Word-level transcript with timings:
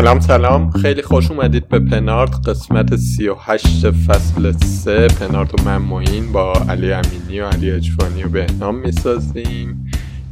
سلام 0.00 0.20
سلام. 0.20 0.70
خیلی 0.70 1.02
خوش 1.02 1.30
اومدید 1.30 1.68
به 1.68 1.78
پنارت 1.78 2.30
قسمت 2.48 2.96
38 2.96 3.90
فصل 3.90 4.52
3 4.52 5.08
پنارت 5.08 5.60
و 5.60 5.64
من 5.64 5.76
موین 5.76 6.32
با 6.32 6.52
علی 6.70 6.92
امینی 6.92 7.40
و 7.40 7.48
علی 7.48 7.70
اجفانی 7.70 8.22
و 8.24 8.28
بهنام 8.28 8.74
می‌سازیم. 8.74 9.90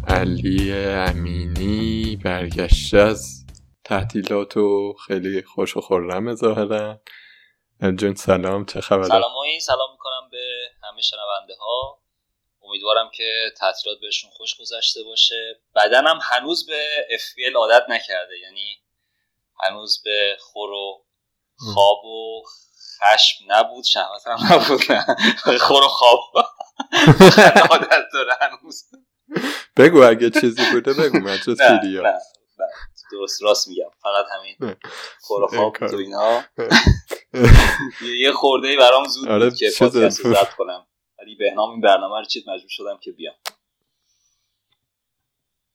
علی 0.08 0.72
امینی 0.72 2.16
برگشته 2.24 2.98
از 2.98 3.46
تعطیلات 3.84 4.56
و 4.56 4.94
خیلی 5.06 5.42
خوش 5.42 5.76
و 5.76 5.80
خورم 5.80 6.34
ظاهرا. 6.34 7.00
جون 7.96 8.14
سلام. 8.14 8.64
چه 8.64 8.80
خبره 8.80 9.04
سلام 9.08 9.32
موین 9.34 9.60
سلام 9.60 9.92
می‌کنم 9.92 10.28
به 10.30 10.44
همه 10.82 11.00
شنونده 11.02 11.54
ها 11.60 11.98
امیدوارم 12.62 13.10
که 13.14 13.52
تعطیلات 13.56 13.98
بهشون 14.00 14.30
خوش 14.30 14.54
گذشته 14.60 15.02
باشه. 15.02 15.60
بدنم 15.76 16.18
هنوز 16.22 16.66
به 16.66 16.86
FPL 17.10 17.56
عادت 17.56 17.82
نکرده. 17.88 18.38
یعنی 18.42 18.81
هنوز 19.62 20.02
به 20.04 20.36
خور 20.40 20.70
و 20.70 21.04
خواب 21.56 22.04
و 22.04 22.42
خشم 23.00 23.44
نبود 23.48 23.84
شهوت 23.84 24.26
هم 24.26 24.38
نبود 24.52 24.92
نه. 24.92 25.58
خور 25.58 25.84
و 25.84 25.88
خواب. 25.88 26.20
عادت 27.70 28.04
داره 28.12 28.32
هنوز. 28.40 28.84
بگو 29.76 30.02
اگه 30.02 30.30
چیزی 30.30 30.62
بوده 30.72 30.92
بگو 30.92 31.18
من 31.18 31.38
چه 31.38 31.54
سیریا 31.54 32.18
درست 33.12 33.42
راست 33.42 33.68
میگم. 33.68 33.90
فقط 34.02 34.24
همین 34.38 34.76
خور 35.20 35.42
و 35.42 35.46
خواب 35.46 35.76
تو 35.76 35.96
اینا. 35.96 36.44
یه 38.18 38.32
خورده 38.32 38.68
ای 38.68 38.76
برام 38.76 39.08
زود 39.08 39.28
آره 39.28 39.48
بود 39.48 39.58
که 39.58 39.70
پادکست 39.78 40.20
رو 40.20 40.34
کنم. 40.58 40.86
ولی 41.18 41.34
بهنام 41.34 41.70
این 41.70 41.80
برنامه 41.80 42.18
رو 42.18 42.24
چیت 42.24 42.48
مجبور 42.48 42.68
شدم 42.68 42.98
که 43.02 43.12
بیام. 43.12 43.34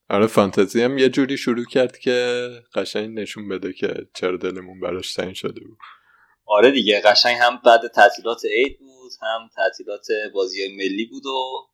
آره 0.10 0.28
فانتزی 0.28 0.84
هم 0.84 0.98
یه 0.98 1.10
جوری 1.10 1.38
شروع 1.38 1.66
کرد 1.66 1.98
که 1.98 2.50
قشنگ 2.76 3.20
نشون 3.20 3.50
بده 3.50 3.74
که 3.74 4.08
چرا 4.14 4.38
دلمون 4.38 4.80
براش 4.80 5.14
تنگ 5.14 5.36
شده 5.36 5.62
بود. 5.62 5.78
آره 6.46 6.72
دیگه 6.72 7.02
قشنگ 7.02 7.38
هم 7.42 7.62
بعد 7.66 7.88
تعطیلات 7.88 8.46
عید 8.46 8.80
بود 8.80 9.12
هم 9.22 9.50
تعطیلات 9.56 10.08
بازی 10.34 10.76
ملی 10.78 11.06
بود 11.06 11.26
و 11.26 11.68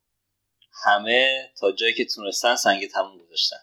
همه 0.84 1.52
تا 1.60 1.72
جایی 1.72 1.94
که 1.94 2.04
تونستن 2.04 2.56
سنگ 2.56 2.88
تموم 2.88 3.18
گذاشتن. 3.18 3.56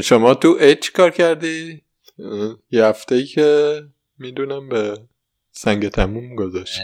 شما 0.00 0.34
تو 0.34 0.58
عید 0.58 0.80
چی 0.80 0.92
کار 0.92 1.10
کردی؟ 1.10 1.84
یه 2.70 2.84
هفته 2.84 3.14
ای 3.14 3.24
که 3.24 3.82
می‌دونم 4.18 4.68
به 4.68 4.98
سنگ 5.50 5.88
تموم 5.88 6.36
گذاشت 6.36 6.80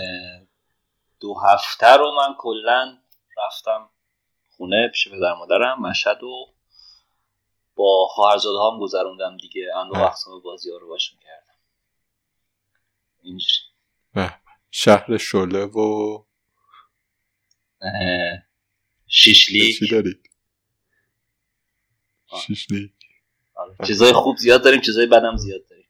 دو 1.21 1.34
هفته 1.45 1.87
رو 1.87 2.13
من 2.15 2.34
کلا 2.39 2.99
رفتم 3.39 3.91
خونه 4.57 4.89
پیش 4.89 5.09
پدر 5.09 5.35
مادرم 5.35 5.81
مشهد 5.81 6.23
و 6.23 6.55
با 7.75 8.07
خواهرزاده 8.11 8.59
هم 8.59 8.81
گذروندم 8.81 9.37
دیگه. 9.37 9.73
انواع 9.77 10.07
اقسام 10.07 10.41
بازی 10.41 10.71
ها 10.71 10.77
رو 10.77 10.89
باشون 10.89 11.19
کردم 11.19 11.59
اینجوری. 13.23 14.33
شهر 14.71 15.17
شله 15.17 15.65
و 15.65 16.19
شیشلی 19.07 19.75
چی 19.75 19.89
دارید؟ 19.89 20.31
شیشلی 22.47 22.93
آره. 23.55 23.77
چیزای 23.87 24.13
خوب 24.13 24.37
زیاد 24.37 24.65
داریم 24.65 24.81
چیزای 24.81 25.07
بدم 25.07 25.37
زیاد 25.37 25.67
داریم. 25.71 25.89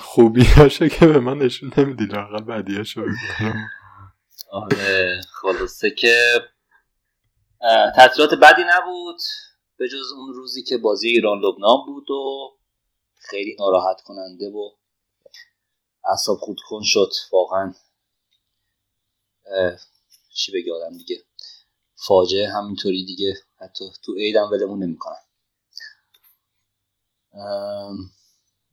خوبی 0.00 0.44
هاشه 0.44 0.88
که 0.88 1.06
به 1.06 1.20
من 1.20 1.38
نشون 1.38 1.72
نمیدی 1.76 2.04
لاقل 2.04 2.40
بعدی 2.44 2.76
هاشو 2.76 3.04
آره 4.50 5.20
خلاصه 5.32 5.90
که 5.90 6.40
تعطیلات 7.96 8.34
بدی 8.34 8.62
نبود 8.68 9.20
به 9.76 9.88
جز 9.88 10.12
اون 10.12 10.34
روزی 10.34 10.62
که 10.62 10.78
بازی 10.78 11.08
ایران 11.08 11.38
لبنان 11.38 11.86
بود 11.86 12.10
و 12.10 12.50
خیلی 13.14 13.56
ناراحت 13.58 14.00
کننده 14.00 14.48
و 14.48 14.70
اعصاب 16.10 16.38
خود 16.38 16.58
کن 16.68 16.80
شد. 16.82 17.12
واقعا 17.32 17.74
چی 20.34 20.52
بگه 20.52 20.72
آدم 20.74 20.98
دیگه؟ 20.98 21.24
فاجعه 22.06 22.52
همینطوری 22.52 23.04
دیگه. 23.04 23.34
حتی 23.60 23.84
تو 24.02 24.14
عیدم 24.14 24.50
ولمون 24.50 24.82
نمی‌کنن 24.82 25.16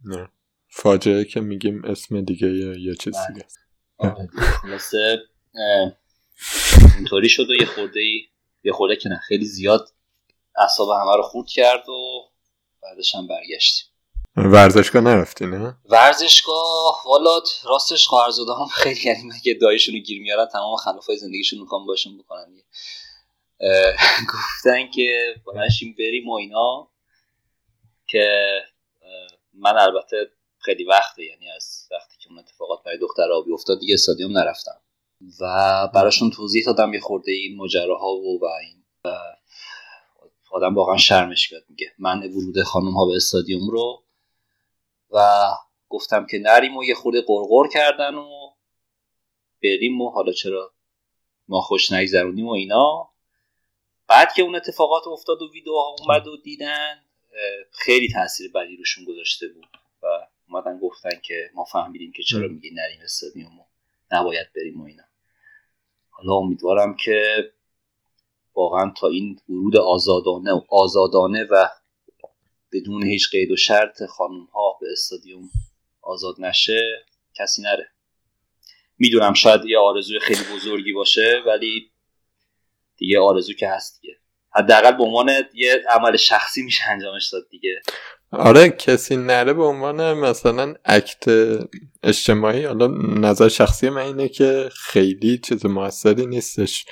نه. 0.06 0.30
فاجعه 0.70 1.26
که 1.26 1.40
میگیم 1.40 1.86
اسم 1.86 2.22
دیگه 2.22 2.48
یه 2.80 2.96
چیز 2.96 3.16
دیگه. 3.28 3.46
خلاصه 4.62 5.20
اینطوری 6.98 7.30
شد 7.30 7.50
و 7.50 7.54
یه 7.54 7.66
خورده 7.66 8.02
یه 8.64 8.72
خورده 8.74 8.96
که 8.96 9.10
نه 9.10 9.20
خیلی 9.28 9.46
زیاد 9.46 9.90
اعصاب 10.58 10.90
همه 10.90 11.16
رو 11.16 11.22
خورد 11.24 11.48
کرد 11.48 11.90
و 11.90 12.30
بعدش 12.84 13.16
هم 13.16 13.28
برگشتیم. 13.28 13.88
ورزشگاه 14.36 15.02
نرفتی 15.02 15.46
نه؟ 15.46 15.76
ورزشگاه 15.86 17.04
والا 17.06 17.42
راستش 17.66 18.08
خواهرزاده 18.08 18.52
هم 18.54 18.68
خیلی 18.84 19.00
یعنی 19.06 19.24
مگه 19.24 19.54
دایشون 19.54 19.96
رو 19.96 20.02
گیر 20.02 20.22
میارن 20.22 20.46
تمام 20.46 20.76
خلافای 20.76 21.18
زندگیشون 21.18 21.60
می‌خوام 21.60 21.86
باشون 21.86 22.18
بکنن. 22.18 22.46
گفتن 24.34 24.92
که 24.92 25.36
بلنشیم 25.46 25.96
بریم 26.00 26.30
و 26.30 26.34
اینا 26.34 26.88
که 28.08 28.28
من 29.56 29.78
البته 29.78 30.32
خیلی 30.58 30.84
وقته 30.84 31.24
یعنی 31.24 31.52
از 31.52 31.88
وقتی 31.92 32.18
که 32.20 32.30
اون 32.30 32.40
اتفاقات 32.40 32.84
برای 32.84 32.98
دختر 32.98 33.32
آبی 33.32 33.54
افتاد 33.54 33.80
دیگه 33.80 33.94
استادیوم 33.94 34.38
نرفتم. 34.38 34.82
و 35.42 35.88
براشون 35.94 36.30
توضیح 36.30 36.66
دادم 36.66 36.94
یه 36.94 37.00
خورده 37.00 37.32
این 37.32 37.58
ماجراها 37.58 38.14
و 38.14 38.40
و 38.42 38.46
این 38.46 38.84
و 39.06 39.18
آدم 40.52 40.76
واقعا 40.76 40.98
شرمش 40.98 41.50
بیاد 41.50 41.64
میگه 41.70 41.92
من 42.00 42.20
ورود 42.20 42.64
خانم 42.64 42.92
ها 42.92 43.06
به 43.06 43.16
استادیوم 43.16 43.70
رو 43.70 44.04
و 45.12 45.50
گفتم 45.90 46.26
که 46.26 46.40
نریم 46.40 46.78
و 46.78 46.84
یه 46.84 46.96
خورده 46.96 47.22
قرقر 47.22 47.68
کردن 47.68 48.16
و 48.16 48.30
بریم 49.64 50.02
و 50.02 50.10
حالا 50.10 50.32
چرا 50.32 50.74
ما 51.48 51.62
خوش 51.62 51.92
نگذرونیم 51.92 52.48
و 52.48 52.52
اینا. 52.52 53.10
بعد 54.08 54.34
که 54.34 54.42
اون 54.42 54.56
اتفاقات 54.56 55.08
افتاد 55.08 55.42
و 55.42 55.52
ویدیوها 55.52 55.96
اومد 56.00 56.28
و 56.28 56.38
دیدن 56.38 57.05
خیلی 57.72 58.08
تاثیر 58.14 58.52
بدی 58.52 58.78
روشون 58.78 59.06
گذاشته 59.06 59.48
بود 59.48 59.68
و 60.04 60.08
اومدن 60.50 60.80
گفتن 60.80 61.20
که 61.24 61.50
ما 61.54 61.64
فهمیدیم 61.64 62.12
که 62.12 62.24
چرا 62.24 62.48
میگی 62.48 62.72
نریم 62.72 63.00
استادیوم 63.04 63.60
و 63.60 63.64
نباید 64.12 64.48
بریم 64.56 64.82
و 64.82 64.86
اینا. 64.86 65.04
حالا 66.10 66.34
امیدوارم 66.34 66.96
که 66.96 67.52
واقعا 68.56 68.94
تا 68.98 69.08
این 69.08 69.40
ورود 69.50 69.78
آزادانه 69.78 70.54
و 70.54 70.62
آزادانه 70.70 71.44
و 71.44 71.70
بدون 72.72 73.04
هیچ 73.04 73.30
قید 73.32 73.52
و 73.52 73.56
شرط 73.56 74.04
خانم 74.04 74.44
ها 74.44 74.78
به 74.82 74.88
استادیوم 74.92 75.50
آزاد 76.02 76.36
نشه 76.40 77.06
کسی 77.34 77.62
نره. 77.62 77.92
می‌دونم 78.98 79.34
شاید 79.34 79.66
یه 79.66 79.80
آرزوی 79.80 80.20
خیلی 80.20 80.42
بزرگی 80.56 80.94
باشه 80.94 81.44
ولی 81.46 81.92
دیگه 82.98 83.20
آرزو 83.20 83.54
که 83.54 83.70
هست 83.70 84.02
دیگه. 84.02 84.18
حداقل 84.56 84.92
به 84.92 85.04
عنوان 85.04 85.30
یه 85.54 85.84
عمل 85.90 86.18
شخصی 86.18 86.64
میشه 86.64 86.84
انجامش 86.90 87.30
داد 87.34 87.44
دیگه. 87.52 87.82
آره 88.32 88.70
کسی 88.70 89.18
نره 89.18 89.54
به 89.54 89.64
عنوان 89.64 90.14
مثلا 90.14 90.74
اکت 90.86 91.24
اجتماعی 92.04 92.66
حالا 92.66 92.88
نظر 93.18 93.48
شخصی 93.48 93.90
من 93.90 94.02
اینه 94.02 94.28
که 94.28 94.70
خیلی 94.76 95.38
چیز 95.38 95.66
موثری 95.66 96.26
نیستش. 96.26 96.86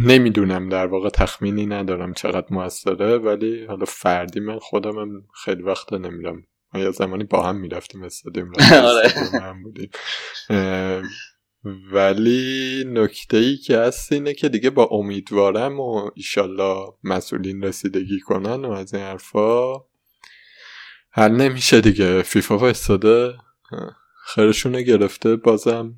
نمی‌دونم 0.00 0.68
در 0.68 0.86
واقع 0.86 1.08
تخمینی 1.08 1.66
ندارم 1.66 2.14
چقدر 2.14 2.46
موثره 2.50 3.18
ولی 3.18 3.64
حالا 3.66 3.84
فردی 3.84 4.40
من 4.40 4.58
خودم 4.58 4.98
هم 4.98 5.22
خیلی 5.44 5.62
وقت 5.62 5.92
نمیرم. 5.92 6.42
ما 6.74 6.80
یه 6.80 6.90
زمانی 6.90 7.24
با 7.24 7.42
هم 7.42 7.56
می‌رفتیم 7.56 8.02
استادیوم 8.02 8.52
آره. 8.72 9.08
هم 9.40 9.62
بودیم. 9.62 9.90
ولی 11.64 12.84
نکته 12.86 13.36
ای 13.36 13.56
که 13.56 13.78
هست 13.78 14.12
اینه 14.12 14.34
که 14.34 14.48
دیگه 14.48 14.70
با 14.70 14.84
امیدوارم 14.84 15.80
و 15.80 16.10
ایشالله 16.14 16.92
مسئولین 17.04 17.64
رسیدگی 17.64 18.20
کنن 18.20 18.64
و 18.64 18.70
از 18.70 18.94
این 18.94 19.02
حرفا 19.02 19.74
حل 21.10 21.32
نمیشه 21.32 21.80
دیگه. 21.80 22.22
فیفا 22.22 22.68
استاده 22.68 23.34
خیرشونه 24.26 24.82
گرفته 24.82 25.36
بازم 25.36 25.94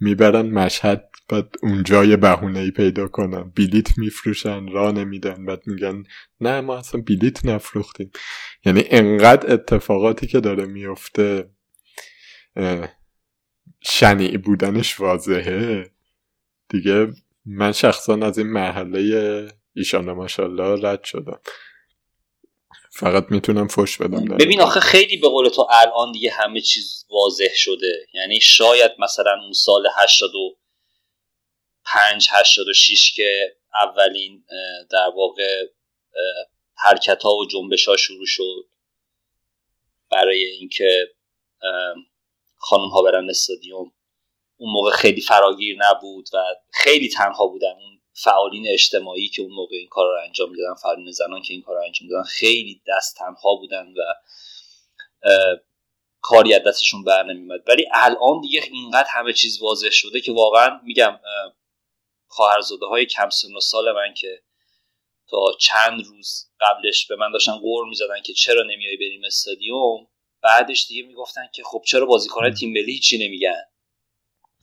می‌برن 0.00 0.46
مشهد 0.50 1.10
بعد 1.28 1.54
اونجا 1.62 2.04
یه 2.04 2.16
بهونه 2.16 2.58
ای 2.58 2.70
پیدا 2.70 3.08
کنن. 3.08 3.52
بلیت 3.56 3.98
میفروشن 3.98 4.68
را 4.68 4.92
نمیدن. 4.92 5.46
بعد 5.46 5.62
میگن 5.66 6.02
نه 6.40 6.60
ما 6.60 6.76
اصلا 6.76 7.00
بلیت 7.00 7.46
نفروختیم. 7.46 8.10
یعنی 8.64 8.84
انقدر 8.90 9.52
اتفاقاتی 9.52 10.26
که 10.26 10.40
داره 10.40 10.66
میفته 10.66 11.50
شنیع 13.80 14.36
بودنش 14.36 15.00
واضحه. 15.00 15.90
دیگه 16.68 17.08
من 17.46 17.72
شخصا 17.72 18.14
از 18.14 18.38
این 18.38 18.46
مرحله 18.46 19.48
ایشان 19.74 20.12
ماشالله 20.12 20.88
رد 20.88 21.04
شدم. 21.04 21.40
فقط 22.90 23.26
می‌تونم 23.30 23.68
فش 23.68 23.96
بدم 23.96 24.24
ببین 24.24 24.60
آخه 24.60 24.80
خیلی 24.80 25.16
به 25.16 25.28
قول 25.28 25.48
تو 25.48 25.66
الان 25.70 26.12
دیگه 26.12 26.30
همه 26.30 26.60
چیز 26.60 27.06
واضح 27.10 27.54
شده. 27.54 28.06
یعنی 28.14 28.40
شاید 28.40 28.90
مثلا 28.98 29.40
اون 29.42 29.52
سال 29.52 29.86
85 29.96 32.28
86 32.32 33.14
که 33.14 33.56
اولین 33.82 34.44
در 34.90 35.10
واقع 35.16 35.66
حرکت 36.74 37.22
ها 37.22 37.34
و 37.34 37.46
جنبش 37.46 37.88
ها 37.88 37.96
شروع 37.96 38.26
شد 38.26 38.68
برای 40.10 40.44
اینکه 40.44 41.14
خانم 42.68 42.88
ها 42.88 43.02
برن 43.02 43.30
استادیوم. 43.30 43.92
اون 44.56 44.72
موقع 44.72 44.90
خیلی 44.90 45.20
فراگیر 45.20 45.76
نبود 45.80 46.28
و 46.32 46.44
خیلی 46.72 47.08
تنها 47.08 47.46
بودن. 47.46 47.72
اون 47.72 48.00
فعالین 48.12 48.66
اجتماعی 48.68 49.28
که 49.28 49.42
اون 49.42 49.52
موقع 49.52 49.76
این 49.76 49.88
کار 49.88 50.06
رو 50.06 50.22
انجام 50.24 50.50
می‌دادن 50.50 50.74
فعالین 50.74 51.10
زنان 51.10 51.42
که 51.42 51.54
این 51.54 51.62
کار 51.62 51.76
رو 51.76 51.82
انجام 51.82 52.06
می‌دادن 52.06 52.24
خیلی 52.24 52.82
دست 52.88 53.16
تنها 53.16 53.54
بودن 53.54 53.86
و 53.86 54.14
کاری 56.20 56.54
از 56.54 56.62
دستشون 56.66 57.04
بر 57.04 57.22
نمیمد 57.22 57.60
ولی 57.68 57.86
الان 57.92 58.40
دیگه 58.40 58.62
اینقدر 58.72 59.08
همه 59.10 59.32
چیز 59.32 59.62
واضح 59.62 59.90
شده 59.90 60.20
که 60.20 60.32
واقعا 60.32 60.80
میگم 60.84 61.20
خواهرزاده 62.28 62.86
های 62.86 63.06
کم 63.06 63.30
سن 63.30 63.54
و 63.56 63.60
سال 63.60 63.92
من 63.92 64.14
که 64.14 64.42
تا 65.28 65.38
چند 65.60 66.04
روز 66.04 66.50
قبلش 66.60 67.06
به 67.06 67.16
من 67.16 67.32
داشتن 67.32 67.58
قور 67.58 67.88
می‌زدن 67.88 68.22
که 68.24 68.32
چرا 68.32 68.62
نمیای 68.62 68.96
بریم 68.96 69.24
استادیوم 69.24 70.08
بعدش 70.46 70.86
دیگه 70.88 71.08
می‌گفتن 71.08 71.46
که 71.54 71.62
خب 71.64 71.82
چرا 71.86 72.06
بازیکنان 72.06 72.54
تیم 72.54 72.70
ملی 72.70 72.92
هیچی 72.92 73.28
نمیگن؟ 73.28 73.62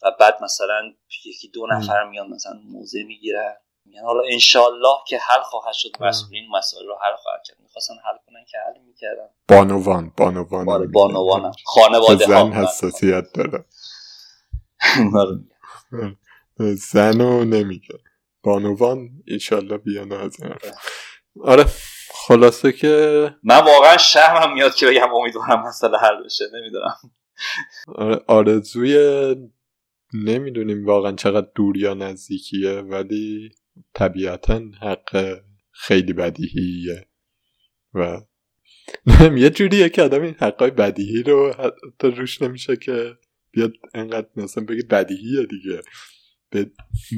و 0.03 0.11
بعد 0.19 0.43
مثلا 0.43 0.93
یکی 1.25 1.47
دو 1.47 1.67
نفر 1.67 2.09
میان 2.09 2.29
مثلا 2.29 2.53
موزه 2.65 3.03
می‌گیرن. 3.03 3.55
میگن 3.85 4.01
حالا 4.01 4.23
انشالله 4.31 4.97
که 5.07 5.17
حل 5.17 5.41
خواهد 5.41 5.73
شد. 5.73 5.89
مسئولین 5.99 6.49
مسائل 6.49 6.85
رو 6.85 6.97
حل 7.01 7.15
خواهد 7.15 7.41
کرد. 7.45 7.57
می‌خواستن 7.59 7.93
حل 7.93 8.17
کنن 8.27 8.45
که 8.51 8.57
حل 8.57 8.81
می‌کردن. 8.81 9.29
بانوان 9.47 10.13
بانوان. 10.17 10.65
بله 10.65 10.87
بانوان. 10.87 11.53
خانواده 11.65 12.25
زن 12.25 12.51
حساسیت 12.51 13.25
داره. 13.33 13.65
آره. 15.21 15.39
زنو 16.75 17.43
نمیگه. 17.43 17.95
بانوان 18.43 19.09
ایشالله 19.27 19.77
بیان 19.77 20.11
از 20.11 20.39
این 20.39 20.55
آره. 21.43 21.65
خلاصه 22.27 22.71
که 22.71 23.35
من 23.43 23.57
واقعا 23.65 23.97
شهرم 23.97 24.53
میاد 24.53 24.75
که 24.75 24.87
بگم 24.87 25.13
امیدوارم 25.13 25.63
مسئله 25.67 25.97
حل 25.97 26.23
بشه 26.25 26.45
نمی‌دونم. 26.53 26.95
آره 27.87 28.21
آرزوی 28.27 29.35
نمی‌دونیم 30.13 30.85
واقعا 30.85 31.11
چقدر 31.11 31.47
دور 31.55 31.77
یا 31.77 31.93
نزدیکیه 31.93 32.71
ولی 32.71 33.49
طبیعتا 33.93 34.61
حق 34.81 35.39
خیلی 35.71 36.13
بدیهیه. 36.13 37.07
و 37.93 38.21
یه 39.43 39.49
جوریه 39.49 39.89
که 39.89 40.01
آدم 40.01 40.21
این 40.21 40.35
حقای 40.39 40.71
بدیهی 40.71 41.23
رو 41.23 41.53
حتی 41.53 42.07
روش 42.07 42.41
نمیشه 42.41 42.75
که 42.75 43.17
بیاد 43.51 43.73
انقدر 43.93 44.27
مثلا 44.35 44.63
بگه 44.63 44.83
بدیهیه 44.83 45.45
دیگه. 45.45 45.81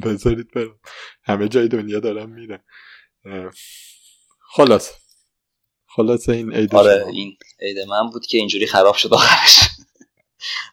بذارید 0.03 0.51
برم. 0.51 0.79
همه 1.23 1.47
جای 1.47 1.67
دنیا 1.67 1.99
دارم 1.99 2.29
میرن. 2.29 2.59
خلاص 4.55 4.91
خلاص 5.87 6.29
این 6.29 6.53
عید 6.53 6.75
آره 6.75 7.05
این 7.07 7.37
عید 7.61 7.79
من 7.79 8.09
بود 8.09 8.25
که 8.25 8.37
اینجوری 8.37 8.67
خراب 8.67 8.95
شد 8.95 9.13
آخرش. 9.13 9.59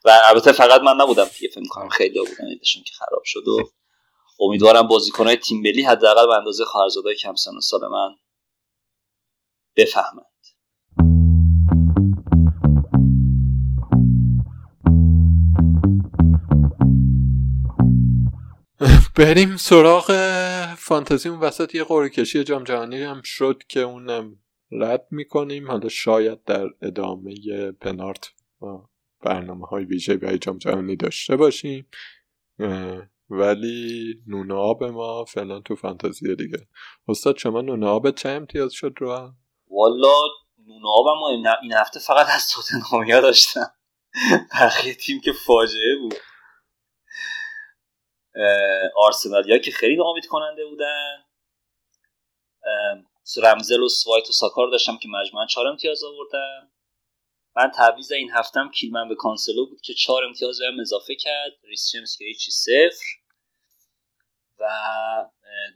و 0.05 0.19
البته 0.29 0.53
فقط 0.53 0.81
من 0.81 0.97
نبودم 1.01 1.25
دیگه 1.25 1.55
فکر 1.55 1.69
کنم. 1.69 1.89
خیلی 1.89 2.19
بودن 2.19 2.49
عیدشون 2.49 2.83
که 2.83 2.93
خراب 2.95 3.23
شد 3.25 3.49
و 3.49 3.71
امیدوارم 4.41 4.83
بازیکنهای 4.83 5.37
تیم 5.37 5.61
ملی 5.61 5.83
حداقل 5.83 6.27
به 6.27 6.35
اندازه 6.35 6.65
خواهرزادهای 6.65 7.17
کم 7.17 7.35
سن 7.35 7.57
و 7.57 7.61
سال 7.61 7.81
من 7.81 8.15
بفهمند. 9.77 10.27
بریم 19.17 19.57
سراغ 19.57 20.11
فانتزی 20.85 21.29
اون 21.29 21.41
وسط 21.41 21.75
یه 21.75 21.85
قرعه 21.85 22.09
کشی 22.09 22.45
جام 22.45 22.65
جهانی 22.65 23.03
هم 23.03 23.23
شد 23.23 23.63
که 23.69 23.81
اونم 23.81 24.39
رد 24.71 25.07
می‌کنیم. 25.11 25.71
حالا 25.71 25.89
شاید 25.89 26.45
در 26.45 26.67
ادامه 26.83 27.35
پنارت 27.73 28.31
برنامه 29.21 29.67
های 29.67 29.85
ویژه 29.85 30.17
برای 30.17 30.39
جام 30.39 30.59
جهانی 30.59 30.97
داشته 30.97 31.37
باشیم. 31.37 31.87
ولی 33.31 34.15
نونه 34.27 34.55
آب 34.55 34.85
ما 34.85 35.25
فعلا 35.25 35.61
تو 35.61 35.77
فانتزی 35.77 36.37
دیگه. 36.37 36.69
استاد 37.09 37.39
شما 37.39 37.61
نونه 37.61 37.87
آب 37.87 38.11
چه 38.11 38.29
امتیاز 38.29 38.73
شد 38.73 38.95
رو 38.99 39.33
والا 39.71 40.15
نونه 40.67 40.89
آب 40.89 41.07
ما 41.07 41.29
این 41.63 41.73
هفته 41.73 42.01
فقط 42.01 42.27
از 42.35 42.49
توتنهامیا 42.49 43.21
داشتم. 43.21 43.67
بقیه 44.61 44.95
تیم 44.95 45.21
که 45.21 45.33
فاجعه 45.47 45.97
بود. 46.01 46.15
آرسنالیا 48.97 49.59
که 49.59 49.71
خیلی 49.71 50.01
ناامید 50.01 50.27
کننده 50.27 50.67
بودن. 50.67 51.25
رمزدیل 53.43 53.81
و 53.81 53.89
وایت 53.89 54.29
و 54.29 54.33
ساکا 54.33 54.56
رو 54.56 54.71
داشتم 54.71 54.97
که 54.97 55.09
مجموعا 55.09 55.47
چهار 55.47 55.67
امتیاز 55.67 56.05
آوردن. 56.05 56.73
من 57.57 57.71
تعویض 57.71 58.13
این 58.13 58.31
هفتم 58.31 58.71
کیلمن 58.71 59.09
به 59.09 59.15
کانسلو 59.15 59.67
بود 59.67 59.81
که 59.81 59.95
چهار 59.95 60.25
امتیاز 60.25 60.59
بهم 60.59 60.81
اضافه 60.81 61.15
کرد. 61.15 61.53
ریس 61.63 61.91
جیمز 61.93 62.17
که 62.17 62.25
هیچی 62.25 62.51
صفر. 62.51 63.05
و 64.59 64.65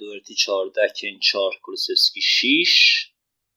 دورتی 0.01 0.35
چهارده 0.35 0.93
کین 1.01 1.21
چهار 1.21 1.53
کولوسفسکی 1.63 2.21
شیش. 2.21 3.07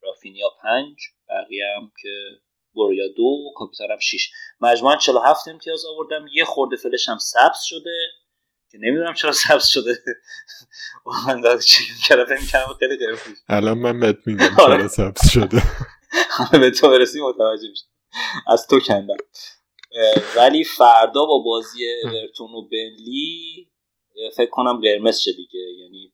رافینیا 0.01 0.49
پنج. 0.63 0.97
بقیه 1.29 1.65
هم 1.77 1.91
که 2.01 2.41
برویا 2.75 3.07
دو 3.07 3.51
کاپیتانم 3.55 3.99
شیش. 3.99 4.31
مجموعا 4.61 4.97
47 4.97 5.47
امتیاز 5.47 5.85
آوردم. 5.85 6.25
یه 6.33 6.45
خورده 6.45 6.75
فلش 6.75 7.09
هم 7.09 7.17
سبز 7.17 7.59
شده. 7.63 7.97
که 8.71 8.77
نمی‌دونم 8.77 9.13
چرا 9.13 9.31
سبز 9.31 9.65
شده. 9.65 10.03
من 11.27 11.41
داد 11.41 11.59
چی 11.59 11.83
کردم 12.07 12.25
فکر 12.35 12.73
خیلی 12.79 12.97
قرمز 12.97 13.19
الان 13.47 13.77
من 13.77 13.99
بهت 13.99 14.17
میگم 14.25 14.55
چرا 14.55 14.65
آره. 14.65 14.87
سبز 14.87 15.29
شده 15.31 15.61
به 16.51 16.71
تو 16.71 16.89
برسی 16.89 17.21
متوجه 17.21 17.69
میشه 17.69 17.85
از 18.47 18.67
تو 18.67 18.79
کندم. 18.79 19.17
ولی 20.35 20.63
فردا 20.63 21.25
با 21.25 21.39
بازی 21.39 21.79
اورتون 22.03 22.51
و 22.51 22.61
بنلی 22.61 23.69
فکر 24.35 24.49
کنم 24.49 24.81
قرمز 24.81 25.19
شه 25.19 25.31
دیگه. 25.31 25.59
یعنی 25.59 26.13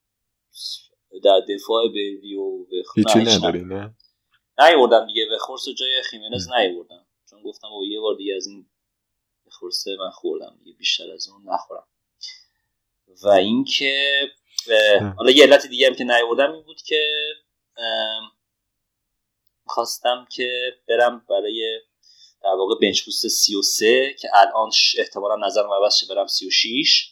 در 1.24 1.40
دفاع 1.50 1.88
بنلی 1.88 2.36
و 2.36 2.66
هیچی 2.96 3.20
نداری 3.20 3.64
نه. 3.64 3.96
نیوردم 4.60 5.08
دیگه. 5.08 5.26
به 5.30 5.38
خورس 5.38 5.66
جای 5.66 6.02
خیمنز 6.10 6.48
نیوردم 6.52 7.06
چون 7.30 7.44
گفتم 7.44 7.68
او 7.68 7.86
یه 7.86 8.00
بار 8.00 8.16
دیگه 8.16 8.36
از 8.36 8.48
این 8.48 8.70
خورسه 9.52 9.96
من 10.00 10.10
خوردم 10.10 10.56
دیگه 10.64 10.78
بیشتر 10.78 11.12
از 11.14 11.28
اون 11.28 11.54
نخورم. 11.54 11.88
و 13.24 13.28
اینکه 13.30 14.12
حالا 15.18 15.32
یه 15.32 15.44
علت 15.44 15.68
دیگه 15.68 15.88
هم 15.88 15.96
که 15.96 16.04
نیوردم 16.04 16.52
این 16.52 16.64
بود 16.64 16.82
که 16.82 17.16
خواستم 19.66 20.28
که 20.32 20.74
برم 20.88 21.26
برای 21.30 21.80
در 22.44 22.50
واقع 22.50 22.76
بنچ 22.82 23.02
بوست 23.02 23.28
33 23.28 24.16
که 24.20 24.30
الان 24.34 24.72
احتمالا 24.98 25.48
نظرم 25.48 25.74
عوض 25.74 25.96
شه 25.98 26.16
برم 26.16 26.28
36 26.28 27.12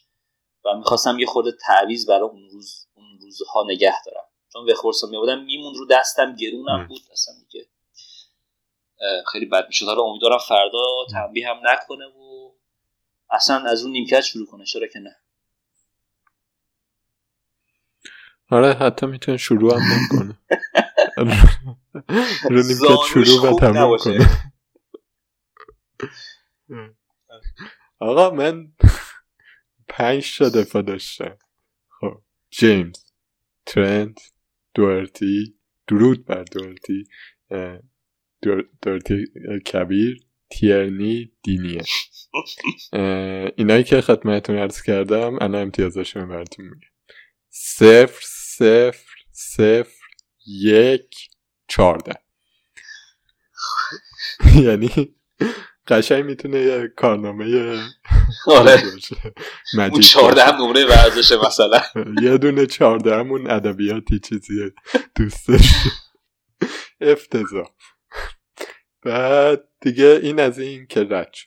و 0.65 0.77
می‌خواستم 0.77 1.19
یه 1.19 1.25
خورده 1.25 1.51
تعویض 1.51 2.09
برای 2.09 2.29
اون 2.29 2.49
روز 2.49 2.87
اون 2.95 3.19
روزها 3.21 3.63
نگه 3.67 4.03
دارم. 4.05 4.25
چون 4.53 4.65
به 4.65 4.73
خورسا 4.73 5.07
میبودم 5.07 5.43
میمون 5.43 5.75
رو 5.75 5.85
دستم 5.85 6.35
گرونم 6.35 6.87
بود. 6.87 7.01
اصلا 7.11 7.33
دیگه 7.51 7.67
خیلی 9.31 9.45
بد 9.45 9.67
می‌شد. 9.67 9.85
حالا 9.85 10.01
امیدوارم 10.01 10.37
فردا 10.37 11.05
تنبیه 11.11 11.49
هم 11.49 11.61
نکنه 11.63 12.05
و 12.05 12.51
اصلا 13.29 13.55
از 13.55 13.83
اون 13.83 13.91
نیمکت 13.91 14.21
شروع 14.21 14.47
کنه. 14.47 14.65
چرا 14.65 14.87
که 14.87 14.99
نه. 14.99 15.15
آره 18.53 18.73
حتی 18.73 19.05
می‌تونه 19.05 19.37
شروع 19.37 19.75
هم 19.75 19.81
نکنه. 19.81 20.37
رو 22.51 22.63
نیمکت 22.63 23.03
شروع 23.09 23.51
و 23.51 23.59
تمام 23.59 23.97
کنه. 23.97 24.29
آقا 27.99 28.29
من 28.29 28.73
پنج 29.87 30.37
تا 30.37 30.49
دفاع 30.49 30.81
داشتن 30.81 31.37
خب 31.99 32.21
جیمز 32.51 33.05
ترنت 33.65 34.31
دورتی 34.73 35.59
درود 35.87 36.25
بر 36.25 36.43
دورتی 36.43 37.07
دورتی 38.81 39.25
کبیر 39.65 40.25
تیرنی 40.49 41.31
دینیه. 41.43 41.83
اینایی 43.57 43.83
که 43.83 44.01
خدمتتون 44.01 44.55
عرض 44.55 44.81
کردم 44.81 45.37
انا 45.41 45.57
امتیازاشون 45.57 46.27
براتون 46.27 46.65
میگه 46.65 46.87
صفر 47.49 48.42
صفر 48.63 49.15
صفر 49.31 50.03
یک 50.47 51.15
چارده 51.67 52.13
یعنی 54.65 55.15
قشنگ 55.87 56.25
می‌تونه 56.25 56.59
یه 56.59 56.93
کارنامه 56.95 57.45
آره. 58.47 58.83
اون 59.77 60.01
چارده 60.01 60.43
هم 60.43 60.55
نمونه 60.55 60.85
ورزشه 60.85 61.37
مثلا. 61.47 61.81
یه 62.21 62.37
دونه 62.37 62.65
چارده 62.65 63.15
همون 63.15 63.51
ادبیاتی 63.51 64.19
چیزیه 64.19 64.73
دوستش. 65.15 65.73
افتضاح. 67.01 67.67
بعد 69.01 69.63
دیگه 69.81 70.19
این 70.23 70.39
از 70.39 70.59
این 70.59 70.87
که 70.87 71.03
رچ 71.03 71.39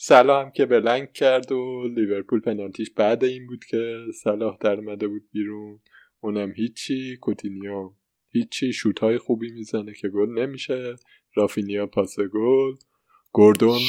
صلاح 0.00 0.44
هم 0.44 0.50
که 0.50 0.66
بلنگ 0.66 1.12
کرد 1.12 1.52
و 1.52 1.88
لیورپول 1.88 2.40
پنالتیش 2.40 2.90
بعد 2.90 3.24
این 3.24 3.46
بود 3.46 3.64
که 3.64 3.96
صلاح 4.22 4.56
در 4.60 4.76
بود 5.08 5.22
بیرون. 5.32 5.80
اونم 6.20 6.52
هیچی. 6.52 7.16
کوتینیو 7.16 7.92
هیچی. 8.28 8.72
شوت 8.72 8.98
های 8.98 9.18
خوبی 9.18 9.52
می‌زنه 9.52 9.92
که 9.92 10.08
گل 10.08 10.38
نمیشه. 10.38 10.96
رافینیا 11.34 11.86
پاس 11.86 12.20
گل. 12.20 12.74
گوردون 13.32 13.80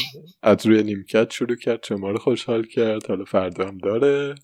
از 0.41 0.65
روی 0.65 0.83
نیمکت 0.83 1.31
شروع 1.31 1.55
کرد. 1.55 1.83
شما 1.83 2.17
خوشحال 2.17 2.63
کرد. 2.63 3.05
حالا 3.07 3.25
فردا 3.25 3.67
هم 3.67 3.77
داره. 3.77 4.35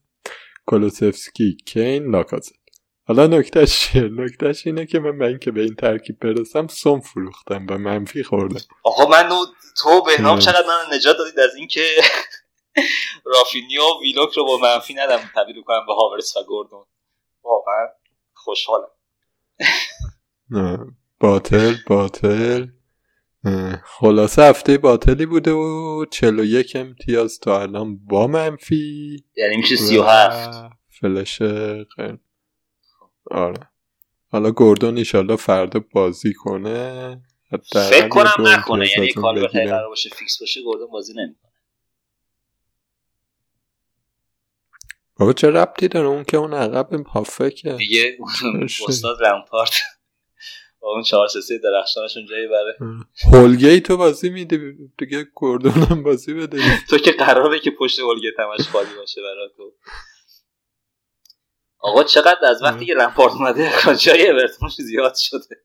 کولوسفسکی 0.65 1.57
کین 1.65 2.11
لاکازت 2.11 2.64
حالا 3.07 3.27
نکتهش 3.27 3.79
چیه؟ 3.79 4.01
نکتهش 4.01 4.67
اینه 4.67 4.85
که 4.85 4.99
من 4.99 5.17
به 5.17 5.27
اینکه 5.27 5.51
به 5.51 5.61
این 5.61 5.75
ترکیب 5.75 6.19
برسم 6.19 6.67
سم 6.67 6.99
فروختم 6.99 7.65
و 7.69 7.77
منفی 7.77 8.23
خوردم. 8.23 8.61
آقا 8.83 9.05
من 9.05 9.29
تو 9.77 10.01
به 10.01 10.21
نام 10.21 10.39
چقدر 10.39 10.67
من 10.67 10.95
نجات 10.95 11.17
دادید 11.17 11.39
از 11.39 11.55
اینکه 11.55 11.87
رافینیا 13.35 13.83
و 13.83 14.01
ویلوک 14.01 14.33
رو 14.33 14.45
با 14.45 14.57
منفی 14.57 14.93
ندم 14.93 15.19
تبدیل 15.35 15.61
کنم 15.61 15.85
به 15.87 15.93
هاورس 15.93 16.37
و 16.37 16.43
گوردون. 16.43 16.85
واقعا 17.43 17.87
خوشحالم. 18.33 18.87
باطل 21.19 21.75
باطل. 21.87 22.67
خلاصه 23.85 24.43
هفته 24.43 24.77
باطلی 24.77 25.25
بوده 25.25 25.51
و 25.51 26.05
41 26.11 26.75
امتیاز 26.75 27.39
تا 27.39 27.61
الان 27.61 27.97
با 28.05 28.27
منفی. 28.27 29.23
یعنی 29.37 29.57
میشه 29.57 29.75
37 29.75 30.71
فلش 31.01 31.41
آره. 33.31 33.69
حالا 34.31 34.51
گوردون 34.51 34.97
ایشالله 34.97 35.35
فردا 35.35 35.79
بازی 35.91 36.33
کنه. 36.33 37.21
فکر 37.71 38.07
کنم 38.07 38.47
نکنه 38.47 38.89
یعنی 38.89 39.11
کار 39.11 39.35
به 39.35 39.47
قرار 39.47 39.89
باشه 39.89 40.09
فیکس 40.09 40.39
باشه 40.39 40.61
گوردون 40.61 40.87
بازی 40.91 41.13
نمی‌کنه. 41.13 41.51
بابا 45.15 45.33
چه 45.33 45.49
ربطی 45.49 45.87
داره؟ 45.87 46.07
اون 46.07 46.23
که 46.23 46.37
اون 46.37 46.53
عقب 46.53 47.07
هافکه 47.07 47.73
دیگه 47.73 48.17
استاد 48.87 49.23
رمپارت. 49.23 49.73
با 50.79 50.91
اون 50.91 51.03
چهار 51.03 51.27
سه 51.27 51.57
درخشانشون 51.63 52.25
جایی 52.25 52.47
بره. 52.47 52.77
هولگی 53.31 53.81
تو 53.81 53.97
بازی 53.97 54.29
میده 54.29 54.75
دیگه 54.97 55.23
گوردون 55.23 55.71
هم 55.71 56.03
بازی 56.03 56.33
بده. 56.33 56.61
تو 56.89 56.97
که 56.97 57.11
قراره 57.11 57.59
که 57.59 57.71
پشت 57.71 57.99
هولگی 57.99 58.31
تمش 58.37 58.67
خالی 58.67 58.95
باشه 58.97 59.21
برای 59.21 59.49
تو. 59.57 59.73
آقا 61.85 62.03
چقدر 62.03 62.45
از 62.49 62.63
وقتی 62.63 62.85
که 62.85 62.93
لمپارد 62.93 63.33
اومده 63.33 63.71
جای 64.05 64.29
اورتون 64.29 64.69
زیاد 64.69 65.15
شده. 65.15 65.63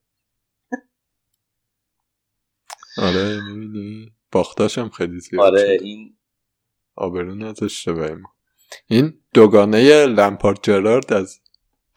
آره 2.99 3.41
می‌بینی؟ 3.41 4.13
باختاش 4.33 4.79
هم 4.79 4.89
خیلی 4.89 5.21
زیاد 5.21 5.41
آره 5.43 5.79
این 5.81 6.19
آبرون 6.97 7.43
ازش 7.43 7.89
به 7.89 8.15
ما 8.15 8.35
این 8.87 9.23
دوگانه 9.35 10.07
لمپارد 10.07 10.59
جرارد 10.63 11.13
از 11.13 11.41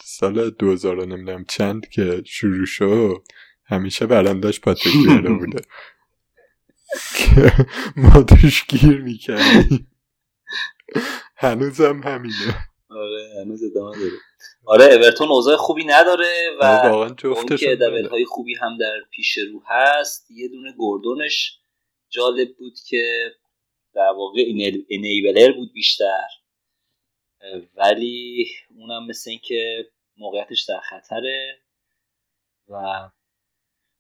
سال 0.03 0.49
2000 0.49 1.05
نمی‌دونم 1.05 1.45
چند 1.45 1.89
که 1.89 2.23
شروع 2.25 2.65
شد 2.65 3.23
همیشه 3.65 4.05
برنداش 4.05 4.59
پاتریک 4.59 4.95
بوده 5.27 5.61
که 7.17 7.53
ما 7.95 8.23
توش 8.23 8.65
گیر 8.67 9.01
می‌کنیم 9.01 9.91
هنوزم 11.35 12.01
همینه. 12.03 12.72
آره 12.97 13.41
هنوز 13.41 13.63
ادامه 13.63 13.97
داره. 13.97 14.11
آره 14.65 14.85
اورتون 14.85 15.29
اوضاع 15.29 15.55
خوبی 15.55 15.83
نداره 15.85 16.57
و 16.61 16.65
آره، 16.65 17.25
اون 17.25 17.57
که 17.57 17.75
دبل 17.75 18.07
های 18.07 18.25
خوبی 18.25 18.55
هم 18.55 18.77
در 18.77 19.01
پیش 19.11 19.37
رو 19.37 19.63
هست 19.65 20.31
یه 20.31 20.47
دونه 20.47 20.75
گردونش 20.79 21.59
جالب 22.09 22.55
بود 22.57 22.73
که 22.87 23.31
در 23.93 24.11
واقع 24.17 24.41
انیبلر 24.89 25.51
بود 25.51 25.73
بیشتر. 25.73 26.27
ولی 27.75 28.47
اونم 28.77 29.07
مثل 29.07 29.29
این 29.29 29.39
که 29.43 29.89
موقعیتش 30.17 30.63
در 30.63 30.79
خطره 30.79 31.59
و 32.69 33.09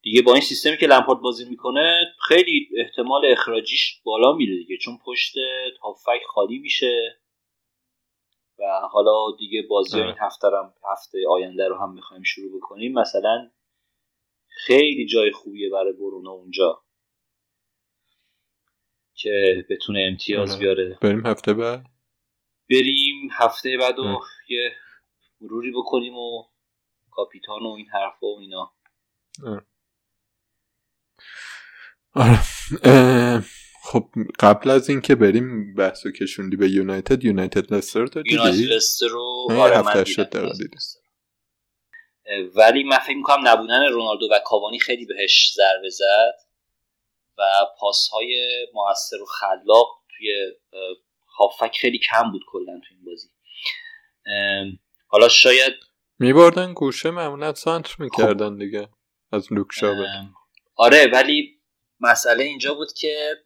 دیگه 0.01 0.21
با 0.21 0.33
این 0.33 0.41
سیستمی 0.41 0.77
که 0.77 0.87
لمپارد 0.87 1.19
بازی 1.19 1.49
می‌کنه 1.49 2.13
خیلی 2.27 2.69
احتمال 2.77 3.21
اخراجیش 3.31 4.01
بالا 4.03 4.33
میره 4.33 4.55
دیگه 4.55 4.77
چون 4.77 4.97
پشت 5.05 5.35
هافک 5.81 6.21
خالی 6.27 6.59
میشه. 6.59 7.19
و 8.59 8.63
حالا 8.91 9.11
دیگه 9.39 9.61
بازی 9.69 10.01
این 10.01 10.15
هفته 10.19 10.47
هم 10.47 10.73
هفته 10.91 11.17
آینده 11.29 11.67
رو 11.67 11.77
هم 11.77 11.93
می‌خوایم 11.93 12.23
شروع 12.23 12.57
بکنیم. 12.57 12.93
مثلا 12.93 13.51
خیلی 14.47 15.05
جای 15.05 15.31
خوبیه 15.31 15.69
برای 15.69 15.93
برونو 15.93 16.29
اونجا 16.29 16.83
که 19.15 19.65
بتونه 19.69 20.07
امتیاز 20.11 20.51
آره. 20.51 20.59
بیاره. 20.59 20.97
بریم 21.01 21.25
هفته 21.25 21.53
بعد؟ 21.53 21.85
بریم 22.69 23.29
هفته 23.31 23.77
بعد 23.77 23.99
و 23.99 24.19
یه 24.49 24.71
مروری 25.41 25.71
بکنیم 25.71 26.17
و 26.17 26.43
کاپیتان 27.11 27.63
و 27.65 27.69
این 27.69 27.87
حرف 27.89 28.23
و 28.23 28.37
اینا. 28.39 28.73
آره. 32.15 32.39
خب 33.93 34.09
قبل 34.39 34.69
از 34.69 34.89
اینکه 34.89 35.15
بریم 35.15 35.75
بحثو 35.75 36.11
کشوندی 36.11 36.55
به 36.55 36.69
یونایتد 36.69 37.23
یونایتد 37.25 37.73
لستر 37.73 38.07
تو 38.07 38.21
دیدی 38.21 38.35
یونایتد 38.35 38.71
لستر 38.71 39.07
رو؟ 39.07 39.47
آره 39.51 39.81
ولی 42.55 42.83
من 42.83 42.97
فکر 42.97 43.17
می‌کنم 43.17 43.47
نبودن 43.47 43.83
رونالدو 43.85 44.29
و 44.31 44.39
کاوانی 44.45 44.79
خیلی 44.79 45.05
بهش 45.05 45.53
ضربه 45.55 45.89
زد 45.89 46.33
و 47.37 47.43
پاس 47.79 48.09
های 48.13 48.65
موثر 48.73 49.21
و 49.21 49.25
خلاق 49.25 49.87
توی 50.17 50.51
هافک 51.37 51.77
خیلی 51.81 51.99
کم 51.99 52.31
بود 52.31 52.41
کلا 52.51 52.79
تو 52.79 52.95
این 52.95 53.05
بازی. 53.05 53.27
حالا 55.07 55.29
شاید 55.29 55.73
میبردن 56.19 56.73
گوشه 56.73 57.11
معمولا 57.11 57.53
سانتر 57.53 57.95
می‌کردن 57.99 58.57
دیگه 58.57 58.89
از 59.31 59.53
لوکشا 59.53 59.93
آره 60.75 61.07
ولی 61.13 61.62
مسئله 62.03 62.43
اینجا 62.43 62.73
بود 62.73 62.93
که 62.93 63.37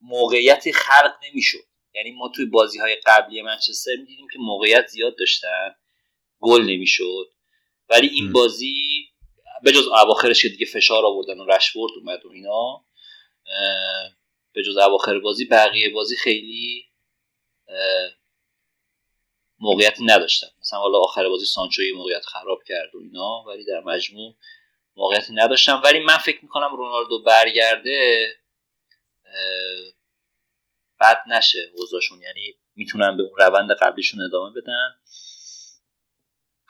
موقعیتی 0.00 0.72
خلق 0.72 1.14
نمی‌شد. 1.28 1.64
یعنی 1.94 2.10
ما 2.10 2.32
توی 2.36 2.44
بازی 2.44 2.78
های 2.78 2.96
قبلی 3.06 3.42
منچستر 3.42 3.96
می‌دیدیم 3.98 4.26
که 4.32 4.38
موقعیت 4.38 4.86
زیاد 4.86 5.18
داشتن. 5.18 5.74
گل 6.40 6.62
نمی‌شد. 6.62 7.30
ولی 7.88 8.08
این 8.08 8.32
بازی 8.32 9.04
به 9.62 9.72
جز 9.72 9.86
اواخرش 9.86 10.42
که 10.42 10.48
دیگه 10.48 10.66
فشار 10.66 11.06
آوردن 11.06 11.40
و 11.40 11.44
رشورد 11.44 11.92
اومد 11.96 12.26
و 12.26 12.30
اینا 12.30 12.84
به 14.52 14.62
جز 14.62 14.76
اواخر 14.76 15.18
بازی 15.18 15.44
بقیه 15.44 15.90
بازی 15.90 16.16
خیلی 16.16 16.84
موقعیتی 19.58 20.04
نداشتن. 20.04 20.46
مثلا 20.60 20.78
حالا 20.78 20.98
آخر 20.98 21.28
بازی 21.28 21.46
سانچو 21.46 21.82
یه 21.82 21.94
موقعیت 21.94 22.24
خراب 22.24 22.62
کرد 22.66 22.94
و 22.94 22.98
اینا 22.98 23.44
ولی 23.46 23.64
در 23.64 23.80
مجموع 23.80 24.34
موقعیتی 24.96 25.32
نداشتم. 25.34 25.82
ولی 25.84 26.00
من 26.00 26.16
فکر 26.16 26.38
می‌کنم 26.42 26.76
رونالدو 26.76 27.22
برگرده 27.22 28.28
بد 31.00 31.18
نشه 31.26 31.70
اوضاعشون 31.76 32.22
یعنی 32.22 32.54
می‌تونن 32.76 33.16
به 33.16 33.22
اون 33.22 33.38
روند 33.38 33.70
قبلیشون 33.72 34.20
ادامه 34.20 34.50
بدن. 34.60 34.94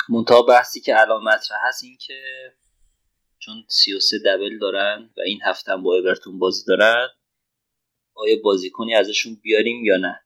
منتها 0.09 0.43
بحثی 0.43 0.81
که 0.81 1.01
الان 1.01 1.23
مطرح 1.23 1.59
هست 1.63 1.85
این 1.85 1.99
که 2.01 2.23
چون 3.39 3.65
33 3.69 4.19
دبل 4.19 4.59
دارن 4.59 5.11
و 5.17 5.21
این 5.27 5.41
هفته 5.45 5.73
هم 5.73 5.83
با 5.83 5.97
اورتون 5.97 6.39
بازی 6.39 6.65
دارن 6.67 7.09
آیا 8.15 8.37
بازیکنی 8.45 8.95
ازشون 8.95 9.41
بیاریم 9.43 9.85
یا 9.85 9.97
نه؟ 9.97 10.21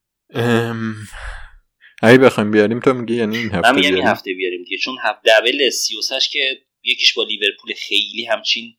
اگه 2.02 2.18
بخوایم 2.18 2.50
بیاریم 2.50 2.80
تو 2.80 2.94
میگی 2.94 3.16
یعنی 3.16 3.36
این 3.36 3.50
هفته 3.54 3.72
بیاریم 3.72 3.94
این 3.94 4.06
هفته 4.06 4.34
بیاریم 4.34 4.64
دیگه. 4.64 4.78
چون 4.78 4.96
هفته 5.02 5.40
دبل 5.40 5.70
33 5.70 6.18
که 6.32 6.66
یکیش 6.82 7.14
با 7.14 7.24
لیورپول 7.24 7.74
خیلی 7.74 8.24
همچین 8.24 8.76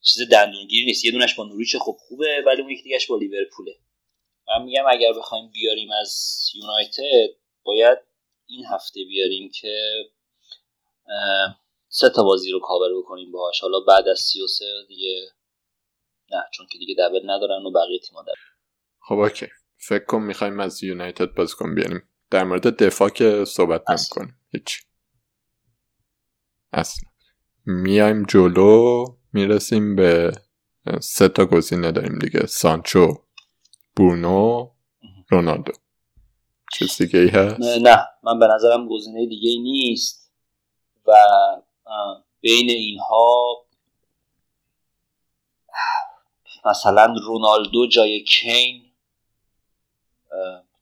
چیز 0.00 0.28
دندونگیر 0.28 0.84
نیست. 0.84 1.04
یه 1.04 1.12
دونش 1.12 1.34
با 1.34 1.44
نوریچ 1.44 1.76
خب 1.76 1.96
خوبه 1.98 2.42
ولی 2.46 2.62
اون 2.62 2.70
یکی 2.70 2.82
دیگهش 2.82 3.06
با 3.06 3.16
لیورپوله. 3.16 3.78
من 4.48 4.64
میگم 4.64 4.84
اگر 4.90 5.12
بخوایم 5.12 5.50
بیاریم 5.50 5.88
از 6.00 6.40
یونایتد 6.54 7.36
باید 7.62 7.98
این 8.46 8.64
هفته 8.66 9.00
بیاریم 9.08 9.50
که 9.60 10.04
سه 11.88 12.10
تا 12.10 12.22
بازی 12.22 12.50
رو 12.50 12.60
کاور 12.60 12.98
بکنیم 12.98 13.32
باهاش. 13.32 13.60
حالا 13.60 13.80
بعد 13.80 14.08
از 14.08 14.18
33 14.18 14.64
دیگه 14.88 15.28
نه 16.30 16.44
چون 16.54 16.66
که 16.72 16.78
دیگه 16.78 16.94
دبل 16.98 17.30
ندارن 17.30 17.66
و 17.66 17.70
بقیه 17.70 17.98
تیم‌ها 17.98 18.22
دبل. 18.22 18.32
خب 19.08 19.14
اوکی. 19.14 19.46
فکر 19.76 20.04
کن 20.04 20.22
می‌خوایم 20.22 20.60
از 20.60 20.82
یونایتد 20.82 21.34
بازیکن 21.34 21.74
بیاریم. 21.74 22.08
در 22.30 22.44
مورد 22.44 22.82
دفاع 22.82 23.08
که 23.08 23.44
صحبت 23.44 23.82
نمی‌کنیم. 23.90 24.40
هیچ 24.52 24.78
اصلا 26.76 27.10
میایم 27.66 28.24
جلو 28.24 29.04
می‌رسیم 29.32 29.96
به 29.96 30.32
سه 31.00 31.28
تا 31.28 31.46
گزینه 31.46 31.92
داریم 31.92 32.18
دیگه. 32.18 32.46
سانچو 32.46 33.22
برونو 33.96 34.70
رونالدو. 35.28 35.72
چیز 36.72 36.96
دیگه 36.98 37.18
ای 37.18 37.28
هست؟ 37.28 37.60
نه 37.60 38.08
من 38.22 38.38
به 38.38 38.46
نظرم 38.54 38.88
گزینه 38.88 39.26
دیگه 39.26 39.50
ای 39.50 39.58
نیست. 39.58 40.32
و 41.06 41.12
بین 42.40 42.70
اینها 42.70 43.64
مثلا 46.64 47.14
رونالدو 47.26 47.86
جای 47.86 48.24
کین 48.24 48.82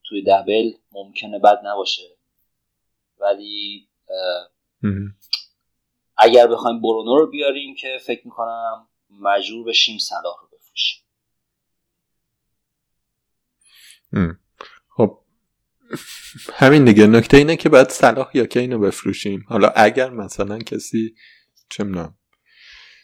توی 0.09 0.23
دبل 0.23 0.71
ممکنه 0.93 1.39
بد 1.39 1.61
نباشه. 1.65 2.17
ولی 3.21 3.89
اگر 6.19 6.47
بخوایم 6.47 6.81
برونو 6.81 7.19
رو 7.19 7.31
بیاریم 7.31 7.75
که 7.75 7.99
فکر 8.07 8.21
می‌کنم 8.25 8.89
مجبور 9.21 9.67
بشیم 9.67 9.99
صلاح 9.99 10.35
رو 10.41 10.49
بفروشیم. 10.53 11.05
خب. 14.97 15.19
همین 16.53 16.85
دیگه. 16.85 17.07
نکته 17.07 17.37
اینه 17.37 17.57
که 17.57 17.69
باید 17.69 17.89
صلاح 17.89 18.31
یا 18.35 18.47
که 18.47 18.61
اینو 18.61 18.79
بفروشیم. 18.79 19.45
حالا 19.49 19.69
اگر 19.69 20.11
مثلا 20.11 20.59
کسی 20.59 21.15
چه 21.71 21.85
می‌دونم 21.85 22.19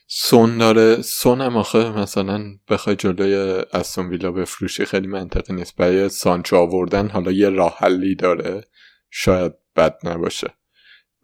سون 0.07 0.59
داره 0.59 1.03
سون 1.03 1.41
هم 1.41 1.57
آخه 1.57 1.99
مثلا 1.99 2.59
بخوای 2.69 2.97
جلوی 2.97 3.35
استون 3.73 4.09
ویلا 4.09 4.33
بفروشی 4.33 4.85
خیلی 4.85 5.07
منطقی 5.07 5.53
نیست. 5.53 5.77
برای 5.77 6.09
سانچو 6.09 6.57
آوردن 6.57 7.09
حالا 7.09 7.33
یه 7.33 7.49
راه 7.49 7.77
حلی 7.79 8.15
داره. 8.15 8.65
شاید 9.11 9.53
بد 9.77 9.99
نباشه. 10.05 10.55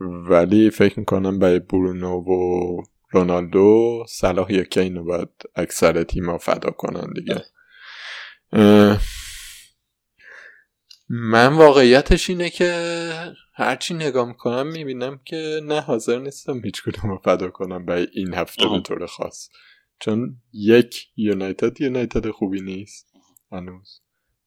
ولی 0.00 0.70
فکر 0.70 0.98
می‌کنم 0.98 1.38
برای 1.38 1.58
برونو 1.58 2.16
و 2.16 2.82
رونالدو 3.10 4.04
صلاح 4.08 4.52
یا 4.52 4.64
اینو 4.76 5.04
باید 5.04 5.28
اکثر 5.54 6.02
تیما 6.02 6.38
فدا 6.38 6.70
کنن 6.70 7.12
دیگه. 7.12 7.42
من 11.08 11.52
واقعیتش 11.56 12.30
اینه 12.30 12.50
که 12.50 12.72
هرچی 13.54 13.94
نگاه 13.94 14.28
می‌کنم 14.28 14.66
می‌بینم 14.66 15.20
که 15.24 15.60
نه 15.64 15.80
حاضر 15.80 16.18
نیستم 16.18 16.60
هیچ 16.64 16.82
کدوم 16.82 17.10
رو 17.10 17.18
فدا 17.24 17.48
کنم 17.48 17.86
برای 17.86 18.06
این 18.12 18.34
هفته 18.34 18.68
به 18.68 18.80
طور 18.80 19.06
خاص. 19.06 19.48
چون 20.00 20.36
یک 20.52 21.06
یونایتد 21.16 21.80
یونایتد 21.80 22.30
خوبی 22.30 22.60
نیست 22.60 23.12
هنوز. 23.52 24.00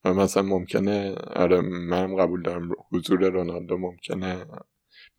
و 0.04 0.14
مثلا 0.14 0.42
ممکنه 0.42 1.14
آره 1.14 1.60
من 1.60 2.16
قبول 2.16 2.42
دارم 2.42 2.70
حضور 2.92 3.28
رونالدو 3.28 3.76
ممکنه 3.76 4.46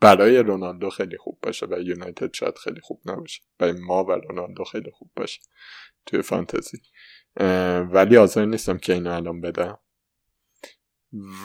برای 0.01 0.37
رونالدو 0.37 0.89
خیلی 0.89 1.17
خوب 1.17 1.39
باشه 1.41 1.65
و 1.65 1.81
یونایتد 1.81 2.33
شاید 2.33 2.57
خیلی 2.57 2.81
خوب 2.81 3.01
نباشه. 3.05 3.41
برای 3.57 3.73
ما 3.73 4.03
و 4.03 4.11
رونالدو 4.11 4.63
خیلی 4.63 4.91
خوب 4.91 5.11
باشه 5.15 5.41
توی 6.05 6.21
فانتزی. 6.21 6.81
ولی 7.91 8.15
حاضر 8.15 8.45
نیستم 8.45 8.77
که 8.77 8.93
اینو 8.93 9.11
الان 9.11 9.41
بدم. 9.41 9.79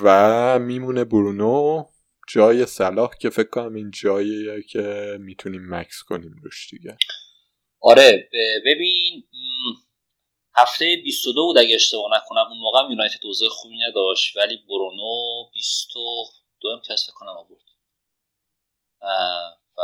و 0.02 0.58
میمونه 0.58 1.04
برونو. 1.04 1.84
جای 2.28 2.66
صلاح 2.66 3.10
که 3.20 3.30
فکر 3.30 3.48
کنم 3.48 3.74
این 3.74 3.90
جاییه 3.90 4.62
که 4.62 5.16
می‌تونیم 5.20 5.74
مکس 5.74 6.02
کنیم 6.02 6.34
روش 6.42 6.70
دیگه. 6.70 6.96
آره 7.80 8.28
ببین 8.66 9.24
هفته 10.54 10.96
22 11.04 11.46
بود 11.46 11.58
اگه 11.58 11.74
اشتباه 11.74 12.10
نکنم. 12.16 12.46
اون 12.48 12.58
موقع 12.58 12.90
یونایتد 12.90 13.20
اوضاع 13.24 13.48
خوبی 13.48 13.76
نداشت 13.88 14.36
ولی 14.36 14.56
برونو 14.68 15.44
22 15.52 16.68
امتیاز 16.68 17.02
فکر 17.02 17.12
کنم 17.14 17.28
آورد. 17.28 17.65
و 19.76 19.82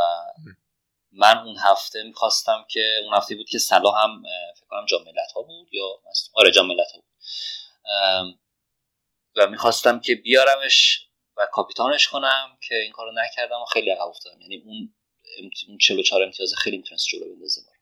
من 1.12 1.38
اون 1.38 1.57
هفته 1.59 2.03
می‌خواستم 2.03 2.64
که 2.70 3.01
اون 3.05 3.14
هفته 3.14 3.35
بود 3.35 3.48
که 3.48 3.59
صلاح 3.59 4.05
هم 4.05 4.22
فکر 4.57 4.66
کنم 4.66 4.87
جاملت 4.87 5.33
ها 5.35 5.42
بود 5.42 5.75
یا 5.75 6.03
آره 6.35 6.51
جاملت 6.51 6.87
ها 6.92 7.01
بود. 7.01 8.38
و 9.37 9.46
می‌خواستم 9.46 10.01
که 10.01 10.14
بیارمش 10.14 11.09
و 11.37 11.46
کاپیتانش 11.53 12.09
کنم 12.09 12.59
که 12.68 12.75
این 12.75 12.92
کارو 12.92 13.12
نکردم 13.12 13.62
و 13.62 13.64
خیلی 13.64 13.90
عقب 13.90 14.09
افتادم. 14.09 14.40
یعنی 14.40 14.57
اون 14.57 14.94
اون 15.68 15.79
44 15.79 16.22
امتیاز 16.22 16.55
خیلی 16.55 16.77
می‌تونست 16.77 17.09
جلو 17.09 17.35
بندازه 17.35 17.61
ما 17.61 17.72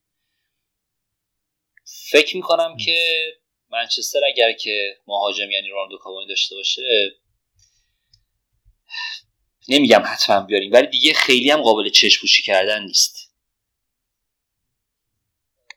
فکر 2.10 2.36
می‌کنم 2.36 2.76
که 2.76 3.26
منچستر 3.68 4.20
اگر 4.26 4.52
که 4.52 4.96
مهاجم 5.06 5.50
یعنی 5.50 5.68
رونالدو 5.68 5.98
کاوانی 5.98 6.28
داشته 6.28 6.56
باشه 6.56 6.82
نمیگم 9.70 10.02
حتما 10.06 10.40
بیاریم 10.40 10.72
ولی 10.72 10.86
دیگه 10.86 11.12
خیلی 11.12 11.50
هم 11.50 11.62
قابل 11.62 11.88
چشم 11.88 12.20
پوشی 12.20 12.42
کردن 12.42 12.82
نیست. 12.82 13.34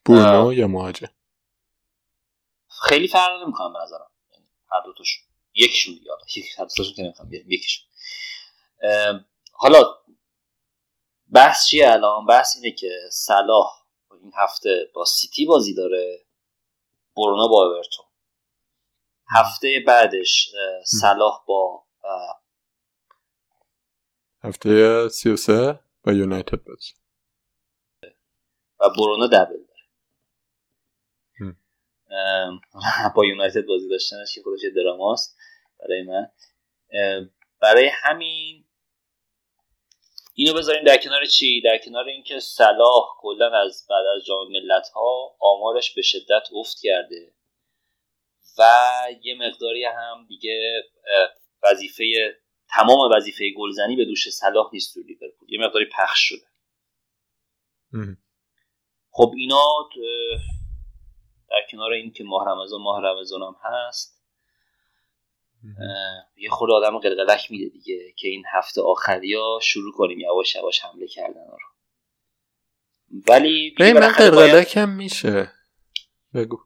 برونو 0.06 0.54
یا 0.54 0.68
مهاجم؟ 0.68 1.08
خیلی 2.68 3.08
فرق 3.08 3.44
نمی‌کنم 3.44 3.74
به 3.74 3.80
نظرم. 3.84 4.12
یعنی 4.32 4.46
هر 4.72 4.82
دو 4.86 4.94
تاشون. 4.94 5.24
یکیشون 5.54 5.94
دیگه 5.94 6.12
حالا 6.12 6.24
یک 6.36 6.96
که 6.96 7.04
نمی‌خوام 7.04 7.30
بیاریم 7.30 7.52
یکیشون. 7.52 7.86
حالا 9.52 9.84
بحث 11.32 11.68
چیه 11.68 11.92
الان؟ 11.92 12.26
بحث 12.26 12.56
اینه 12.56 12.72
که 12.76 12.92
صلاح 13.12 13.84
این 14.22 14.32
هفته 14.36 14.92
با 14.94 15.06
سیتی 15.06 15.46
بازی 15.46 15.74
داره. 15.74 16.26
برونو 17.16 17.50
با 17.50 17.66
اورتون. 17.66 18.06
هفته 19.30 19.84
بعدش 19.88 20.50
صلاح 21.02 21.44
با 21.48 21.84
هفته 24.44 25.10
سی 25.10 25.30
و 25.30 25.36
سه 25.36 25.80
با 26.04 26.14
یونایتد 26.14 26.64
بازی. 26.64 26.94
و 28.80 28.90
برونو 28.90 29.28
دبل 29.28 29.64
با 33.16 33.26
یونایتد 33.26 33.66
بازی 33.66 33.90
داشتنش 33.90 34.36
که 34.36 34.42
خودش 34.42 34.62
دراماست 34.76 35.38
برای 35.80 36.04
من. 36.04 36.32
برای 37.60 37.90
همین 37.94 38.66
اینو 40.34 40.54
بذاریم 40.54 40.84
در 40.84 40.98
کنار 40.98 41.26
چی؟ 41.26 41.62
در 41.62 41.78
کنار 41.78 42.08
اینکه 42.08 42.40
صلاح 42.40 43.04
کلا 43.18 43.52
از 43.52 43.86
بعد 43.90 44.06
از 44.18 44.26
جام 44.26 44.48
ملت 44.52 44.90
ها 44.96 45.36
آمارش 45.40 45.94
به 45.94 46.02
شدت 46.02 46.48
افت 46.56 46.78
کرده 46.82 47.34
و 48.58 48.64
یه 49.24 49.36
مقداری 49.38 49.86
هم 49.86 50.26
دیگه 50.28 50.84
وظیفه 51.64 52.36
تمام 52.76 53.12
وظیفه 53.16 53.44
گلزنی 53.58 53.96
به 53.96 54.06
دوش 54.06 54.30
صلاح 54.30 54.70
نیست 54.74 54.94
تو 54.94 55.00
لیورپول. 55.02 55.54
یه 55.54 55.60
مقداری 55.60 55.86
پخش 55.98 56.20
شده. 56.20 56.46
خب 59.10 59.34
اینا 59.38 59.90
در 61.50 61.62
کنار 61.72 61.92
این 61.92 62.12
که 62.12 62.24
ماه 62.24 62.48
رمضان 62.48 62.82
ماه 62.82 63.02
رمضان 63.02 63.42
هم 63.42 63.56
هست 63.64 64.24
یه 66.38 66.50
خود 66.50 66.72
آدم 66.72 66.98
قلقلک 67.00 67.52
میده 67.52 67.70
دیگه 67.70 68.14
که 68.18 68.28
این 68.28 68.44
هفته 68.54 68.82
آخری 68.82 69.34
ها 69.34 69.60
شروع 69.62 69.94
کنیم 69.94 70.20
یواش 70.20 70.56
یواش 70.56 70.86
حمله 70.86 71.08
کردن 71.08 71.48
رو. 71.52 71.58
ولی 73.30 73.76
من 73.80 74.08
قلقلک 74.08 74.78
هم 74.78 74.90
میشه. 74.90 75.52
بگو. 76.34 76.60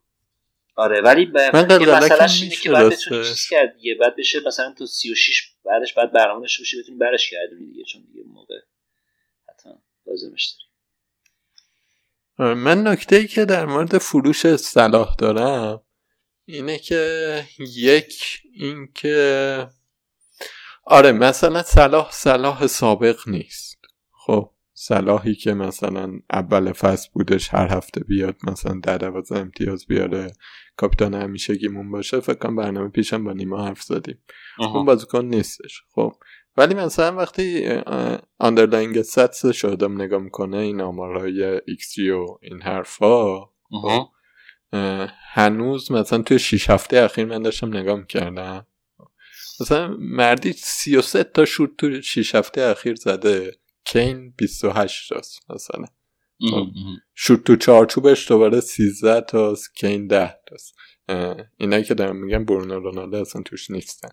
آره 0.77 1.01
ولی 1.01 1.25
ب... 1.25 1.37
مثلا 1.37 2.25
اینه 2.25 2.55
که 2.55 2.71
بعد 2.71 2.91
بتونی 2.91 3.23
چیز 3.23 3.47
کرد 3.49 3.75
دیگه. 3.75 3.95
بعد 3.95 4.15
بشه 4.15 4.39
مثلا 4.47 4.73
تو 4.77 4.85
36 4.85 5.51
بعدش 5.65 5.93
بعد 5.93 6.13
برنامه 6.13 6.41
داشته 6.41 6.61
باشی 6.61 6.81
بتونی 6.81 6.97
برش 6.97 7.29
کردونی 7.29 7.65
دیگه 7.65 7.83
چون 7.83 8.01
دیگه 8.01 8.23
موقع 8.27 8.59
حتما 9.49 9.81
لازمش 10.07 10.55
داری. 10.55 10.67
من 12.53 12.87
نکته 12.87 13.15
ای 13.15 13.27
که 13.27 13.45
در 13.45 13.65
مورد 13.65 13.97
فروش 13.97 14.55
صلاح 14.55 15.15
دارم 15.19 15.83
اینه 16.45 16.79
که 16.79 17.43
یک 17.59 18.41
این 18.53 18.91
که 18.95 19.67
آره 20.83 21.11
مثلا 21.11 21.63
صلاح 21.63 22.11
صلاح 22.11 22.67
سابق 22.67 23.19
نیست. 23.27 23.77
خب 24.11 24.51
صلاحی 24.79 25.35
که 25.35 25.53
مثلا 25.53 26.19
اول 26.33 26.71
فصل 26.71 27.09
بودش 27.13 27.53
هر 27.53 27.67
هفته 27.77 28.03
بیاد 28.03 28.35
مثلا 28.43 28.79
در 28.83 28.97
دوازه 28.97 29.37
امتیاز 29.37 29.85
بیاره 29.85 30.31
کاپیتان 30.75 31.13
همیشگیمون 31.13 31.91
باشه 31.91 32.19
فکر 32.19 32.35
کنم 32.35 32.55
برنامه 32.55 32.89
پیشم 32.89 33.23
با 33.23 33.33
نیما 33.33 33.65
حرف 33.65 33.81
زدیم. 33.81 34.17
اون 34.59 34.85
بازیکن 34.85 35.25
نیستش. 35.25 35.81
خب 35.95 36.13
ولی 36.57 36.73
مثلا 36.73 37.15
وقتی 37.15 37.67
underlying 38.39 39.01
stats 39.01 39.45
شم 39.45 40.01
نگاه 40.01 40.21
می‌کنه 40.21 40.57
این 40.57 40.81
آمارهای 40.81 41.61
ایکس 41.67 41.97
و 41.99 42.39
این 42.41 42.61
حرفا 42.61 43.39
خب 43.81 44.07
هنوز 45.33 45.91
مثلا 45.91 46.21
توی 46.21 46.39
6 46.39 46.69
هفته 46.69 46.97
اخیر 46.97 47.25
من 47.25 47.41
داشتم 47.41 47.77
نگاه 47.77 47.95
می‌کردم. 47.99 48.67
مثلا 49.61 49.95
مردی 49.99 50.53
33 50.53 51.23
تا 51.23 51.45
شوت 51.45 51.77
تو 51.77 52.01
6 52.01 52.35
هفته 52.35 52.61
اخیر 52.61 52.95
زده. 52.95 53.51
کین 53.87 54.33
28 54.37 55.09
تاست 55.09 55.51
مثلا. 55.51 55.85
خب. 56.51 56.67
شوت 57.15 57.43
تو 57.43 57.55
چارچوبش 57.55 58.27
دوباره 58.27 58.59
13 58.59 59.21
تاست 59.21 59.75
کین 59.75 60.07
10 60.07 60.35
تاست 60.47 60.75
اینایی 61.57 61.83
که 61.83 61.93
دارم 61.93 62.15
میگم 62.15 62.45
برونو 62.45 62.79
رونالدو 62.79 63.17
اصلا 63.17 63.41
توش 63.41 63.71
نیستن. 63.71 64.09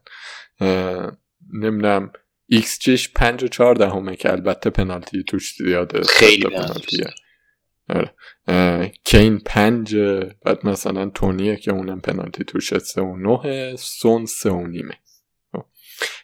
نمی‌دونم 1.53 2.13
ایکس 2.47 2.79
جیش 2.79 3.13
5 3.13 3.45
و 3.45 3.49
4 3.49 3.75
دهمه 3.75 4.17
که 4.17 4.33
البته 4.33 4.71
پنالتی 4.71 5.23
توش 5.23 5.55
زیاده. 5.57 6.03
خیلی 6.03 6.49
پنالتیه. 6.49 7.07
آره. 7.89 8.15
کین 9.05 9.39
پنج 9.39 9.97
بعد 10.45 10.67
مثلا 10.67 11.11
تونیه 11.11 11.57
که 11.57 11.73
اونم 11.73 12.01
پنالتی 12.01 12.45
توش 12.45 12.79
سه 12.79 13.03
و 13.03 13.17
نه 13.17 13.77
سون 13.77 14.27
سه 14.27 14.51
و 14.51 14.67
نیمه. 14.67 14.99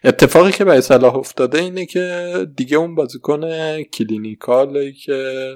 اتفاقی 0.03 0.51
که 0.51 0.65
برای 0.65 0.81
صلاح 0.81 1.15
افتاده 1.15 1.59
اینه 1.59 1.85
که 1.85 2.47
دیگه 2.55 2.77
اون 2.77 2.95
بازیکن 2.95 3.41
کلینیکالی 3.83 4.93
که 4.93 5.53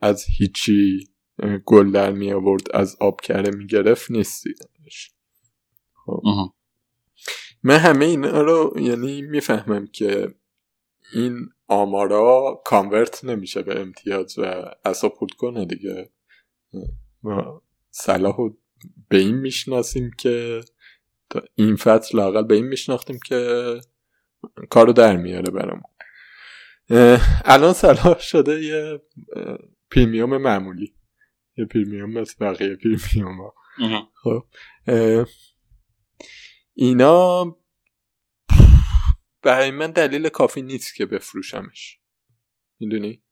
از 0.00 0.24
هیچی 0.38 1.08
گل 1.64 1.90
در 1.90 2.12
می 2.12 2.32
آورد 2.32 2.76
از 2.76 2.96
آب 3.00 3.20
کره 3.20 3.50
می 3.50 3.66
گرفت 3.66 4.10
نیستی 4.10 4.54
خب. 6.06 6.22
من 7.62 7.76
همه 7.76 8.04
اینا 8.04 8.42
رو 8.42 8.74
یعنی 8.80 9.22
می‌فهمم 9.22 9.86
که 9.86 10.34
این 11.12 11.48
آمارا 11.68 12.62
کانورت 12.64 13.24
نمیشه 13.24 13.62
به 13.62 13.80
امتیاز 13.80 14.38
و 14.38 14.64
اصاپورت 14.84 15.32
کنه 15.32 15.64
دیگه. 15.64 16.10
ما 17.22 17.62
صلاح 17.90 18.36
به 19.08 19.16
این 19.18 19.34
می‌شناسیم 19.34 20.10
که 20.18 20.60
این 21.54 21.76
فصل 21.76 22.18
لاقل 22.18 22.42
به 22.42 22.54
این 22.54 22.64
میشناختیم 22.64 23.18
که 23.26 23.80
کارو 24.70 24.92
در 24.92 25.16
میاره 25.16 25.50
برامون. 25.50 25.90
الان 27.44 27.72
صلاح 27.72 28.18
شده 28.18 28.62
یه 28.64 29.00
پریمیوم 29.90 30.36
معمولی. 30.36 30.94
یه 31.56 31.64
پریمیوم 31.64 32.10
مثل 32.10 32.34
بقیه 32.40 32.76
پریمیوم 32.76 33.40
ها 33.40 33.54
خب 34.14 34.46
اینا 36.74 37.56
برای 39.42 39.70
من 39.70 39.90
دلیل 39.90 40.28
کافی 40.28 40.62
نیست 40.62 40.94
که 40.94 41.06
بفروشمش. 41.06 41.98
می‌دونی؟ 42.80 43.22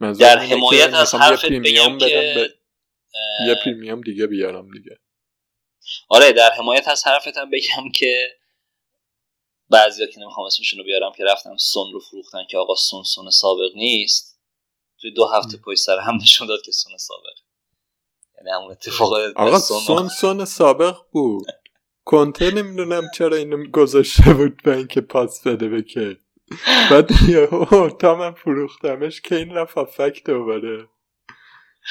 در 0.00 0.38
حمایت 0.38 0.94
از 0.94 1.14
حرفت 1.14 1.46
بگم 1.46 1.98
که 1.98 2.48
یه 3.46 3.54
پریمیوم 3.64 4.00
دیگه 4.00 4.26
بیارم 4.26 4.70
دیگه. 4.70 4.98
آره 6.08 6.32
در 6.32 6.50
حمایت 6.50 6.88
از 6.88 7.06
حرفتم 7.06 7.50
بگم 7.50 7.90
که 7.94 8.36
بعضیا 9.70 10.06
که 10.06 10.20
نمی‌خوام 10.20 10.46
اسمشون 10.46 10.78
رو 10.78 10.84
بیارم 10.84 11.12
که 11.16 11.24
رفتن 11.24 11.56
سون 11.56 11.92
رو 11.92 12.00
فروختن 12.00 12.44
که 12.50 12.58
آقا 12.58 12.74
سون 12.74 13.02
سون 13.02 13.30
سابق 13.30 13.70
نیست 13.74 14.40
توی 15.00 15.10
دو 15.10 15.26
هفته 15.26 15.56
پشت 15.56 15.78
سر 15.78 15.98
هم 15.98 16.14
نشون 16.22 16.48
داد 16.48 16.62
که 16.62 16.72
سون 16.72 16.96
سابق 16.96 17.36
یعنی 18.38 18.50
همون 18.50 18.70
اتفاق 18.70 19.12
آقا 19.36 19.58
سون 19.58 20.08
سون 20.08 20.44
سابق 20.44 20.96
بود. 21.12 21.46
کنته 22.04 22.50
نمی‌دونم 22.50 23.10
چرا 23.14 23.36
اینو 23.36 23.70
گذاشته 23.70 24.34
بود 24.34 24.62
به 24.62 24.76
اینکه 24.76 25.00
پاس 25.00 25.46
بده 25.46 25.68
به 25.68 25.84
بعد 26.90 27.10
تا 28.00 28.14
من 28.14 28.34
فروختمش 28.34 29.20
که 29.20 29.34
این 29.34 29.54
رفت 29.54 29.74
هافک 29.74 30.24
دوباره 30.24 30.88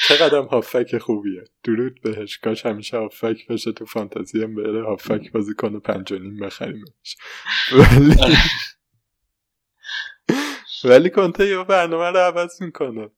چقدر 0.08 0.38
هافک 0.38 0.98
خوبیه. 0.98 1.44
درود 1.64 2.00
بهش. 2.02 2.38
کاش 2.38 2.66
همیشه 2.66 2.98
هافک 2.98 3.46
بشه 3.46 3.72
تو 3.72 3.84
فانتزی 3.86 4.42
هم 4.42 4.54
بره 4.54 4.84
هافک 4.84 5.32
بازی 5.32 5.54
کنه 5.54 5.78
پنج 5.78 6.12
و 6.12 6.18
نیم 6.18 6.40
بخریمش 6.40 7.16
ولی 7.72 8.16
ولی 10.84 11.10
کنته 11.10 11.48
یه 11.48 11.64
برنامه 11.64 12.04
رو 12.04 12.16
عوض 12.18 12.62
می‌کنه. 12.62 13.10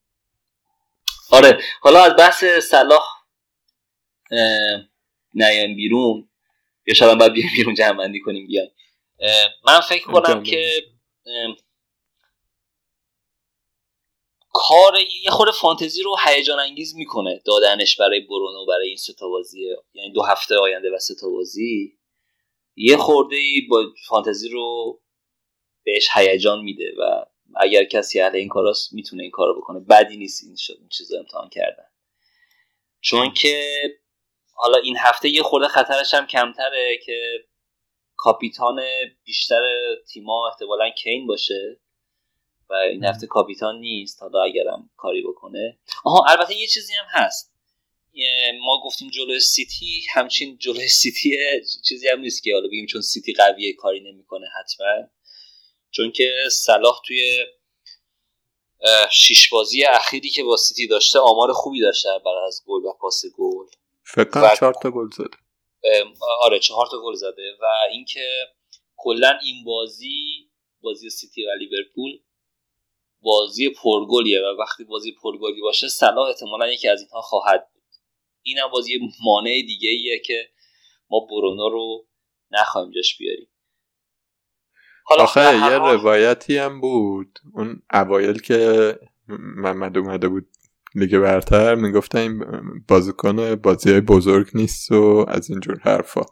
آره. 1.30 1.58
حالا 1.80 2.04
از 2.04 2.12
بحث 2.18 2.44
صلاح 2.44 3.04
نیان 5.34 5.74
بیرون. 5.76 6.28
یا 6.86 6.94
شاید 6.94 7.18
باید 7.18 7.32
بیایم 7.32 7.50
بیرون 7.56 7.74
جمع 7.74 8.18
کنیم 8.24 8.46
بیایم. 8.46 8.70
من 9.66 9.80
فکر 9.80 10.04
کنم 10.04 10.42
که 10.42 10.72
کار 14.68 14.94
یه 15.24 15.30
خود 15.30 15.50
فانتزی 15.50 16.02
رو 16.02 16.16
هیجان 16.26 16.60
انگیز 16.60 16.96
می‌کنه 16.96 17.42
دادنش 17.44 17.96
برای 17.96 18.20
برونو 18.20 18.66
برای 18.66 18.88
این 18.88 18.96
ستا 18.96 19.28
بازی 19.28 19.76
یعنی 19.94 20.12
دو 20.12 20.22
هفته 20.22 20.56
آینده 20.56 20.90
و 20.94 20.98
ستا 20.98 21.28
بازی. 21.28 21.98
یه 22.76 22.96
خورده 22.96 23.36
با 23.70 23.84
فانتزی 24.08 24.48
رو 24.48 25.00
بهش 25.84 26.08
هیجان 26.14 26.60
میده 26.60 26.92
و 26.98 27.24
اگر 27.56 27.84
کسی 27.84 28.20
اهل 28.20 28.36
این 28.36 28.48
کاراست 28.48 28.92
می‌تونه 28.92 29.22
این 29.22 29.30
کارو 29.30 29.60
بکنه. 29.60 29.80
بدی 29.80 30.16
نیست 30.16 30.44
این 30.44 30.56
شد 30.56 30.76
این 30.80 30.88
چیزا 30.88 31.18
امتحان 31.18 31.48
کردن. 31.48 31.88
چون 33.00 33.34
که 33.34 33.82
حالا 34.52 34.78
این 34.78 34.96
هفته 34.96 35.28
یه 35.28 35.42
خورده 35.42 35.68
خطرش 35.68 36.14
هم 36.14 36.26
کمتره 36.26 36.98
که 37.04 37.44
کاپیتان 38.16 38.82
بیشتر 39.24 39.62
تیما 40.12 40.48
احتمالا 40.48 40.90
کین 40.90 41.26
باشه. 41.26 41.80
و 42.70 42.74
این 42.74 43.04
هفته 43.04 43.26
کاپیتان 43.26 43.78
نیست. 43.80 44.22
حالا 44.22 44.42
اگرم 44.42 44.90
کاری 44.96 45.22
بکنه. 45.22 45.78
آها 46.04 46.24
البته 46.28 46.56
یه 46.56 46.66
چیزی 46.66 46.92
هم 46.94 47.06
هست. 47.08 47.54
ما 48.60 48.82
گفتیم 48.84 49.10
جلو 49.10 49.40
سیتی 49.40 50.02
همچین 50.14 50.58
جلو 50.58 50.80
سیتی 50.80 51.36
چیزی 51.88 52.08
هم 52.08 52.20
نیست 52.20 52.42
که 52.42 52.54
حالا 52.54 52.68
بگیم 52.68 52.86
چون 52.86 53.00
سیتی 53.00 53.32
قویه 53.32 53.72
کاری 53.72 54.00
نمی‌کنه 54.00 54.46
حتما. 54.60 55.08
چون 55.90 56.12
که 56.12 56.34
صلاح 56.52 57.00
توی 57.06 57.46
شیش 59.12 59.48
بازی 59.48 59.84
اخیری 59.84 60.30
که 60.30 60.42
با 60.42 60.56
سیتی 60.56 60.86
داشته 60.86 61.18
آمار 61.18 61.52
خوبی 61.52 61.80
داشته 61.80 62.08
برای 62.24 62.46
از 62.46 62.62
گل 62.66 62.84
و 62.84 62.92
پاس 62.92 63.22
گل. 63.38 63.66
فکر 64.02 64.24
کنم 64.24 64.50
چهار 64.58 64.74
تا 64.82 64.90
گل 64.90 65.10
زده. 65.16 65.36
آره 66.40 66.58
چهار 66.58 66.86
تا 66.90 67.02
گل 67.02 67.14
زده. 67.14 67.56
و 67.60 67.66
اینکه 67.90 68.46
کلا 68.96 69.38
این 69.42 69.64
بازی 69.64 70.48
بازی 70.80 71.10
سیتی 71.10 71.46
و 71.46 71.50
لیورپول 71.58 72.18
بازی 73.22 73.70
پرگلیه 73.70 74.40
و 74.40 74.60
وقتی 74.60 74.84
بازی 74.84 75.12
پرگلی 75.22 75.60
باشه 75.60 75.88
صلاح 75.88 76.28
احتمالا 76.28 76.72
یکی 76.72 76.88
از 76.88 77.00
اینها 77.00 77.20
خواهد 77.20 77.68
بود. 77.72 77.82
این 78.42 78.58
هم 78.58 78.70
بازی 78.72 78.98
مانع 79.24 79.62
دیگه 79.66 79.90
ایه 79.90 80.22
که 80.26 80.48
ما 81.10 81.26
برونو 81.30 81.68
رو 81.68 82.06
نخواهیم 82.50 82.90
جاش 82.90 83.18
بیاریم. 83.18 83.48
حالا 85.04 85.22
آخه 85.22 85.40
یه 85.40 85.78
روایتی 85.78 86.58
هم 86.58 86.80
بود. 86.80 87.38
اون 87.54 87.82
اوایل 87.92 88.40
که 88.40 88.94
محمد 89.28 89.98
اومده 89.98 90.28
بود 90.28 90.48
لیگ 90.94 91.18
برتر 91.18 91.74
می‌گفتن 91.74 92.18
این 92.18 92.44
بازیکن 92.88 93.54
بازی 93.54 93.90
های 93.90 94.00
بزرگ 94.00 94.50
نیست 94.54 94.92
و 94.92 95.24
از 95.28 95.50
اینجور 95.50 95.80
حرفا. 95.82 96.22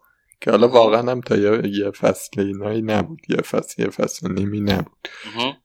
که 0.41 0.51
حالا 0.51 0.69
واقعا 0.69 1.11
هم 1.13 1.21
تا 1.21 1.37
یه 1.67 1.91
فصل 1.91 2.41
اینایی 2.41 2.83
نبود. 2.83 3.21
یه 3.29 3.37
فصل 3.37 3.83
یه 3.83 3.91
فصل 3.91 4.33
نیمی 4.33 4.61
نبود. 4.61 5.09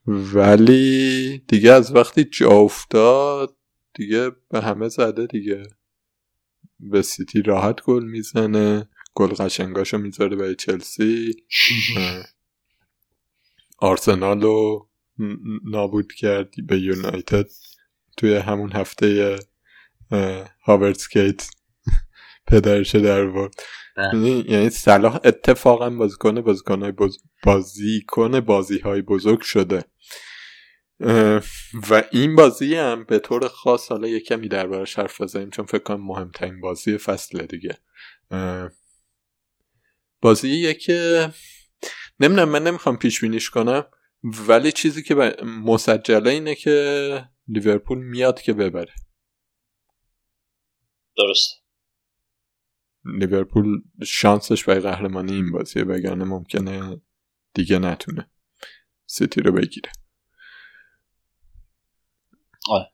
ولی 0.07 1.37
دیگه 1.47 1.71
از 1.71 1.95
وقتی 1.95 2.23
جا 2.23 2.49
افتاد 2.49 3.57
دیگه 3.93 4.31
به 4.49 4.61
همه 4.61 4.89
زده 4.89 5.27
دیگه. 5.27 5.63
به 6.79 7.01
سیتی 7.01 7.41
راحت 7.41 7.81
گل 7.81 8.03
می‌زنه. 8.03 8.89
گل 9.13 9.27
قشنگاشو 9.27 9.97
می‌ذاره 9.97 10.35
برای 10.35 10.55
چلسی. 10.55 11.33
آرسنال 13.77 14.41
رو 14.41 14.89
نابود 15.65 16.13
کردی 16.13 16.61
به 16.61 16.79
یونایتد. 16.79 17.49
توی 18.17 18.35
همون 18.35 18.71
هفته 18.71 19.39
هاورتسکیت 20.65 21.49
پدرش 22.47 22.95
در 22.95 23.25
ورد. 23.25 23.53
یعنی-, 24.13 24.45
یعنی 24.47 24.69
صلاح 24.69 25.19
اتفاقا 25.23 25.89
بازیکن 25.89 26.41
بازیکن. 26.41 26.91
بازیکن 27.43 28.39
بازی 28.39 28.79
های 28.79 29.01
بزرگ 29.01 29.41
شده. 29.41 29.85
و 31.89 32.03
این 32.11 32.35
بازی 32.35 32.75
هم 32.75 33.03
به 33.03 33.19
طور 33.19 33.47
خاص 33.47 33.91
حالا 33.91 34.07
یه 34.07 34.19
کمی 34.19 34.47
دربارش 34.47 34.99
حرف 34.99 35.21
بزنیم 35.21 35.49
چون 35.49 35.65
فکر 35.65 35.83
کنم 35.83 36.05
مهمترین 36.05 36.61
بازی 36.61 36.97
فصل 36.97 37.45
دیگه. 37.45 37.77
بازی 40.21 40.73
که 40.73 41.29
نمی‌دونم 42.19 42.49
من 42.49 42.63
نمی‌خوام 42.63 42.97
پیش 42.97 43.21
بینیش 43.21 43.49
کنم 43.49 43.85
ولی 44.23 44.71
چیزی 44.71 45.03
که 45.03 45.15
مسجله 45.65 46.29
اینه 46.29 46.55
که 46.55 47.29
لیورپول 47.47 47.97
میاد 47.97 48.41
که 48.41 48.53
ببره. 48.53 48.93
درست 51.17 51.60
لیورپول 53.05 53.81
شانسش 54.05 54.63
برای 54.63 54.81
قهرمانی 54.81 55.33
این 55.33 55.51
بازیه 55.51 55.83
وگرنه 55.83 56.23
ممکنه 56.23 57.01
دیگه 57.53 57.79
نتونه. 57.79 58.29
سیتی 59.05 59.41
رو 59.41 59.51
بگیره. 59.51 59.91
آره. 62.69 62.87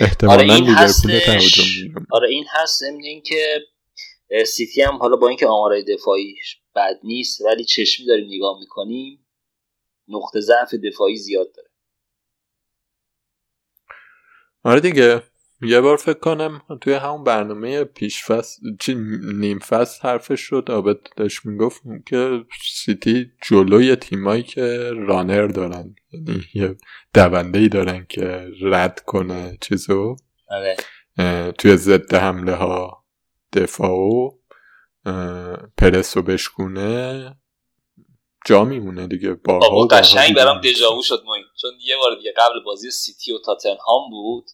احتمالا 0.00 0.54
آره 0.54 0.60
لیورپول 0.60 1.18
تهاجم 1.18 2.06
آره 2.10 2.28
این 2.28 2.44
هست. 2.50 2.80
ضمن 2.80 3.04
اینکه 3.04 3.58
سیتی 4.46 4.82
هم 4.82 4.96
حالا 4.96 5.16
با 5.16 5.28
اینکه 5.28 5.46
آمارای 5.46 5.84
دفاعی 5.84 6.34
بد 6.76 7.00
نیست 7.04 7.40
ولی 7.40 7.64
چشمی 7.64 8.06
داریم 8.06 8.26
نگاه 8.28 8.58
می‌کنیم 8.60 9.26
نقطه 10.08 10.40
ضعف 10.40 10.74
دفاعی 10.74 11.16
زیاد 11.16 11.52
داره. 11.56 11.68
آره 14.62 14.80
دیگه. 14.80 15.22
یه 15.64 15.80
بار 15.80 15.96
فکر 15.96 16.18
کنم 16.18 16.62
توی 16.80 16.92
همون 16.92 17.24
برنامه 17.24 17.84
پیش 17.84 18.24
فصل 18.24 18.62
چی 18.80 18.94
نیم 19.34 19.58
فصل 19.58 20.08
حرفش 20.08 20.40
شد 20.40 20.70
آبد 20.70 20.96
داشت 21.16 21.46
می‌گفت 21.46 21.82
که 22.06 22.44
سیتی 22.72 23.26
جلوی 23.42 23.96
تیمایی 23.96 24.42
که 24.42 24.90
رانر 24.92 25.46
دارن 25.46 25.94
یعنی 26.12 26.42
یه 26.54 26.76
دونده 27.14 27.58
ای 27.58 27.68
دارن 27.68 28.06
که 28.08 28.48
رد 28.62 29.00
کنه 29.00 29.58
چیزو. 29.60 30.16
آره. 30.48 30.76
توی 31.52 31.76
ضد 31.76 32.14
حمله 32.14 32.54
ها 32.54 33.04
دفاع 33.52 33.90
و 33.90 34.30
پرس 35.76 36.16
رو 36.16 36.22
بشکونه 36.22 37.36
جا 38.46 38.64
میمونه 38.64 39.06
دیگه 39.06 39.34
بارها 39.34 39.86
قشنگ 39.86 40.36
برام 40.36 40.60
دژاوو 40.60 41.02
شد 41.02 41.22
ما 41.26 41.36
چون 41.60 41.70
یه 41.84 41.96
بار 41.96 42.16
دیگه 42.16 42.32
قبل 42.36 42.64
بازی 42.64 42.90
سیتی 42.90 43.32
و 43.32 43.38
تاتنهام 43.38 44.10
بود. 44.10 44.44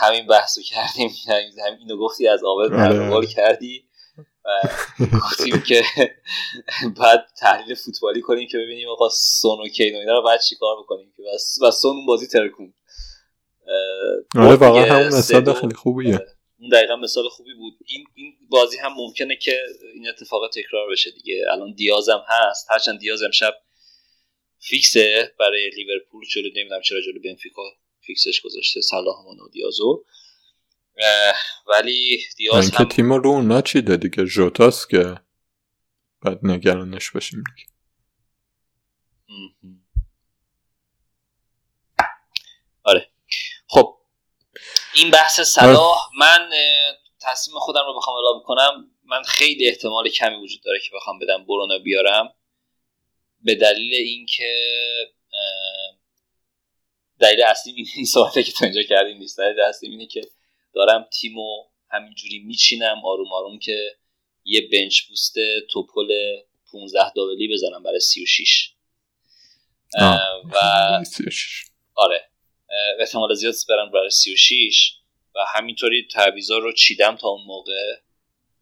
همین 0.00 0.26
بحثو 0.26 0.62
کردیم. 0.62 1.10
همین 1.66 1.78
اینو 1.78 1.96
گفتی 1.96 2.28
از 2.28 2.40
آبد 2.44 2.72
نقل 2.72 3.12
آره. 3.12 3.26
کردی 3.26 3.84
گفتیم 5.22 5.60
که 5.60 5.84
بعد 7.00 7.26
تحلیل 7.38 7.74
فوتبالی 7.74 8.20
کنیم 8.20 8.48
که 8.48 8.58
ببینیم 8.58 8.88
آقا 8.88 9.08
سون 9.08 9.60
و 9.60 9.68
کین 9.68 9.96
و 9.96 9.98
اینا 9.98 10.12
رو 10.12 10.22
بعد 10.22 10.40
چیکار 10.40 10.76
بکنیم 10.82 11.12
که 11.16 11.22
و 11.62 11.70
سون 11.70 11.96
اون 11.96 12.06
بازی 12.06 12.26
ترکون. 12.26 12.74
آره 14.36 14.56
واقعا 14.56 14.84
همون 14.84 15.06
مثال 15.06 15.52
خیلی 15.52 15.74
خوبیه. 15.74 16.14
آره. 16.14 16.26
اون 16.60 16.68
دقیقا 16.68 16.96
مثال 16.96 17.28
خوبی 17.28 17.54
بود. 17.54 17.72
این, 17.86 18.04
این 18.14 18.32
بازی 18.50 18.78
هم 18.78 18.92
ممکنه 18.96 19.36
که 19.36 19.58
این 19.94 20.08
اتفاق 20.08 20.50
تکرار 20.54 20.90
بشه 20.90 21.10
دیگه. 21.10 21.44
الان 21.52 21.74
دیازم 21.74 22.24
هست. 22.28 22.70
هرچند 22.70 22.98
دیاز 22.98 23.22
امشب 23.22 23.54
فیکسه 24.58 25.34
برای 25.38 25.70
لیورپول. 25.76 26.24
جلو 26.34 26.48
نمی‌دونم 26.56 26.80
چرا 26.80 27.00
جلو 27.00 27.20
بنفیکا 27.24 27.62
فیکسش 28.00 28.40
گذاشته 28.40 28.80
صلاح 28.80 29.16
و 29.16 29.48
دیازو. 29.52 30.04
ولی 31.66 32.24
دیاز 32.36 32.70
هم... 32.70 32.78
که 32.78 32.94
تیم 32.94 33.12
رو 33.12 33.30
اونا 33.30 33.62
چیده 33.62 33.96
دیگه؟ 33.96 34.24
جوتاست 34.24 34.90
که 34.90 35.20
بعد 36.22 36.38
نگرانش 36.42 37.10
باشیم 37.10 37.44
دیگه 37.56 37.70
آره. 42.82 43.10
خب 43.66 43.98
این 44.94 45.10
بحث 45.10 45.40
صلاح 45.40 45.98
من 46.18 46.50
تصمیم 47.20 47.58
خودم 47.58 47.84
رو 47.86 47.96
بخوام 47.96 48.16
اعلام 48.16 48.42
کنم. 48.44 48.90
من 49.04 49.22
خیلی 49.22 49.68
احتمال 49.68 50.08
کمی 50.08 50.36
وجود 50.44 50.62
داره 50.62 50.80
که 50.80 50.90
بخوام 50.96 51.18
بدم 51.18 51.44
برونا 51.44 51.78
بیارم. 51.78 52.34
به 53.40 53.54
دلیل 53.54 53.94
اینکه 53.94 54.54
دلیل 57.20 57.42
اصلی 57.42 57.86
این 57.96 58.04
صحبته 58.04 58.42
که 58.42 58.52
تو 58.52 58.64
اینجا 58.64 58.82
کردیم 58.82 59.16
نیست. 59.16 59.38
دلیل 59.38 59.60
اصلی 59.60 59.88
اینه 59.88 60.06
که 60.06 60.20
دارم 60.74 61.08
تیمو 61.20 61.64
همینجوری 61.90 62.38
میچینم 62.38 63.00
آروم 63.04 63.32
آروم 63.32 63.58
که 63.58 63.96
یه 64.44 64.68
بنچ 64.72 65.02
بوست 65.02 65.34
توپل 65.70 66.08
15 66.72 67.12
دابلی 67.16 67.52
بزنم 67.52 67.82
برای 67.82 68.00
36 68.00 68.74
و 70.52 70.58
آره. 71.94 72.28
احتمال 73.00 73.34
زیاد 73.34 73.54
برم 73.68 73.90
برای 73.90 74.10
36 74.10 74.96
و 75.34 75.38
همینطوری 75.54 76.08
تعویضا 76.10 76.58
رو 76.58 76.72
چیدم 76.72 77.16
تا 77.16 77.28
اون 77.28 77.44
موقع 77.46 77.96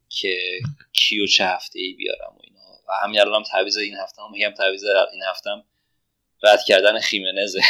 که 0.09 0.61
کیو 0.93 1.27
چه 1.27 1.45
هفته 1.45 1.79
ای 1.79 1.93
بیارم 1.93 2.37
و 2.37 2.41
اینا. 2.45 2.59
و 2.89 2.93
همین 3.03 3.21
الانم 3.21 3.43
تعویض 3.43 3.77
این 3.77 3.97
هفته 3.97 4.23
هم 4.23 4.31
میگم 4.33 4.51
تعویض 4.51 4.85
این 4.85 5.23
هفتم 5.31 5.65
رد 6.43 6.61
کردن 6.67 7.01
خیمنزه. 7.01 7.61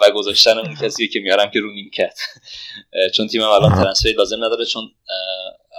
و 0.00 0.10
گذاشتن 0.10 0.58
اون 0.58 0.74
کسی 0.74 1.08
که 1.08 1.20
میارم 1.20 1.50
که 1.50 1.60
رو 1.60 1.72
نیمکت 1.72 2.18
چون 3.14 3.28
تیمم 3.28 3.48
الان 3.48 3.82
ترنسفر 3.82 4.08
لازم 4.08 4.44
نداره 4.44 4.64
چون 4.64 4.94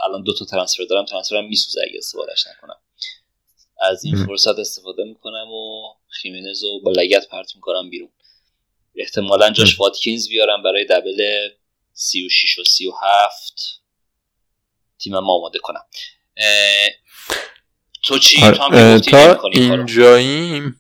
الان 0.04 0.24
دو 0.24 0.34
تا 0.34 0.46
ترنسفر 0.46 0.84
دارم 0.84 1.06
ترنسفرم 1.06 1.48
میسوزه 1.48 1.82
اگه 1.90 1.98
استفادهش 1.98 2.48
نکنم. 2.48 2.78
از 3.82 4.06
این 4.06 4.26
فرصت 4.26 4.60
استفاده 4.60 5.04
می‌کنم 5.04 5.52
و 5.52 5.94
خیمنز 6.10 6.64
رو 6.64 6.80
با 6.80 6.92
لگت 6.92 7.28
پرت 7.28 7.56
می‌کنم 7.56 7.90
بیرون. 7.90 8.10
احتمالا 8.96 9.50
جاش 9.50 9.80
واتکینز 9.80 10.30
بیارم 10.30 10.64
برای 10.64 10.86
دبل 10.86 11.50
36 11.94 12.60
و 12.60 12.64
37 12.64 13.82
تیم 15.00 15.20
ما 15.20 15.34
آماده 15.34 15.60
کنم. 15.60 15.86
تو 18.04 18.20
چی؟ 18.20 18.44
آره، 18.44 19.00
تا 19.00 19.50
اینجاییم 19.54 20.76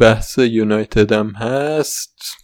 بحث 0.00 0.38
یونایتد 0.38 1.12
هم 1.12 1.30
هست. 1.30 2.43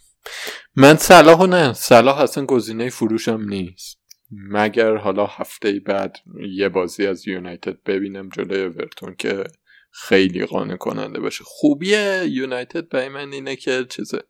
من 0.75 0.95
صلاح 0.95 1.45
نه. 1.45 1.73
صلاح 1.73 2.19
اصلا 2.19 2.45
گزینه 2.45 2.89
فروشم 2.89 3.41
نیست. 3.41 4.01
مگر 4.31 4.95
حالا 4.95 5.25
هفته 5.25 5.79
بعد 5.79 6.17
یه 6.55 6.69
بازی 6.69 7.07
از 7.07 7.27
یونایتد 7.27 7.83
ببینم 7.83 8.29
جلوی 8.29 8.61
اورتون 8.61 9.15
که 9.15 9.43
خیلی 9.91 10.45
قانع 10.45 10.75
کننده 10.75 11.19
باشه. 11.19 11.43
خوبی 11.43 11.87
یونایتد 12.25 12.89
برای 12.89 13.09
من 13.09 13.33
اینه 13.33 13.55
که 13.55 13.85
چیزه 13.89 14.21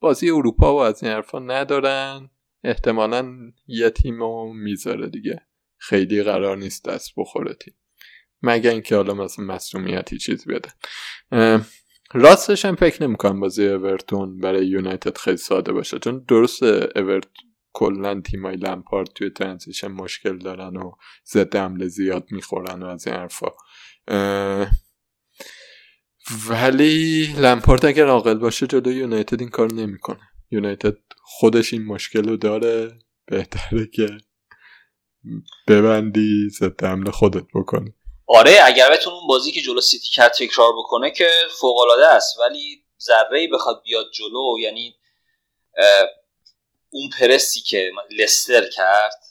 بازی 0.00 0.30
اروپا 0.30 0.74
و 0.74 0.78
از 0.78 1.02
این 1.02 1.12
حرفا 1.12 1.38
ندارن. 1.38 2.30
احتمالا 2.64 3.52
یه 3.66 3.90
تیمو 3.90 4.52
می‌ذاره 4.52 5.08
دیگه. 5.08 5.40
خیلی 5.76 6.22
قرار 6.22 6.56
نیست 6.56 6.84
دست 6.84 7.10
بخوره 7.16 7.54
تیم. 7.54 7.74
مگر 8.42 8.70
اینکه 8.70 8.96
حالا 8.96 9.14
مثلا 9.14 9.44
مسئولیتی 9.44 10.18
چیز 10.18 10.46
بیادن 10.46 10.72
راستش 12.14 12.64
هم 12.64 12.74
فکر 12.74 13.02
نمی‌کنم 13.02 13.40
بازی 13.40 13.68
اورتون 13.68 14.38
برای 14.38 14.66
یونایتد 14.66 15.18
خیلی 15.18 15.36
ساده 15.36 15.72
باشه 15.72 15.98
چون 15.98 16.24
درست 16.28 16.62
اورت 16.62 17.28
کلا 17.72 18.20
تیمای 18.20 18.56
لمپارد 18.56 19.08
توی 19.14 19.30
ترانزیشن 19.30 19.88
مشکل 19.88 20.38
دارن 20.38 20.76
و 20.76 20.92
ضد 21.26 21.56
حمله 21.56 21.88
زیاد 21.88 22.26
می‌خورن 22.30 22.82
و 22.82 22.86
از 22.86 23.06
این 23.06 23.16
حرفا. 23.16 23.48
ولی 26.48 27.26
لمپارد 27.38 27.86
اگر 27.86 28.06
عاقل 28.06 28.34
باشه 28.34 28.66
جلوی 28.66 28.94
یونایتد 28.94 29.40
این 29.40 29.50
کار 29.50 29.72
نمی‌کنه. 29.74 30.20
یونایتد 30.50 30.96
خودش 31.22 31.72
این 31.72 31.84
مشکل 31.84 32.28
رو 32.28 32.36
داره 32.36 32.98
بهتره 33.26 33.86
که 33.86 34.18
ببندی 35.68 36.48
ضد 36.48 36.84
حمله 36.84 37.10
خودت 37.10 37.44
بکنی. 37.54 37.94
آره 38.28 38.58
اگر 38.64 38.90
بتون 38.90 39.12
اون 39.12 39.26
بازی 39.26 39.52
که 39.52 39.60
جلو 39.60 39.80
سیتی 39.80 40.08
کرد 40.08 40.32
تکرار 40.32 40.72
بکنه 40.78 41.10
که 41.10 41.30
فوق 41.60 41.78
العاده 41.78 42.06
است 42.06 42.38
ولی 42.38 42.84
ذره 43.00 43.48
بخواد 43.52 43.82
بیاد 43.82 44.10
جلو 44.12 44.58
یعنی 44.60 44.96
اون 46.90 47.10
پرسی 47.20 47.60
که 47.60 47.92
لستر 48.10 48.68
کرد 48.68 49.24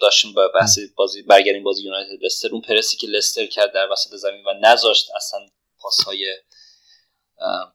داشتیم 0.00 0.32
با 0.32 0.48
بحث 0.48 0.78
بازی 0.96 1.22
برگردیم 1.22 1.62
بازی 1.62 1.84
یونایتد 1.84 2.24
لستر 2.24 2.48
اون 2.52 2.60
پرسی 2.60 2.96
که 2.96 3.06
لستر 3.06 3.46
کرد 3.46 3.72
در 3.72 3.92
وسط 3.92 4.10
زمین 4.10 4.44
و 4.44 4.52
نذاشت 4.60 5.10
اصلا 5.16 5.40
پاسهای 5.78 6.36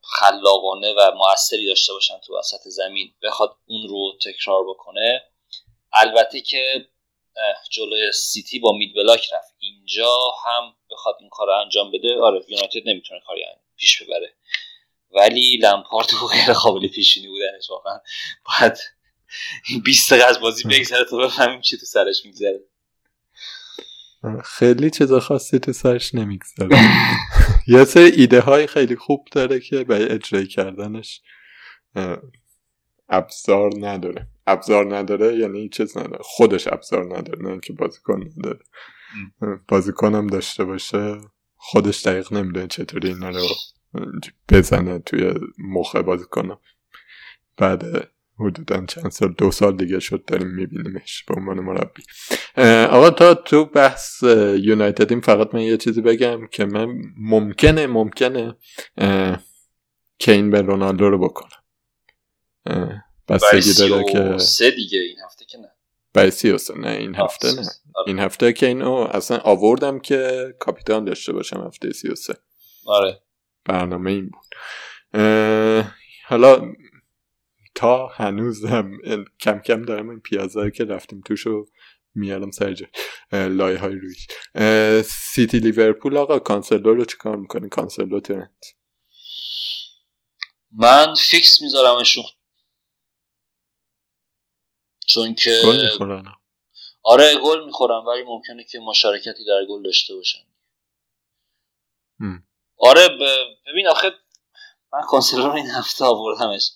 خلاقانه 0.01 0.93
و 0.97 1.11
موثری 1.11 1.65
داشته 1.65 1.93
باشن 1.93 2.19
تو 2.19 2.39
وسط 2.39 2.67
زمین 2.67 3.13
بخواد 3.23 3.55
اون 3.65 3.89
رو 3.89 4.11
تکرار 4.25 4.63
بکنه 4.69 5.23
البته 5.93 6.41
که 6.41 6.87
جلوی 7.71 8.11
سیتی 8.11 8.59
با 8.59 8.71
مید 8.71 8.95
بلاک 8.95 9.33
رفت. 9.33 9.50
اینجا 9.75 10.15
هم 10.45 10.73
بخواد 10.91 11.15
این 11.19 11.29
کار 11.29 11.47
رو 11.47 11.53
انجام 11.53 11.91
بده 11.91 12.15
آره 12.21 12.45
یونایتد 12.49 12.81
نمی‌تونه 12.85 13.19
کاری 13.27 13.45
پیش 13.77 14.03
ببره. 14.03 14.33
ولی 15.13 15.57
لمپارد 15.57 16.07
و 16.13 16.27
غیر 16.27 16.53
قابل 16.53 16.87
پیشینی 16.87 17.27
بودنش 17.27 17.69
واقعا 17.69 17.99
باید 18.45 18.77
20 19.85 20.13
دقیقه 20.13 20.27
از 20.27 20.39
بازی 20.39 20.63
بگذره 20.63 21.05
تا 21.05 21.17
بفهمیم 21.17 21.61
چی 21.61 21.77
تو 21.77 21.85
سرش 21.85 22.25
میگذره. 22.25 22.59
خیلی 24.45 24.89
چیزا 24.89 25.19
خاصی 25.19 25.59
تو 25.59 25.73
سرش 25.73 26.15
نمیگذره 26.15 26.77
یه 27.67 27.83
سری 27.83 28.11
ایده 28.11 28.39
های 28.39 28.67
خیلی 28.67 28.95
خوب 28.95 29.27
داره 29.31 29.59
که 29.59 29.83
برای 29.83 30.09
اجرای 30.09 30.47
کردنش 30.47 31.21
ابزار 33.09 33.71
نداره. 33.79 34.27
ابزار 34.47 34.97
نداره 34.97 35.37
یعنی 35.37 35.69
چیز 35.69 35.97
نداره. 35.97 36.23
خودش 36.23 36.67
ابزار 36.67 37.17
نداره 37.17 37.41
نه 37.41 37.49
اینکه 37.49 37.73
بازیکن 37.73 38.29
نداره. 38.37 38.59
بازیکنم 39.67 40.27
داشته 40.27 40.63
باشه 40.63 41.17
خودش 41.55 42.07
دقیق 42.07 42.33
نمی‌دونه 42.33 42.67
چطوری 42.67 43.07
اینا 43.07 43.29
رو 43.29 43.45
بزنه 44.49 44.99
توی 44.99 45.33
مخ 45.57 45.95
بازیکنم. 45.95 46.59
بعد 47.57 48.09
حدودا 48.39 48.85
چند 48.85 49.11
سال 49.11 49.33
دو 49.37 49.51
سال 49.51 49.77
دیگه 49.77 49.99
شد 49.99 50.25
داریم 50.25 50.47
میبینیمش 50.47 51.23
به 51.23 51.35
عنوان 51.35 51.59
مربی. 51.59 52.03
آقا 52.87 53.09
تا 53.09 53.33
تو 53.33 53.65
بحث 53.65 54.23
یونایتدیم 54.57 55.21
فقط 55.21 55.55
من 55.55 55.61
یه 55.61 55.77
چیزی 55.77 56.01
بگم 56.01 56.47
که 56.47 56.65
من 56.65 56.87
ممکنه 57.17 57.87
ممکنه 57.87 58.55
کین 60.19 60.51
به 60.51 60.61
رونالدو 60.61 61.09
رو 61.09 61.19
بکنم. 61.19 61.61
بستگی 63.27 63.73
داره 63.73 64.03
که 64.11 64.37
سه 64.37 64.71
دیگه 64.71 64.99
این 64.99 65.17
هفته. 65.25 65.40
برای 66.13 66.31
نه 66.75 66.89
این 66.89 67.15
هفته 67.15 67.47
نه. 67.47 67.61
آره. 67.95 68.07
این 68.07 68.19
هفته 68.19 68.53
که 68.53 68.67
اینو 68.67 68.91
اصلا 68.91 69.37
آوردم 69.37 69.99
که 69.99 70.53
کاپیتان 70.59 71.05
داشته 71.05 71.33
باشم 71.33 71.63
هفته 71.67 71.93
سی 71.93 72.09
آره. 72.85 73.21
برنامه 73.65 74.11
این 74.11 74.29
بود. 74.29 74.55
حالا 76.27 76.73
تا 77.75 78.07
هنوزم 78.07 78.91
کم 79.39 79.59
کم 79.59 79.81
دارم 79.81 80.09
این 80.09 80.19
پیازه 80.19 80.71
که 80.71 80.85
رفتیم 80.85 81.21
توشو 81.25 81.65
میارم 82.15 82.51
سر 82.51 82.75
لایه 83.31 83.77
های 83.77 83.95
رویش. 83.95 84.27
سیتی 85.05 85.59
لیورپول 85.59 86.17
آقا 86.17 86.39
کانسلو 86.39 86.93
رو 86.93 87.05
چیکار 87.05 87.35
می‌کنی؟ 87.35 87.69
کانسلو 87.69 88.19
ترنت. 88.19 88.75
من 90.71 91.13
فیکس 91.15 91.61
میذارمشون 91.61 92.23
چون 95.05 95.35
که 95.35 95.61
گل 95.65 95.87
آره 97.03 97.35
گل 97.43 97.65
می‌خورن 97.65 98.05
ولی 98.05 98.23
ممکنه 98.23 98.63
که 98.63 98.79
مشارکتی 98.79 99.45
در 99.45 99.65
گل 99.69 99.83
داشته 99.83 100.15
باشن. 100.15 100.45
آره 102.77 103.07
ببین 103.67 103.87
آخه 103.87 104.11
من 104.93 105.01
کانسلر 105.01 105.45
رو 105.45 105.55
این 105.55 105.69
هفته 105.69 106.05
آوردمش. 106.05 106.71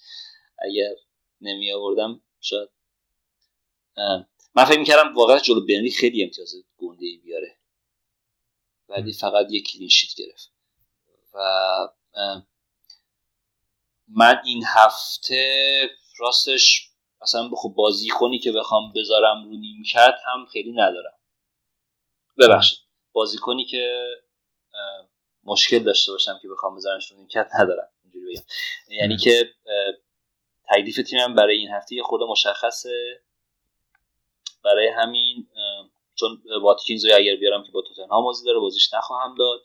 اگر 0.59 0.95
نمی 1.41 1.71
آوردم 1.71 2.21
شاید 2.41 2.69
من 4.55 4.65
فکر 4.65 4.79
می‌کردم 4.79 5.15
واقعا 5.15 5.39
جلو 5.39 5.65
برنی 5.65 5.91
خیلی 5.91 6.23
امتیاز 6.23 6.55
گنده 6.77 7.05
ای 7.05 7.17
بیاره. 7.17 7.57
ولی 8.89 9.13
فقط 9.13 9.47
یک 9.49 9.71
کلین 9.71 9.89
شیت 9.89 10.15
گرفت. 10.15 10.51
و 11.33 11.39
من 14.07 14.41
این 14.45 14.63
هفته 14.67 15.89
راستش 16.17 16.89
اصلا 17.25 17.49
خب 17.55 17.73
بازی 17.77 18.09
خونی 18.09 18.39
که 18.39 18.51
بخوام 18.51 18.93
بذارم 18.95 19.43
رو 19.43 19.49
نیمکت 19.49 20.15
هم 20.25 20.45
خیلی 20.45 20.71
ندارم. 20.71 21.13
ببخشید. 22.37 22.79
بازیکنی 23.13 23.65
که 23.65 24.05
مشکل 25.43 25.79
داشته 25.79 26.11
باشم 26.11 26.39
که 26.41 26.47
بخوام 26.47 26.75
بذارمش 26.75 27.11
رو 27.11 27.17
نیمکت 27.17 27.49
ندارم. 27.59 27.89
اینجوری 28.03 28.33
بگم. 28.33 28.43
یعنی 28.87 29.17
که 29.17 29.49
تکلیف 30.69 31.09
تیمم 31.09 31.35
برای 31.35 31.57
این 31.57 31.69
هفته 31.69 31.95
یه 31.95 32.03
خود 32.03 32.21
مشخصه. 32.23 33.21
برای 34.63 34.87
همین 34.87 35.47
چون 36.15 36.43
واتکینز 36.61 37.05
رو 37.05 37.15
اگر 37.15 37.35
بیارم 37.35 37.63
که 37.63 37.71
با 37.71 37.81
توتنهام 37.81 38.23
بازی 38.23 38.45
داره 38.45 38.59
بازیش 38.59 38.93
نخواهم 38.93 39.35
داد. 39.35 39.61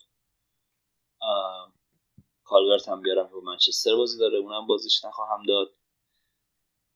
کالورت 2.45 2.89
هم 2.89 3.03
بیارم 3.03 3.29
که 3.29 3.35
با 3.35 3.41
منچستر 3.41 3.97
بازی 3.97 4.19
داره 4.19 4.39
اونم 4.39 4.67
بازیش 4.67 5.05
نخواهم 5.05 5.43
داد. 5.43 5.75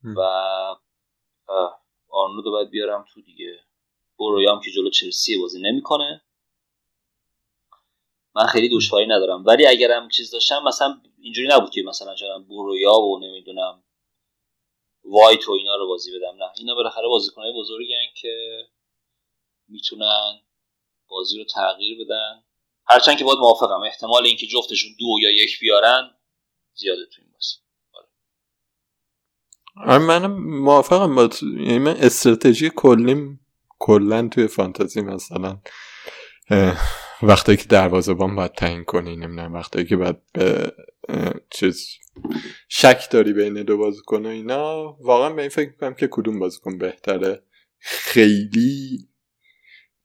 و 0.05 0.21
رو 2.45 2.51
باید 2.51 2.71
بیارم 2.71 3.05
تو 3.15 3.21
دیگه. 3.21 3.61
برویام 4.19 4.61
که 4.61 4.71
جلو 4.71 4.91
چلسی 4.91 5.39
بازی 5.39 5.61
نمی‌کنه. 5.63 6.23
من 8.35 8.47
خیلی 8.47 8.69
دوشواری 8.69 9.07
ندارم. 9.07 9.45
ولی 9.47 9.67
اگرم 9.67 10.09
چیز 10.09 10.31
داشتم 10.31 10.63
مثلا 10.63 11.01
اینجوری 11.19 11.49
نبود 11.49 11.71
که 11.71 11.83
مثلا 11.83 12.15
چون 12.15 12.49
برویا 12.49 12.93
و 12.93 13.19
نمی‌دونم 13.19 13.83
وایت 15.05 15.49
و 15.49 15.53
اینا 15.53 15.77
رو 15.77 15.89
بازی 15.89 16.19
بدم. 16.19 16.37
نه 16.37 16.51
اینا 16.59 16.75
بالاخره 16.75 17.09
بازیکنهای 17.09 17.53
بزرگن 17.53 18.07
که 18.17 18.67
می‌تونن 19.69 20.41
بازی 21.09 21.39
رو 21.39 21.45
تغییر 21.45 22.05
بدن. 22.05 22.45
هرچند 22.87 23.19
که 23.19 23.25
باید 23.25 23.39
موافقم 23.39 23.83
احتمال 23.83 24.27
اینکه 24.27 24.47
جفتشون 24.47 24.91
دو 24.99 25.07
یا 25.23 25.31
یک 25.31 25.61
بیارن 25.61 26.15
زیاده 26.75 27.07
تو 27.07 27.23
آره 29.77 29.99
من 29.99 30.27
موافقم 30.37 31.15
با 31.15 31.31
یعنی 31.43 31.79
من 31.79 31.97
استراتژی 31.97 32.71
کلیم 32.77 33.41
کلا 33.79 34.29
توی 34.29 34.47
فانتزی 34.47 35.01
مثلا 35.01 35.59
وقتی 37.23 37.57
که 37.57 37.65
دروازه‌بان 37.65 38.37
باید 38.37 38.53
تعیین 38.53 38.85
کنی 38.85 39.17
نمی‌دونم 39.17 39.55
وقتی 39.55 39.85
که 39.85 39.97
باید 39.97 40.17
به 40.33 40.73
چیز 41.51 41.89
شک 42.69 43.11
داری 43.11 43.33
بین 43.33 43.63
دو 43.63 43.77
بازیکن 43.77 44.27
و 44.27 44.29
اینا. 44.29 44.97
واقعا 45.01 45.31
به 45.31 45.43
این 45.43 45.49
فکر 45.49 45.71
می‌کنم 45.71 45.95
که 45.95 46.09
کدوم 46.11 46.39
بازیکن 46.39 46.79
بهتره. 46.79 47.43
خیلی 47.79 49.09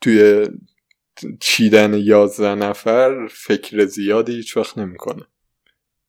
توی 0.01 0.47
چیدن 1.39 1.93
یازده 1.93 2.55
نفر 2.55 3.27
فکر 3.27 3.85
زیادی 3.85 4.35
هیچ 4.35 4.57
وقت 4.57 4.77
نمی‌کنه. 4.77 5.23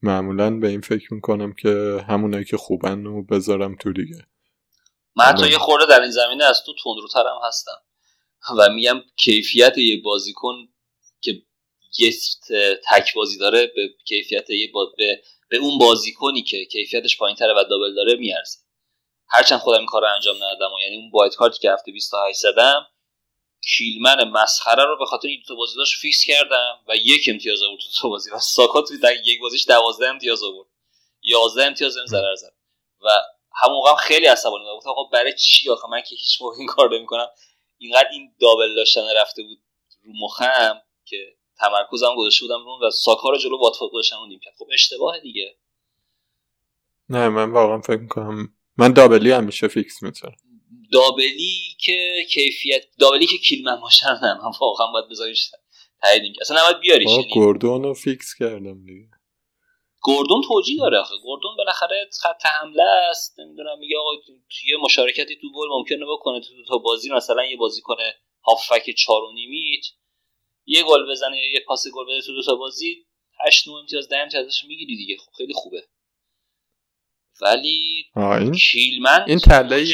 معمولا 0.03 0.51
به 0.51 0.69
این 0.69 0.81
فکر 0.81 1.15
می‌کنم 1.15 1.53
که 1.53 2.05
همونایی 2.09 2.45
که 2.45 2.57
خوبن 2.57 3.05
رو 3.05 3.23
بذارم 3.23 3.77
تو 3.77 3.93
دیگه. 3.93 4.27
من 5.17 5.25
حتی 5.25 5.49
یه 5.49 5.59
خورده 5.59 5.87
در 5.87 6.01
این 6.01 6.11
زمینه 6.11 6.45
از 6.45 6.63
تو 6.67 6.73
تندروترم 6.85 7.41
هستم. 7.49 7.83
و 8.59 8.69
میگم 8.69 9.01
کیفیت 9.17 9.79
یک 9.79 10.03
بازیکن 10.03 10.55
که 11.21 11.43
یه 11.99 12.13
تک 12.91 13.15
بازی 13.15 13.39
داره 13.39 13.67
به 13.67 13.89
کیفیت 14.05 14.51
یه 14.51 14.73
به... 14.99 15.23
به 15.49 15.57
اون 15.57 15.79
بازیکنی 15.79 16.43
که 16.43 16.65
کیفیتش 16.65 17.19
پایینتره 17.19 17.53
و 17.53 17.65
double 17.71 17.95
داره 17.95 18.17
میارزه. 18.17 18.59
هرچند 19.29 19.59
خودم 19.59 19.79
این 19.79 19.87
کار 19.87 20.03
رو 20.03 20.09
انجام 20.15 20.37
ندادم 20.37 20.75
و 20.75 20.81
یعنی 20.83 20.97
اون 20.97 21.11
wild 21.15 21.35
card 21.35 21.54
ی 21.54 21.59
که 21.59 21.73
هفته 21.73 21.93
28 21.93 22.41
زدم 22.41 22.87
کیلمن 23.63 24.29
مسخره 24.29 24.85
رو 24.85 24.99
به 24.99 25.07
خاطر 25.07 25.29
این 25.29 25.43
دو 25.49 25.57
بازی 25.57 25.77
داشت 25.77 26.01
فیکس 26.01 26.25
کردم 26.25 26.79
و 26.89 26.97
یک 26.97 27.25
امتیاز 27.29 27.63
آورد 27.63 27.81
تو 28.01 28.09
بازی. 28.09 28.31
و 28.31 28.39
ساکا 28.39 28.83
توی 28.83 28.99
یک 29.25 29.41
بازیش 29.41 29.69
12 29.69 30.09
امتیاز 30.09 30.43
آورد. 30.43 30.69
11 31.23 31.65
امتیاز 31.65 31.97
هم 31.97 32.07
ضرر 32.07 32.35
زد. 32.35 32.53
و 33.01 33.09
همون 33.63 33.77
موقع 33.77 33.95
خیلی 33.95 34.27
عصبانی 34.27 34.65
بود. 34.75 34.89
آقا 34.89 35.05
برای 35.05 35.35
چی 35.39 35.71
آخه؟ 35.71 35.89
من 35.89 36.01
که 36.01 36.17
هیچ 36.17 36.43
موقع 36.43 36.57
این 36.59 36.67
کار 36.67 36.95
نمی‌کنم. 36.95 37.29
اینقدر 37.79 38.09
این 38.13 38.35
دابل 38.41 38.75
داشتن 38.75 39.01
رفته 39.21 39.43
بود 39.43 39.59
رو 40.05 40.13
مخم 40.25 40.83
که 41.05 41.37
تمرکزم 41.59 42.15
گذاشته 42.17 42.47
بودم 42.47 42.65
رو 42.65 42.87
و 42.87 42.91
ساکا 42.91 43.31
رو 43.31 43.39
جلو 43.39 43.59
واتفورد 43.59 43.93
نیم 44.29 44.41
کرد 44.41 44.55
خب 44.59 44.67
اشتباه 44.73 45.21
دیگه. 45.21 45.57
نه 47.09 47.29
من 47.29 47.51
واقعا 47.51 47.81
فکر 47.81 48.01
می‌کنم 48.01 48.55
من 48.77 48.93
دابلی 48.93 49.31
همیشه 49.31 49.69
فیکس 49.69 50.03
می‌ذارم. 50.03 50.37
دابلی 50.93 51.77
که 51.79 52.27
کیفیت 52.31 52.87
دابلی 52.99 53.27
که 53.27 53.39
کیلمن 53.39 53.81
باشن 53.81 54.07
نه 54.23 54.35
من 54.35 54.51
واقعا 54.61 54.87
باید 54.93 55.09
بذاریش 55.09 55.51
تایید 56.03 56.37
اصلا 56.41 56.61
نباید 56.61 56.81
بیاریش 56.81 57.11
یعنی 57.11 57.29
گوردون 57.33 57.83
رو 57.83 57.95
فیکس 57.95 58.35
کردم 58.35 58.85
دیگه. 58.87 59.09
گوردون 60.03 60.43
توجیه 60.49 60.79
داره 60.79 60.99
آخه. 60.99 61.15
گوردون 61.23 61.57
بالاخره 61.57 62.09
خط 62.23 62.47
حمله 62.47 62.83
است. 62.83 63.41
نمی‌دونم 63.41 63.79
میگه 63.79 63.99
آقا 63.99 64.11
توی 64.27 64.77
مشارکتی 64.83 65.37
تو 65.37 65.53
گل 65.55 65.69
ممکنه 65.71 66.07
بکنه. 66.13 66.41
تو 66.41 66.65
تا 66.69 66.79
بازی 66.79 67.11
مثلا 67.11 67.45
یه 67.45 67.57
بازی 67.57 67.81
کنه 67.81 68.15
هافبک 68.43 68.91
4 68.91 69.23
و 69.23 69.33
نیمیت 69.33 69.85
یه 70.67 70.83
گل 70.83 71.11
بزنه 71.11 71.37
یا 71.37 71.53
یه 71.53 71.61
پاس 71.61 71.85
گل 71.95 72.05
بده 72.05 72.23
تو 72.23 72.33
دو 72.33 72.43
تا 72.43 72.55
بازی 72.55 73.07
8 73.47 73.69
9 73.69 73.75
امتیاز 73.75 74.09
10 74.09 74.17
امتیازش 74.17 74.65
می‌گیری 74.65 74.97
دیگه. 74.97 75.17
خب 75.17 75.33
خیلی 75.37 75.53
خوبه. 75.53 75.83
ولی 77.43 78.05
این 78.17 78.53
کیلمن 78.53 79.25
این 79.27 79.39
تله 79.39 79.85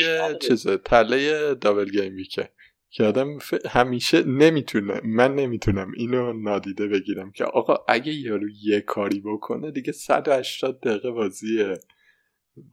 چیزه؟ 0.49 0.77
تله 0.77 1.55
double 1.55 1.91
gameweek 1.91 2.17
ه 2.17 2.51
که 2.91 3.05
آدم 3.05 3.39
همیشه 3.71 4.23
نمی‌تونه 4.23 5.01
من 5.05 5.35
نمی‌تونم 5.35 5.93
اینو 5.97 6.33
نادیده 6.33 6.89
بگیرم 6.89 7.33
که 7.33 7.45
آقا 7.45 7.77
اگه 7.89 8.13
یارو 8.13 8.49
یه 8.63 8.81
کاری 8.81 9.21
بکنه 9.21 9.71
دیگه 9.71 9.93
180 9.93 10.81
دقیقه 10.81 11.11
بازیه. 11.11 11.75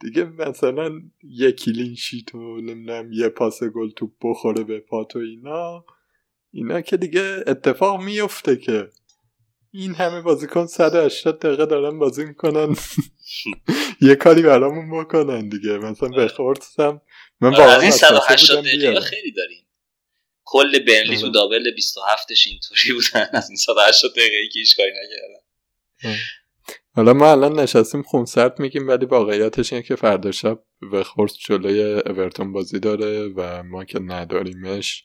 دیگه 0.02 0.24
مثلا 0.24 1.02
یه 1.24 1.52
کلین 1.52 1.96
شیت 1.96 2.36
و 2.36 2.62
نمی‌دونم 2.62 3.12
یه 3.12 3.30
پاس 3.30 3.64
گل 3.64 3.90
تو 3.90 4.12
بخوره 4.22 4.64
به 4.64 4.80
پات 4.80 5.16
و 5.16 5.20
اینا. 5.20 5.86
اینا 6.52 6.82
که 6.82 6.98
دیگه 6.98 7.44
اتفاق 7.48 8.02
میفته 8.04 8.58
که. 8.58 8.90
این 9.72 9.94
همه 9.94 10.22
بازیکن 10.22 10.66
180 10.66 11.40
دقیقه 11.40 11.66
دارن 11.66 12.00
بازی 12.00 12.26
می‌کنن. 12.26 12.76
یه 14.02 14.16
کاری 14.16 14.42
برامون 14.42 15.04
بکنن 15.04 15.50
دیگه. 15.50 15.78
مثلا 15.78 16.10
به 16.10 16.28
خورتم 16.28 17.02
من 17.42 17.50
واقعا 17.50 17.80
این 17.80 17.92
180 17.92 18.66
دقیقه 18.66 19.00
خیلی 19.00 19.32
داریم. 19.32 19.68
کل 20.46 20.80
بنلی 20.80 21.18
تو 21.18 21.30
دابل 21.30 21.72
27ش 21.78 22.48
اینطوری 22.48 22.94
بودن. 22.94 23.28
از 23.34 23.50
این 23.50 23.58
180 23.58 24.12
دقیقه 24.12 24.48
که 24.54 24.60
هیچ 24.60 24.78
کاری 24.78 24.92
نکردن 24.92 25.44
حالا 26.96 27.14
ما 27.14 27.32
الان 27.32 27.60
نشستیم 27.60 28.04
خونسرد 28.04 28.60
میگیم 28.60 28.88
ولی 28.88 29.06
واقعیتش 29.06 29.74
اینه 29.74 29.86
که 29.86 29.96
فردا 29.96 30.32
شب 30.32 30.60
وخورست 30.92 31.36
جلوی 31.40 31.82
اورتون 31.82 32.52
بازی 32.52 32.80
داره 32.80 33.28
و 33.28 33.64
ما 33.64 33.84
که 33.84 34.00
نداریمش 34.00 35.04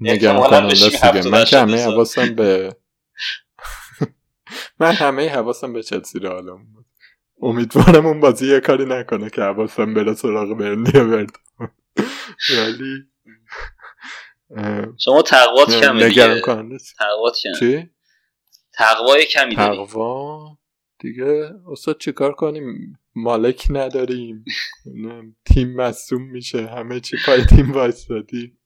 نگران 0.00 0.50
کننده 0.50 0.74
دیگه. 0.74 1.28
من 1.28 1.44
که 1.44 1.58
همه 1.58 1.82
حواسم 1.82 2.34
به 2.34 2.76
من 4.78 4.92
همه 4.92 5.28
حواسم 5.28 5.72
به 5.72 5.82
چلسی 5.82 6.18
رو 6.18 6.28
حالا 6.28 6.58
امیدوارم 7.42 8.06
اون 8.06 8.20
بازی 8.20 8.52
یه 8.52 8.60
کاری 8.60 8.84
نکنه 8.84 9.30
که 9.30 9.42
حواسم 9.42 9.94
بره 9.94 10.14
سراغ 10.14 10.58
برنی 10.58 10.92
برد 10.92 11.36
ولی 12.56 13.10
شما 14.98 15.22
تقوات 15.22 15.80
کمه 15.80 16.06
نگران 16.06 16.40
کننده 16.40 16.76
تقوات 16.98 17.36
کمه 17.42 17.54
چی؟ 17.58 17.90
تقوای 18.72 19.24
کمی 19.24 19.56
تقوا؟ 19.56 20.58
دیگه 20.98 21.50
استاد 21.70 21.98
چیکار 21.98 22.32
کنیم؟ 22.32 22.98
مالک 23.14 23.66
نداریم. 23.70 24.44
تیم 25.44 25.76
مصوم 25.76 26.22
میشه. 26.22 26.66
همه 26.66 27.00
چی 27.00 27.16
پای 27.26 27.44
تیم 27.44 27.72
وایستادیم 27.72 28.58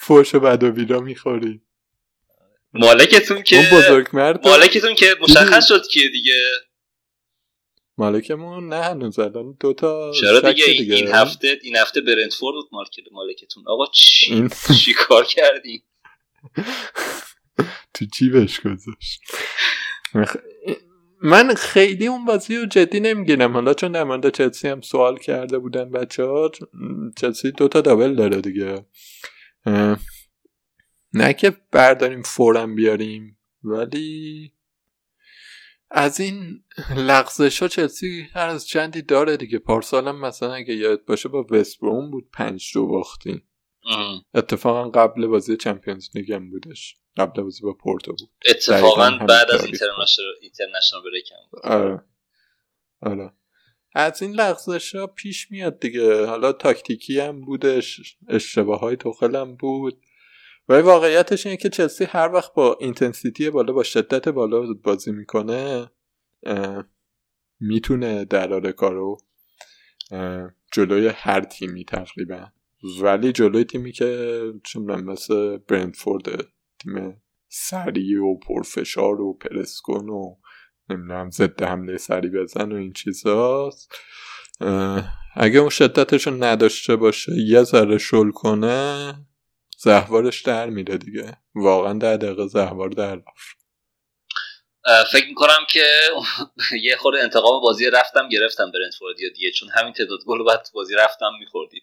فوش 0.00 0.34
و 0.34 0.40
بد 0.40 0.62
و 0.62 0.72
بیرا 0.72 1.00
می‌خوریم 1.00 1.66
مالکتون 2.72 3.42
که 3.42 3.68
بزرگ 3.72 4.08
مرد 4.12 4.48
مالکتون 4.48 4.94
که 4.94 5.16
مشخص 5.20 5.68
شد 5.68 5.86
کیه 5.86 6.08
دیگه. 6.08 6.50
مالکمون 7.98 8.68
نه 8.68 8.84
هنوز 8.84 9.18
الان. 9.18 9.56
دوتا 9.60 10.12
چرا 10.20 10.40
دیگه, 10.40 10.66
دیگه, 10.66 10.94
این 10.94 11.08
هفته 11.08 11.58
این 11.62 11.76
هفته 11.76 12.00
برنتفورد 12.00 12.54
بود 12.54 12.68
مارکت 12.72 13.02
مالکتون. 13.12 13.64
آقا 13.66 13.86
چی 13.94 14.34
این... 14.34 14.50
چی 14.84 14.94
کار 14.94 15.24
کردی 15.24 15.82
تو 17.94 18.04
جیبش 18.04 18.60
گذاشت؟ 18.60 19.20
من 21.22 21.54
خیلی 21.54 22.06
اون 22.06 22.24
بازی 22.24 22.56
رو 22.56 22.66
جدی 22.66 23.00
نمی‌گیرم. 23.00 23.52
حالا 23.52 23.74
چون 23.74 23.92
در 23.92 24.04
مورد 24.04 24.34
چلسی 24.36 24.68
هم 24.68 24.80
سوال 24.80 25.18
کرده 25.18 25.58
بودن 25.58 25.90
بچه 25.90 26.24
ها 26.24 26.50
چلسی 27.16 27.52
دوتا 27.52 27.80
دابل 27.80 28.14
داره 28.14 28.40
دیگه. 28.40 28.86
نه 31.14 31.32
که 31.32 31.56
برداریم 31.72 32.22
فورم 32.22 32.74
بیاریم 32.74 33.38
ولی 33.64 34.52
از 35.90 36.20
این 36.20 36.64
لغزش 36.96 37.62
ها 37.62 37.68
چلسی 37.68 38.28
هر 38.32 38.48
از 38.48 38.66
چندی 38.66 39.02
داره 39.02 39.36
دیگه. 39.36 39.58
پارسال 39.58 40.08
هم 40.08 40.20
مثلا 40.20 40.54
اگه 40.54 40.74
یاد 40.74 41.04
باشه 41.04 41.28
با 41.28 41.46
وستبروم 41.50 42.10
بود 42.10 42.30
پنج 42.32 42.70
دو 42.74 42.86
باختیم. 42.86 43.42
اتفاقا 44.34 44.90
قبل 44.90 45.26
بازی 45.26 45.56
چمپیونز 45.56 46.08
لیگ 46.14 46.32
هم 46.32 46.50
بودش. 46.50 46.96
قبل 47.16 47.42
بازی 47.42 47.62
با 47.62 47.72
پورتو 47.72 48.12
بود. 48.12 48.30
اتفاقا 48.48 49.10
بعد 49.10 49.50
از 49.50 49.64
اینترنشنال 49.64 51.02
بریک 51.04 51.32
هم 51.32 51.50
بود. 51.50 51.60
آره. 51.62 52.04
آره. 53.02 53.32
از 53.94 54.22
این 54.22 54.32
لغزش 54.32 54.94
ها 54.94 55.06
پیش 55.06 55.50
میاد 55.50 55.80
دیگه. 55.80 56.26
حالا 56.26 56.52
تاکتیکی 56.52 57.20
هم 57.20 57.40
بودش 57.40 58.16
اشتباه 58.28 58.80
های 58.80 58.96
توخل 58.96 59.36
هم 59.36 59.56
بود. 59.56 60.02
ولی 60.70 60.82
واقعیتش 60.82 61.46
اینه 61.46 61.56
که 61.56 61.68
چلسی 61.68 62.04
هر 62.04 62.32
وقت 62.32 62.54
با 62.54 62.76
اینتنسیتی 62.80 63.50
بالا 63.50 63.72
با 63.72 63.82
شدت 63.82 64.28
بالا 64.28 64.74
بازی 64.82 65.12
می‌کنه 65.12 65.90
می‌تونه 67.60 68.24
دراره 68.24 68.72
کارو 68.72 69.18
جلوی 70.72 71.08
هر 71.08 71.40
تیمی 71.40 71.84
تقریبا. 71.84 72.46
ولی 73.02 73.32
جلوی 73.32 73.64
تیمی 73.64 73.92
که 73.92 74.40
چون 74.64 75.00
مثل 75.00 75.56
برندفورد 75.56 76.46
تیم 76.78 77.22
سریع 77.48 78.22
و 78.22 78.38
پرفشار 78.38 79.20
و 79.20 79.38
پرسکون 79.38 80.08
و 80.08 80.36
نمی‌دونم 80.90 81.30
ضد 81.30 81.62
حمله 81.62 81.96
سری 81.96 82.28
بزن 82.28 82.72
و 82.72 82.76
این 82.76 82.92
چیزاست 82.92 83.94
اگه 85.34 85.58
اون 85.58 85.68
شدتش 85.68 86.28
نداشته 86.28 86.96
باشه 86.96 87.32
یه 87.32 87.62
ذره 87.62 87.98
شل 87.98 88.30
کنه 88.30 89.14
زهوارش 89.82 90.42
در 90.42 90.70
میره 90.70 90.98
دیگه. 90.98 91.36
واقعا 91.54 91.92
در 91.92 92.16
دقیقه 92.16 92.46
زهوار 92.46 92.88
در 92.88 93.14
رفت. 93.14 93.60
فکر 95.12 95.28
می‌کنم 95.28 95.66
که 95.70 95.84
یه 96.86 96.96
خود 96.96 97.14
انتقام 97.14 97.62
بازی 97.62 97.90
رفتم 97.90 98.28
گرفتم 98.28 98.70
برنتفورد 98.70 99.20
یا 99.20 99.28
دیگه 99.34 99.50
چون 99.50 99.68
همین 99.74 99.92
تعداد 99.92 100.18
گل 100.26 100.44
بعد 100.44 100.68
بازی 100.74 100.94
رفتم 100.94 101.30
میخوردید 101.40 101.82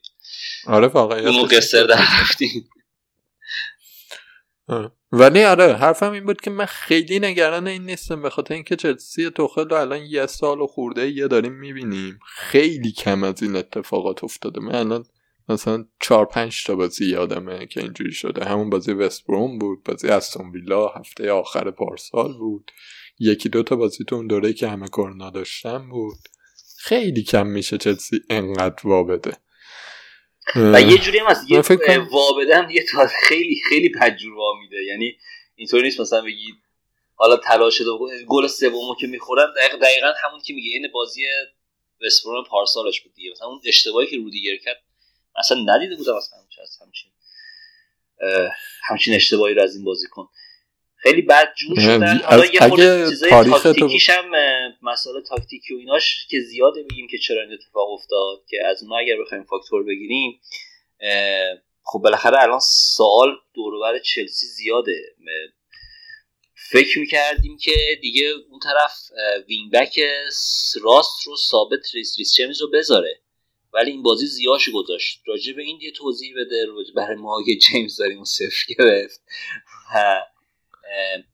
آره 0.68 0.88
واقعا. 0.88 1.30
اون 1.30 1.48
قصر 1.48 1.84
در 1.84 2.02
رفتیم. 2.22 2.70
ولی 5.12 5.44
آره 5.44 5.74
حرفم 5.74 6.12
این 6.12 6.26
بود 6.26 6.42
که 6.42 6.50
من 6.50 6.66
خیلی 6.66 7.20
نگران 7.20 7.68
این 7.68 7.86
نیستم 7.86 8.22
به 8.22 8.30
خاطر 8.30 8.54
اینکه 8.54 8.76
چلسی 8.76 9.30
توخل 9.30 9.74
الان 9.74 10.06
یه 10.06 10.26
سال 10.26 10.62
و 10.62 10.68
خورده 10.68 11.12
یه 11.12 11.28
داریم 11.28 11.54
می‌بینیم. 11.54 12.20
خیلی 12.36 12.92
کم 12.92 13.24
از 13.24 13.44
این 13.44 13.56
اتفاقات 13.56 14.24
افتاده. 14.24 14.60
من 14.60 14.76
الان 14.76 15.06
مثلا 15.50 15.86
چهار 16.02 16.26
پنج 16.26 16.64
تا 16.64 16.76
بازی 16.76 17.06
یادمه 17.06 17.66
که 17.66 17.80
اینجوری 17.82 18.12
شده. 18.12 18.46
همون 18.46 18.70
بازی 18.70 18.94
وست 18.94 19.28
بروم 19.28 19.60
بود 19.60 19.84
بازی 19.84 20.08
استون 20.08 20.52
ویلا 20.52 20.88
هفته 20.88 21.32
آخر 21.32 21.72
پارسال 21.72 22.38
بود. 22.38 22.72
یکی 23.20 23.50
دو 23.50 23.64
تا 23.64 23.76
بازی 23.76 24.04
تو 24.06 24.16
اون 24.16 24.28
دوره 24.28 24.54
که 24.54 24.68
همه 24.68 24.88
کرونا 24.88 25.30
داشتن 25.30 25.90
بود. 25.90 26.18
خیلی 26.80 27.24
کم 27.24 27.48
میشه 27.48 27.78
چلسی 27.78 28.20
انقدر 28.30 28.88
وابده. 28.88 29.38
و 30.56 30.82
یه 30.82 30.98
جوری 30.98 31.20
هم 31.20 31.26
هست 31.26 31.52
یه 31.52 31.62
وابده 32.12 32.58
هم 32.58 32.70
یه 32.70 32.86
تا 32.92 33.08
خیلی 33.08 33.62
خیلی 33.70 33.90
پجور 33.90 34.60
میده. 34.62 34.84
یعنی 34.84 35.18
اینطوری 35.56 35.84
نیست 35.84 36.00
مثلا 36.00 36.22
بگی 36.22 36.54
حالا 37.16 37.38
تلاش 37.38 37.82
گل 38.28 38.48
سومو 38.48 38.96
که 39.00 39.08
می‌خورن 39.08 39.54
دقیقا, 39.58 39.78
دقیقا 39.78 40.14
همون 40.24 40.42
که 40.46 40.54
میگه 40.54 40.70
این 40.70 40.88
بازی 40.94 41.22
وستبروم 42.06 42.44
پارسالش 42.50 43.02
بود 43.02 43.14
دیگه. 43.14 43.32
مثلا 43.32 43.48
اون 43.48 43.62
اشتباهی 43.66 44.08
که 44.08 44.18
رودیگر 44.18 44.56
کرد 44.66 44.84
اصلا 45.38 45.58
ندیده 45.66 45.96
بودم 45.96 46.16
اصلا 46.16 46.40
همچین 46.82 47.12
همچین 48.88 49.14
اشتباهی 49.14 49.54
رو 49.54 49.64
از 49.64 49.76
این 49.76 49.84
بازی 49.84 50.08
کن. 50.08 50.30
خیلی 50.96 51.22
بد 51.22 51.54
جور 51.58 51.80
شدن. 51.80 52.18
حالا 52.18 52.46
یه 52.46 52.60
خورده 52.60 53.10
چیزای 53.10 53.30
تاکتیکیش 53.30 54.10
هم 54.10 54.32
مسئله 54.82 55.22
تاکتیکی 55.22 55.74
و 55.74 55.78
ایناش 55.78 56.28
که 56.30 56.40
زیاده 56.40 56.82
میگیم 56.82 57.08
که 57.08 57.18
چرا 57.18 57.42
این 57.42 57.54
اتفاق 57.54 57.92
افتاد 57.92 58.46
که 58.50 58.58
از 58.66 58.84
ما 58.84 59.00
اگر 59.00 59.22
بخوایم 59.22 59.44
فاکتور 59.44 59.84
بگیریم 59.84 60.42
خب 61.84 62.00
بالاخره 62.00 62.44
الان 62.44 62.60
سوال 62.96 63.36
دورور 63.54 64.00
چلسی 64.00 64.46
زیاده. 64.46 65.16
فکر 66.72 67.00
می‌کردیم 67.00 67.58
که 67.58 67.76
دیگه 68.02 68.34
اون 68.50 68.60
طرف 68.60 68.92
wing 69.48 69.72
back 69.72 70.00
راست 70.82 71.28
رو 71.28 71.36
ثابت 71.36 71.96
ریس 71.96 72.16
ریس 72.20 72.34
جیمز 72.34 72.62
رو 72.62 72.70
بذاره. 72.70 73.22
ولی 73.74 73.92
این 73.92 74.04
بازی 74.04 74.26
زیاش 74.26 74.70
گذاشت. 74.70 75.24
راجع 75.28 75.54
به 75.54 75.62
این 75.62 75.80
یه 75.82 75.92
توضیح 75.92 76.34
بده 76.38 76.66
برای 76.96 77.16
ما 77.16 77.44
که 77.46 77.56
جیمز 77.58 77.98
داریم 77.98 78.24
صفر 78.24 78.74
گرفت. 78.78 79.22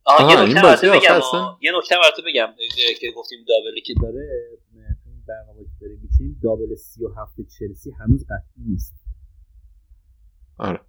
آه 0.04 0.32
یه 0.32 0.42
نکته 0.42 0.62
براتون 0.62 0.90
بگم 0.90 1.56
یه 1.62 1.72
نکته 1.78 1.96
براتون 1.96 2.26
بگم. 2.26 2.54
که 3.00 3.12
گفتیم 3.12 3.40
double 3.48 3.77
ی 3.77 3.82
که 3.82 3.94
داره 4.02 4.50
برنامه 5.28 5.64
که 5.64 5.70
داره 5.82 5.98
میشیم 6.02 6.40
double 6.44 6.76
37 6.76 7.32
چلسی 7.60 7.92
هنوز 8.00 8.24
قطعی 8.24 8.64
نیست. 8.70 8.94
آره. 10.58 10.80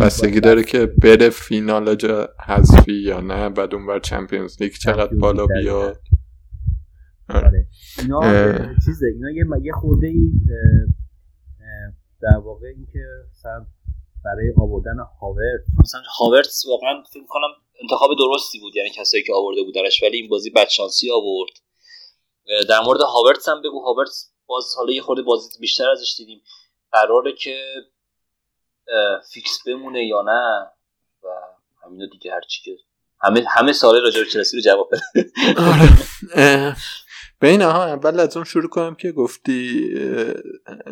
بستگی 0.00 0.40
داره 0.40 0.64
که 0.64 0.86
بره 0.86 1.30
فینال 1.30 1.94
جا 1.94 2.28
حذفی 2.46 2.92
یا 2.92 3.20
نه 3.20 3.48
بعد 3.48 3.74
اونور 3.74 4.00
چمپیونز 4.00 4.62
لیگ 4.62 4.72
چقدر 4.72 5.14
بالا 5.14 5.46
بیاد. 5.46 6.00
آره. 7.34 7.46
آره. 7.46 7.66
اینا 7.98 8.20
چیزه. 8.84 9.06
اینا 9.06 9.30
یه 9.30 9.44
یه 9.62 9.72
خورده 9.72 10.06
ای 10.06 10.30
در 12.22 12.36
واقع 12.36 12.66
اینکه 12.66 13.06
مثلا 13.32 13.66
برای 14.24 14.52
آوردن 14.60 14.96
هاورت 15.20 15.60
مثلا 15.80 16.02
هاورت 16.18 16.48
واقعا 16.68 17.02
فکر 17.10 17.26
کنم 17.28 17.48
انتخاب 17.82 18.10
درستی 18.18 18.60
بود 18.60 18.76
یعنی 18.76 18.90
کسایی 18.90 19.22
که 19.22 19.32
آورده 19.34 19.62
بودنش 19.62 20.02
ولی 20.02 20.16
این 20.16 20.28
بازی 20.28 20.50
بدشانسی 20.50 21.10
آورد. 21.10 21.52
در 22.68 22.80
مورد 22.80 23.00
هاورتس 23.00 23.48
هم 23.48 23.62
بگو. 23.62 23.80
هاورتس 23.80 24.32
باز 24.46 24.74
حالا 24.76 24.92
یه 24.92 25.02
خورده 25.02 25.22
بازی 25.22 25.60
بیشتر 25.60 25.90
ازش 25.90 26.14
دیدیم. 26.18 26.42
قراره 26.92 27.32
که 27.32 27.56
فیکس 29.32 29.58
بمونه 29.66 30.04
یا 30.04 30.22
نه 30.22 30.66
و 31.22 31.28
همینو 31.84 32.06
دیگه 32.06 32.32
هرچی 32.32 32.62
که 32.62 32.76
همه 33.20 33.44
همه 33.48 33.72
سال 33.72 34.02
راجع 34.02 34.20
به 34.20 34.26
چلسی 34.26 34.56
رو 34.56 34.62
جواب 34.62 34.90
بده. 34.92 35.32
آره. 37.42 37.52
بین 37.52 37.62
ها 37.62 37.84
اول 37.84 38.20
از 38.20 38.36
اون 38.36 38.44
شروع 38.44 38.68
کنم 38.68 38.94
که 38.94 39.12
گفتی 39.12 39.90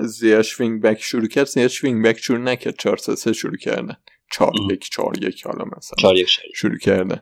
زیاش 0.00 0.60
wing 0.60 0.82
back 0.82 1.02
شروع 1.02 1.26
کرد. 1.26 1.46
زیاش 1.46 1.84
wing 1.84 2.04
back 2.04 2.18
شروع 2.18 2.38
نکرد. 2.38 2.74
4 2.78 2.96
3 2.96 3.32
شروع 3.32 3.56
کردن. 3.56 3.96
4 4.32 4.52
1 4.70 4.90
4 4.90 5.24
1 5.24 5.46
حالا 5.46 5.64
مثلا 5.64 5.96
4 5.98 6.16
1 6.16 6.28
شروع 6.54 6.78
کردن. 6.78 7.20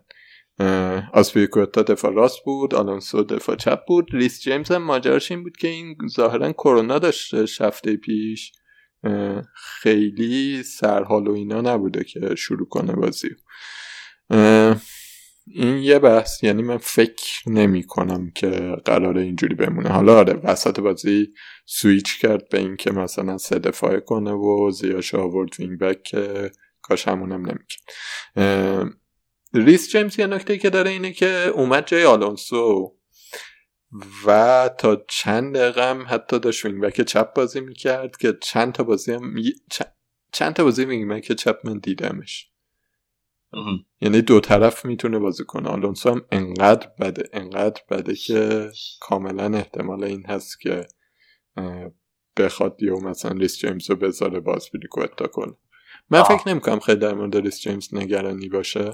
آسپیلیکوئتا 1.13 1.83
دفاع 1.83 2.13
راست 2.13 2.45
بود. 2.45 2.75
آلونسو 2.75 3.23
دفاع 3.23 3.57
چپ 3.57 3.81
بود. 3.87 4.09
ریس 4.13 4.41
جیمز 4.41 4.71
هم 4.71 4.83
ماجراش 4.83 5.31
این 5.31 5.43
بود 5.43 5.57
که 5.57 5.69
این 5.69 5.97
ظاهرا 6.09 6.53
کرونا 6.53 6.99
داشته 6.99 7.45
هفته 7.61 7.97
پیش. 7.97 8.53
خیلی 9.55 10.63
سرحال 10.63 11.29
و 11.29 11.33
اینا 11.33 11.61
نبوده 11.61 12.05
که 12.05 12.35
شروع 12.35 12.69
کنه 12.69 12.93
بازی. 12.93 13.29
این 15.55 15.77
یه 15.77 15.99
بحث 15.99 16.43
یعنی 16.43 16.63
من 16.63 16.77
فکر 16.77 17.49
نمی 17.51 17.83
کنم 17.83 18.31
که 18.31 18.77
قرار 18.85 19.19
اینجوری 19.19 19.55
بمونه. 19.55 19.89
حالا 19.89 20.19
آره 20.19 20.33
وسط 20.45 20.81
بازی 20.81 21.33
سویچ 21.67 22.19
کرد 22.21 22.49
به 22.49 22.59
اینکه 22.59 22.91
مثلا 22.91 23.39
سه 23.39 23.59
دفاع 23.59 24.01
کنه 24.01 24.33
و 24.33 24.71
زیاش 24.71 25.15
آورد 25.15 25.61
wing 25.61 25.79
back 25.79 26.03
که 26.03 26.51
کاش 26.83 27.09
همونم 27.09 27.47
نمی‌کرد 27.47 28.95
ریس 29.55 29.91
جیمز 29.93 30.19
یه 30.19 30.27
نکته 30.27 30.59
که 30.59 30.71
داره 30.71 30.91
اینه 30.91 31.13
که 31.13 31.53
اومد 31.55 31.87
جای 31.87 32.05
آلونسو 32.05 32.95
و 34.27 34.71
تا 34.79 35.05
چند 35.09 35.57
دقیقه 35.57 35.95
حتی 36.05 36.39
داشت 36.39 36.65
wing 36.65 36.81
back 36.81 37.01
چپ 37.01 37.35
بازی 37.35 37.61
می‌کرد 37.61 38.17
که 38.17 38.39
چند 38.43 38.73
تا 38.73 38.83
بازی 38.83 39.13
هم 39.13 39.35
چند 40.33 40.53
تا 40.53 40.65
بازی 40.65 40.85
wing 40.85 41.11
back 41.11 41.33
چپ 41.33 41.59
من 41.65 41.79
دیدمش. 41.79 42.51
یعنی 44.01 44.23
دو 44.23 44.41
طرف 44.41 44.85
می‌تونه 44.85 45.19
بازی 45.19 45.45
کنه. 45.45 45.69
آلونسو 45.69 46.11
هم 46.11 46.27
انقدر 46.33 46.89
بده 47.01 47.29
انقدر 47.33 47.83
بده 47.91 48.15
که 48.15 48.71
کاملا 49.01 49.57
احتمال 49.59 50.05
این 50.05 50.27
هست 50.27 50.61
که 50.61 50.87
بخواد 52.37 52.77
دیو 52.77 53.01
مثلا 53.01 53.33
ریس 53.33 53.59
جیمز 53.59 53.91
رو 53.91 53.97
بذاره 53.97 54.41
با 54.41 54.71
آزپیلیکوئتا 54.73 55.27
کنه. 55.27 55.55
من 56.11 56.23
فکر 56.23 56.49
نمی‌کنم 56.49 56.81
خیلی 56.81 56.99
در 56.99 57.15
مورد 57.15 57.37
ریس 57.37 57.61
جیمز 57.61 57.95
نگرانی 57.95 58.49
باشه. 58.49 58.93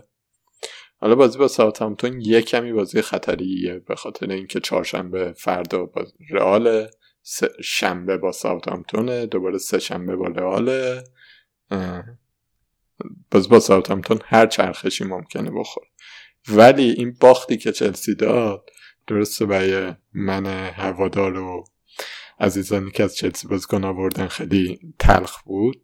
حالا 1.00 1.14
بازی 1.14 1.38
با 1.38 1.48
ساوثهامپتون 1.48 2.20
یه 2.20 2.42
کمی 2.42 2.72
بازی 2.72 3.02
خطریه 3.02 3.78
به 3.78 3.94
خاطر 3.94 4.30
اینکه 4.30 4.60
چهارشنبه 4.60 5.32
فردا 5.32 5.84
با 5.84 6.06
رئال 6.30 6.88
شنبه 7.62 8.18
با 8.18 8.32
ساوثهامپتون 8.32 9.24
دوباره 9.24 9.58
سه 9.58 9.78
شنبه 9.78 10.16
با 10.16 10.26
رئال. 10.26 11.00
باز 13.30 13.48
با 13.48 13.60
ساوثهامپتون 13.60 14.18
هر 14.24 14.46
چرخشی 14.46 15.04
ممکنه 15.04 15.50
بخور 15.50 15.84
ولی 16.48 16.90
این 16.90 17.16
باختی 17.20 17.56
که 17.56 17.72
چلسی 17.72 18.14
داد 18.14 18.70
درسته 19.06 19.46
برای 19.46 19.94
من 20.12 20.46
هوادار 20.70 21.36
و 21.36 21.64
عزیزانی 22.40 22.90
که 22.90 23.02
از 23.02 23.16
چلسی 23.16 23.48
بازیکن 23.48 23.84
آوردن 23.84 24.28
خیلی 24.28 24.78
تلخ 24.98 25.42
بود. 25.42 25.82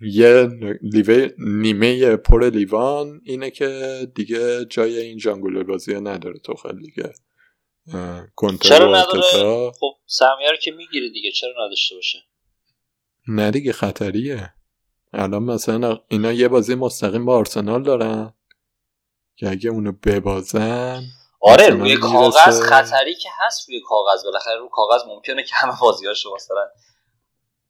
یه 0.00 0.48
لیوه 0.82 1.28
نیمه 1.38 2.16
پر 2.16 2.50
لیوان 2.50 3.20
اینه 3.24 3.50
که 3.50 4.00
دیگه 4.14 4.64
جای 4.64 4.98
این 4.98 5.18
جانگولر 5.18 5.62
بازی 5.62 5.94
نداره 5.94 6.38
تو 6.38 6.54
خیلی 6.54 6.82
دیگه. 6.82 7.12
چرا 8.60 8.88
نداره؟ 8.88 9.70
خب 9.80 9.92
سهمیه 10.06 10.50
رو 10.50 10.56
که 10.56 10.70
می‌گیره 10.70 11.08
دیگه 11.08 11.30
چرا 11.30 11.66
نداشته 11.66 11.94
باشه؟ 11.94 12.18
نه 13.28 13.50
دیگه 13.50 13.72
خطریه. 13.72 14.52
الان 15.12 15.42
مثلا 15.42 15.98
اینا 16.08 16.32
یه 16.32 16.48
بازی 16.48 16.74
مستقیم 16.74 17.24
با 17.24 17.36
آرسنال 17.36 17.82
دارن 17.82 18.34
که 19.36 19.50
اگه 19.50 19.70
اونو 19.70 19.92
ببازن 20.06 21.02
آره 21.40 21.68
روی 21.68 21.96
کاغذ 21.96 22.62
خطری 22.62 23.14
که 23.14 23.28
هست 23.38 23.68
روی 23.68 23.80
کاغذ 23.80 24.24
بالاخره 24.24 24.56
روی 24.56 24.68
کاغذ 24.72 25.02
ممکنه 25.06 25.42
که 25.42 25.54
همه 25.54 25.72
بازیاشو 25.80 26.34
مثلا 26.34 26.68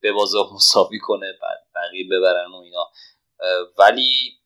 به 0.00 0.12
بازه 0.12 0.38
مساوی 0.54 0.98
کنه 0.98 1.26
بعد 1.42 1.58
بقیه 1.74 2.06
ببرن 2.10 2.52
و 2.52 2.56
اینا. 2.56 2.90
ولی 3.78 4.40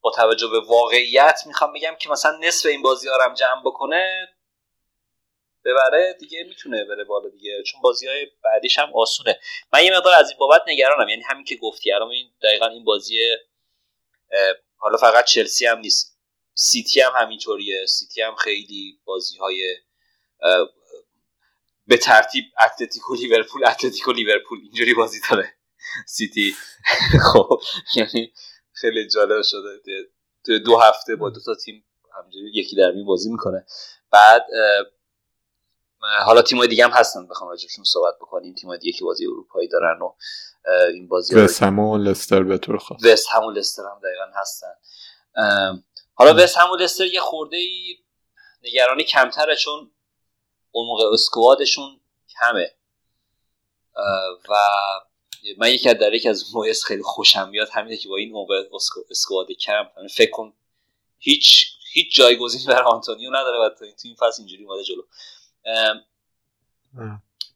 با 0.00 0.10
توجه 0.10 0.48
به 0.48 0.60
واقعیت 0.60 1.40
می‌خوام 1.46 1.72
بگم 1.72 1.94
که 2.00 2.10
مثلا 2.10 2.38
نصف 2.42 2.66
این 2.66 2.82
بازی 2.82 3.08
هم 3.24 3.34
جمع 3.34 3.62
بکنه 3.64 4.28
ببره 5.66 6.16
دیگه 6.20 6.44
می‌تونه 6.48 6.84
بره 6.84 7.04
بالا 7.04 7.28
دیگه. 7.28 7.62
چون 7.62 7.80
بازی 7.80 8.06
های 8.06 8.26
بعدیش 8.44 8.78
هم 8.78 8.88
آسونه. 8.94 9.40
من 9.72 9.84
یه 9.84 9.96
مقدار 9.96 10.14
از 10.14 10.28
این 10.28 10.38
بابت 10.38 10.62
نگرانم. 10.66 11.08
یعنی 11.08 11.22
همین 11.22 11.44
که 11.44 11.56
گفتی. 11.56 11.92
الان 11.92 12.10
این 12.10 12.30
دقیقا 12.42 12.66
این 12.66 12.84
بازی 12.84 13.36
حالا 14.76 14.96
فقط 14.96 15.24
چلسی 15.24 15.66
هم 15.66 15.78
نیست. 15.78 16.18
سیتی 16.54 17.00
هم 17.00 17.12
همینطوریه. 17.16 17.86
سیتی 17.86 18.22
هم 18.22 18.34
خیلی 18.34 19.00
بازی 19.04 19.38
های 19.38 19.76
به 21.86 21.96
ترتیب 21.96 22.44
اتلتیکو 22.64 23.14
لیورپول 23.14 23.66
اتلتیکو 23.66 24.12
لیورپول 24.12 24.58
اینجوری 24.62 24.94
بازی 24.94 25.20
داره. 25.30 25.54
سیتی. 26.06 26.54
خب 27.32 27.60
یعنی 27.96 28.32
خیلی 28.72 29.08
جالب 29.08 29.42
شده. 29.42 29.80
تو 30.46 30.58
دو 30.58 30.76
هفته 30.76 31.16
با 31.16 31.30
دو 31.30 31.40
تا 31.46 31.54
تیم 31.54 31.84
همینجوری 32.18 32.50
یکی 32.54 32.76
در 32.76 32.92
بازی 33.06 33.30
می‌کنه. 33.30 33.66
بعد 34.10 34.46
حالا 36.00 36.42
تیمای 36.42 36.68
دیگه 36.68 36.84
هم 36.84 36.90
هستن 36.90 37.26
بخوام 37.26 37.50
راجبشون 37.50 37.84
صحبت 37.84 38.14
بکنیم. 38.20 38.54
تیمای 38.54 38.78
دیگه 38.78 38.98
که 38.98 39.04
بازی 39.04 39.26
اروپایی 39.26 39.68
دارن 39.68 39.98
و 40.02 40.14
این 40.92 41.08
بازی 41.08 41.34
وست 41.34 41.62
و 41.62 41.96
لستر 41.98 42.42
به 42.42 42.58
طور 42.58 42.78
خاص. 42.78 43.04
وست 43.04 43.34
و 43.34 43.50
لستر 43.50 43.82
هم 43.82 44.00
دقیقا 44.04 44.40
هستن. 44.40 44.74
حالا 46.14 46.44
وست 46.44 46.58
و 46.58 46.76
لستر 46.76 47.04
یه 47.04 47.20
خورده 47.20 47.56
ای 47.56 47.96
نگرانی 48.62 49.04
کمتره 49.04 49.56
چون 49.56 49.90
اون 50.70 50.86
موقع 50.86 51.04
اسکوادشون 51.12 52.00
کمه. 52.40 52.74
و 54.48 54.54
من 55.58 55.70
یکی 55.70 55.88
از 55.88 55.98
در 55.98 56.14
یکی 56.14 56.28
از 56.28 56.44
مویس 56.54 56.84
خیلی 56.84 57.02
خوشم 57.02 57.48
میاد 57.48 57.68
همینه 57.72 57.96
که 57.96 58.08
با 58.08 58.16
این 58.16 58.32
موقع 58.32 58.62
اسکواد 59.10 59.52
کم. 59.52 59.84
یعنی 59.96 60.08
فکر 60.08 60.30
کن 60.30 60.52
هیچ 61.18 61.66
هیچ 61.92 62.16
جایگزین 62.16 62.60
برای 62.66 62.84
آنتونیو 62.84 63.30
نداره 63.30 63.58
و 63.58 63.68
تو 63.68 63.84
این 64.04 64.14
فصل 64.14 64.42
اینجوری 64.42 64.64
اومده 64.64 64.84
جلو. 64.84 65.02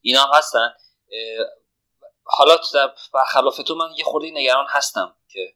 اینا 0.00 0.24
هستن. 0.34 0.74
حالا 2.24 2.56
برخلاف 3.14 3.56
تو 3.56 3.74
من 3.74 3.88
یه 3.96 4.04
خورده 4.04 4.30
نگران 4.30 4.66
هستم 4.68 5.16
که 5.28 5.54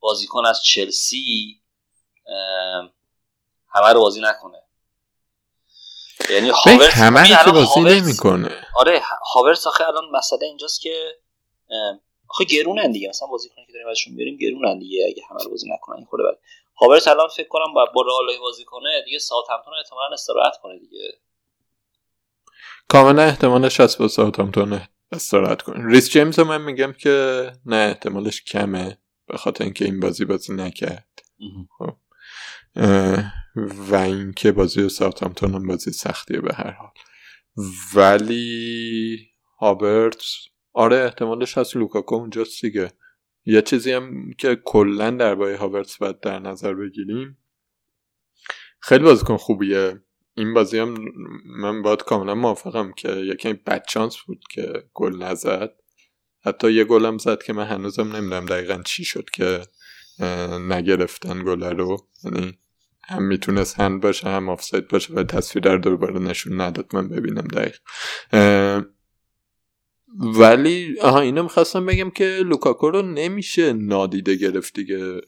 بازیکن 0.00 0.46
از 0.46 0.62
چلسی 0.62 1.62
همه 3.68 3.92
رو 3.92 4.00
بازی 4.00 4.20
نکنه. 4.20 4.62
یعنی 6.30 6.48
هاورس 6.50 6.94
همه 6.94 7.28
که 7.28 7.50
بازی 7.52 7.80
نمی‌کنه. 7.80 8.66
آره 8.76 9.02
هاورس 9.34 9.66
آخه 9.66 9.88
الان 9.88 10.10
مسئله 10.10 10.46
اینجاست 10.46 10.80
که 10.80 11.16
آخه 12.28 12.44
گرونن 12.44 12.92
دیگه. 12.92 13.08
مثلا 13.08 13.28
بازیکنی 13.28 13.66
که 13.66 13.72
داریم 13.72 13.88
ازشون 13.88 14.16
بیاریم 14.16 14.36
گرونن 14.36 14.78
دیگه 14.78 15.06
اگه 15.08 15.22
همه 15.30 15.44
رو 15.44 15.50
بازی 15.50 15.70
نکنن 15.70 15.96
این 15.96 16.06
خورده 16.06 16.24
بعد 16.24 16.38
هاورتز 16.80 17.08
الان 17.08 17.28
فکر 17.28 17.48
کنم 17.48 17.74
با 17.74 18.02
رئال 18.02 18.38
بازی 18.40 18.64
کنه 18.64 19.02
دیگه 19.04 19.18
ساوثهمپتون 19.18 19.74
احتمالاً 19.74 20.12
استراحت 20.12 20.56
کنه 20.62 20.78
دیگه. 20.78 21.18
کاملا 22.88 23.22
احتمالش 23.22 23.80
هست 23.80 23.98
با 23.98 24.08
ساوثهمپتون 24.08 24.80
استراحت 25.12 25.62
کنه 25.62 25.86
ریس 25.86 26.10
جیمز 26.10 26.40
من 26.40 26.62
میگم 26.62 26.92
که 26.92 27.46
نه 27.66 27.76
احتمالش 27.76 28.42
کمه. 28.42 28.98
به 29.28 29.36
خاطر 29.36 29.64
اینکه 29.64 29.84
این 29.84 30.00
بازی 30.00 30.24
بازی 30.24 30.54
نکرد. 30.54 31.22
خب. 31.78 31.96
و 33.90 33.94
اینکه 33.94 34.52
بازی 34.52 34.88
ساوثهامپتون 34.88 35.54
هم 35.54 35.66
بازی 35.66 35.90
سختیه 35.90 36.40
به 36.40 36.54
هر 36.54 36.70
حال. 36.70 36.90
ولی 37.94 39.30
هابرت 39.58 40.22
آره 40.72 40.96
احتمالش 40.96 41.58
هست 41.58 41.76
لوکاکو 41.76 42.14
اونجاست 42.14 42.62
دیگه. 42.62 42.92
یه 43.44 43.62
چیزی 43.62 43.92
هم 43.92 44.32
که 44.38 44.56
کلا 44.64 45.10
درباره 45.10 45.56
هاورتس 45.56 45.96
باید 45.96 46.20
در 46.20 46.38
نظر 46.38 46.74
بگیریم. 46.74 47.38
خیلی 48.80 49.04
بازیکن 49.04 49.36
خوبیه. 49.36 50.02
این 50.36 50.54
بازی 50.54 50.78
هم 50.78 50.94
من 51.46 51.82
باید 51.82 52.02
کاملا 52.02 52.34
موافقم 52.34 52.92
که 52.92 53.12
یکی 53.12 53.52
بدچانس 53.52 54.16
بود 54.26 54.44
که 54.50 54.82
گل 54.94 55.22
نزد. 55.22 55.70
حتی 56.44 56.72
یه 56.72 56.84
گلم 56.84 57.18
زد 57.18 57.42
که 57.42 57.52
من 57.52 57.64
هنوزم 57.64 58.16
نمی‌دونم 58.16 58.46
دقیقا 58.46 58.82
چی 58.84 59.04
شد 59.04 59.30
که 59.30 59.62
نگرفتن 60.68 61.44
گل 61.44 61.62
رو. 61.62 62.08
یعنی 62.24 62.58
هم 63.08 63.22
می‌تونست 63.22 63.80
هند 63.80 64.00
باشه 64.00 64.28
هم 64.28 64.48
آفساید 64.48 64.88
باشه 64.88 65.14
و 65.14 65.22
تصویر 65.22 65.64
در 65.64 65.76
دوباره 65.76 66.18
نشون 66.18 66.60
نداد. 66.60 66.96
من 66.96 67.08
ببینم 67.08 67.48
دقیق. 67.48 67.78
ولی 70.18 71.00
آها 71.00 71.20
اینو 71.20 71.42
می‌خواستم 71.42 71.86
بگم 71.86 72.10
که 72.10 72.24
لوکاکو 72.24 72.90
رو 72.90 73.02
نمیشه 73.02 73.72
نادیده 73.72 74.34
گرفت 74.34 74.74
دیگه. 74.74 75.20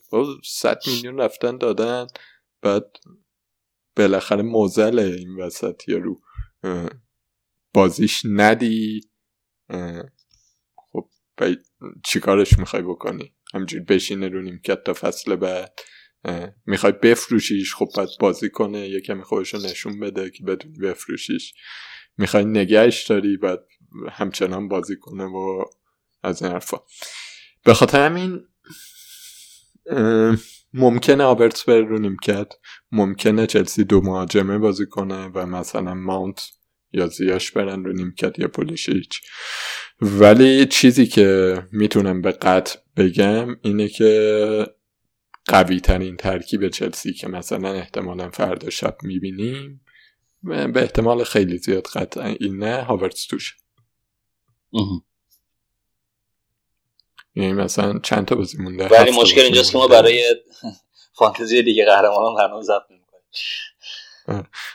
100 0.45 0.79
میلیون 0.87 1.19
رفتن 1.21 1.59
دادن 1.59 2.07
بعد 2.63 2.85
بالاخره 3.99 4.43
موزله 4.43 5.03
این 5.03 5.37
وسط 5.37 5.89
یا 5.89 5.99
رو 5.99 6.21
بازیش 7.75 8.23
ندی. 8.25 9.01
خب 10.77 11.11
چیکارش 12.05 12.59
می‌خوای 12.59 12.83
بکنی؟ 12.83 13.35
همجور 13.55 13.81
بشینه 13.81 14.29
رو 14.29 14.43
نیمکت 14.43 14.85
تا 14.85 14.95
فصل 14.95 15.37
بعد. 15.37 15.79
می‌خوای 16.67 16.93
بفروشیش 16.93 17.75
خب 17.75 17.89
باید 17.95 18.09
بازی 18.21 18.51
کنه 18.51 18.89
یه 18.89 19.01
کمی 19.01 19.23
خودش 19.23 19.55
نشون 19.55 20.01
بده 20.01 20.31
که 20.31 20.45
بدونی 20.45 20.79
بفروشیش. 20.79 21.55
می‌خوای 22.19 22.45
نگهش 22.45 23.07
داری 23.07 23.37
بعد 23.37 23.67
همچنان 24.11 24.69
بازی 24.69 24.97
کنه 24.97 25.25
و 25.25 25.65
از 26.23 26.43
این 26.43 26.53
حرفا. 26.53 26.77
به 27.65 27.75
خاطر 27.75 28.07
همین 28.07 28.45
ممکنه 30.79 31.25
آبرتس 31.25 31.65
بر 31.65 31.81
رو 31.81 31.99
نیمکت 31.99 32.53
ممکنه 32.93 33.47
چلسی 33.47 33.85
دو 33.85 34.01
مهاجمه 34.01 34.59
بازی 34.59 34.87
کنه 34.87 35.31
و 35.35 35.47
مثلا 35.47 35.95
ماونت 35.95 36.51
یا 36.93 37.07
زیاش 37.07 37.53
برن 37.53 37.85
رو 37.85 37.93
نیمکت 37.93 38.39
یا 38.39 38.49
پولیشیچ. 38.49 39.21
ولی 40.01 40.67
چیزی 40.67 41.07
که 41.07 41.59
می‌تونم 41.73 42.23
به 42.23 42.33
قطع 42.33 42.79
بگم 42.97 43.57
اینه 43.63 43.89
که 43.89 44.67
قوی 45.47 45.81
ترین 45.81 46.17
ترکیب 46.17 46.69
چلسی 46.69 47.13
که 47.13 47.29
مثلا 47.29 47.73
احتمالا 47.73 48.31
فردا 48.31 48.71
شب 48.71 48.97
می‌بینیم 49.03 49.81
به 50.43 50.73
احتمال 50.77 51.25
خیلی 51.25 51.59
زیاد 51.59 51.87
قطعا 51.87 52.27
این 52.41 52.57
نه 52.57 52.83
هاورتس 52.83 53.27
توش 53.27 53.57
یعنی 57.35 57.53
مثلا 57.53 57.99
چند 57.99 58.27
تا 58.27 58.35
بازی 58.35 58.59
مونده؟ 58.59 58.89
ولی 58.89 59.11
مشکل 59.11 59.41
اینجاست 59.41 59.73
که 59.73 59.79
ما 59.79 59.89
برای 59.89 60.37
فانتزی 61.13 61.63
دیگه 61.63 61.85
قهرمانان 61.85 62.35
قرار 62.35 62.63
ضبط 62.63 62.83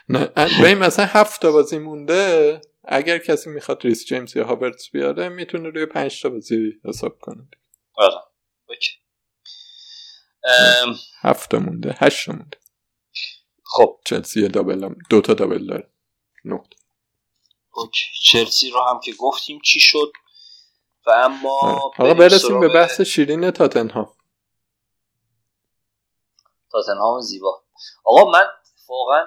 نه 0.10 0.26
ببین 0.62 0.78
مثلا 0.78 1.06
هفت 1.06 1.41
تا 1.41 1.51
بازی 1.51 1.78
مونده 1.78 2.62
اگر 2.84 3.18
کسی 3.18 3.49
می‌خواد 3.49 3.84
ریس 3.84 4.06
جیمز 4.06 4.36
یا 4.36 4.45
هاورتس 4.45 4.89
بیاره 4.89 5.30
می‌تونه 5.30 5.70
روی 5.70 5.86
پنج 5.86 6.22
تا 6.22 6.30
بازی 6.30 6.74
حساب 6.86 7.20
کنه. 7.20 7.47
آره 7.93 8.16
ام، 10.84 10.95
هفت 11.22 11.56
مونده 11.56 11.95
هشت 11.97 12.30
مونده. 12.30 12.58
خب. 13.64 13.99
چلسی 14.06 14.47
دابل 14.47 14.84
هم 14.84 14.95
دو 15.10 15.22
تا 15.22 15.34
دابل 15.34 15.66
داره. 15.66 15.89
نقطه 16.45 16.76
اوکی. 17.72 18.06
چلسی 18.24 18.70
رو 18.70 18.80
هم 18.80 18.99
که 19.04 19.14
گفتیم 19.14 19.60
چی 19.64 19.80
شد؟ 19.80 20.12
و 21.06 21.12
اما 21.12 21.60
آقا 21.99 22.14
برسیم 22.14 22.60
به 22.60 22.68
بحث 22.68 23.01
شیرین 23.01 23.51
تاتنهام. 23.51 24.14
تاتنهام 26.72 27.22
زیبا. 27.22 27.64
آقا 28.04 28.32
من 28.32 28.45
واقعا 28.89 29.26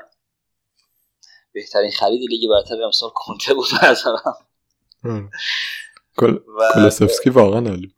بهترین 1.52 1.90
خرید 1.90 2.20
لیگ 2.30 2.50
برتر 2.50 2.82
امسال 2.82 3.10
کنته 3.14 3.54
بود 3.54 3.66
کل 6.18 6.38
و 6.58 6.72
کولوسفسکی 6.74 7.30
واقعا 7.30 7.68
عالی 7.68 7.94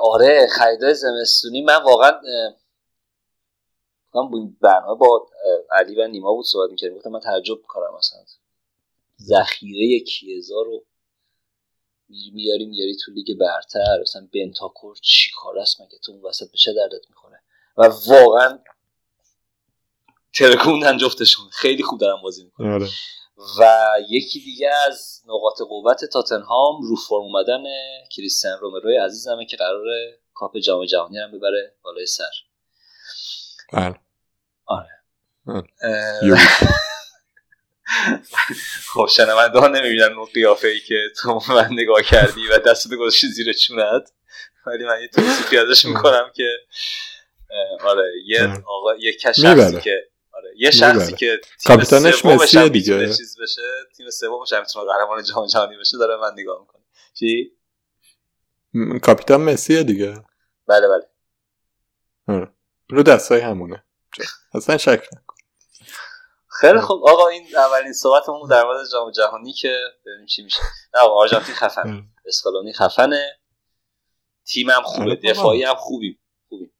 آره 0.00 0.46
خریدای 0.46 0.94
زمستونی. 0.94 1.62
من 1.62 1.82
واقعا 1.82 2.20
من 4.14 4.54
برنامه 4.60 4.98
با 4.98 5.30
علی 5.70 5.94
و 6.00 6.08
نیما 6.08 6.32
بود 6.32 6.44
صحبت 6.44 6.70
می‌کردیم. 6.70 6.96
گفتم 6.96 7.10
من 7.10 7.20
تعجب 7.20 7.56
می‌کنم 7.56 7.94
مثلا 7.98 8.20
ذخیره 9.22 10.04
کیزا 10.04 10.62
رو 10.62 10.84
میاری 12.32 12.66
میاری 12.66 12.96
تو 12.96 13.12
لیگ 13.12 13.38
برتر. 13.38 14.00
مثلا 14.02 14.28
بنتاکور 14.34 14.96
چی 15.02 15.30
کار 15.36 15.58
است؟ 15.58 15.80
مگه 15.80 15.98
تو 16.02 16.12
اون 16.12 16.22
وسط 16.22 16.50
به 16.50 16.56
چه 16.58 16.72
دردت 16.72 17.08
می‌خوره؟ 17.08 17.40
و 17.76 17.82
واقعا 18.06 18.58
ترکوندن 20.34 20.96
جفتشون 20.96 21.48
خیلی 21.52 21.82
خوب 21.82 22.00
دارن 22.00 22.22
بازی 22.22 22.44
می‌کنن. 22.44 22.72
آره. 22.72 22.88
و 23.58 23.86
یکی 24.08 24.40
دیگه 24.40 24.70
از 24.86 25.22
نقاط 25.26 25.62
قوت 25.62 26.04
تاتنهام 26.04 26.82
رو 26.82 26.96
فرم 26.96 27.20
اومدن 27.20 27.62
کریستیان 28.10 28.58
رومروی 28.58 28.96
عزیزمه 28.96 29.46
که 29.46 29.56
قراره 29.56 30.18
کاپ 30.34 30.58
جام 30.58 30.84
جهانی 30.84 31.18
هم 31.18 31.30
ببره 31.32 31.74
بالای 31.82 32.06
سر. 32.06 32.24
بله. 33.72 33.94
اه، 35.82 36.24
یو. 36.24 36.36
خب 38.92 39.06
شنونده 39.10 39.58
ها 39.58 39.68
نمی‌بینن 39.68 40.12
اون 40.12 40.24
قیافه 40.34 40.68
ای 40.68 40.80
که 40.80 40.96
تو 41.16 41.40
به 41.48 41.54
من 41.54 41.68
نگاه 41.72 42.02
کردی 42.02 42.48
و 42.48 42.58
دستتو 42.58 42.96
گذاشتی 42.96 43.26
زیر 43.26 43.52
چونت 43.52 44.12
ولی 44.66 44.84
من 44.84 45.00
یه 45.00 45.08
توصیفی 45.08 45.58
ازش 45.58 45.84
می‌کنم 45.84 46.30
که 46.34 46.58
آره 47.80 48.12
یه. 48.26 48.48
آقا 48.66 48.96
یه. 48.96 49.12
شخصی 49.32 49.80
که 49.80 50.10
آره 50.32 50.52
یه 50.56 50.70
شخصی 50.70 50.98
می‌بره. 50.98 51.16
که 51.16 51.40
کاپیتانش 51.66 52.26
هم 52.54 52.68
دیگه. 52.68 53.06
چیز 53.06 53.36
بشه 53.42 53.62
تیم 53.96 54.10
سومش 54.10 54.52
هم 54.52 54.60
می‌تونه 54.60 54.84
قهرمان 54.92 55.22
جام 55.22 55.46
جهانی 55.46 55.76
بشه 55.76 55.98
داره 55.98 56.16
من 56.16 56.30
نگاه 56.36 56.60
می‌کنه 56.60 56.82
چی 57.14 57.52
م- 58.74 58.98
کاپیتان 58.98 59.40
مسیه 59.40 59.82
دیگه 59.82 60.24
بله 60.66 60.88
بله 60.88 61.06
آره. 62.28 62.52
رو 62.90 63.02
دستای 63.02 63.40
همونه 63.40 63.84
اصلا 64.54 64.78
شک 64.78 65.08
نکن 65.12 65.29
خیلی 66.60 66.80
خوب. 66.80 67.08
آقا 67.08 67.28
این 67.28 67.46
اولین 67.56 67.92
صحبتمون 67.92 68.48
در 68.50 68.64
مورد 68.64 68.86
جام 68.92 69.10
جهانی 69.10 69.52
که 69.52 69.76
ببینیم 70.06 70.26
چی 70.26 70.42
میشه. 70.42 70.58
نه 70.94 71.00
آقا 71.00 71.14
آرژانتین 71.14 71.54
خفن. 71.54 72.04
اسکالونی 72.26 72.72
خفنه. 72.72 73.38
تیمم 74.46 74.82
خوبه. 74.84 75.14
دفاعی 75.14 75.62
هم 75.62 75.74
خوبیم. 75.74 76.20
خوبیم. 76.48 76.72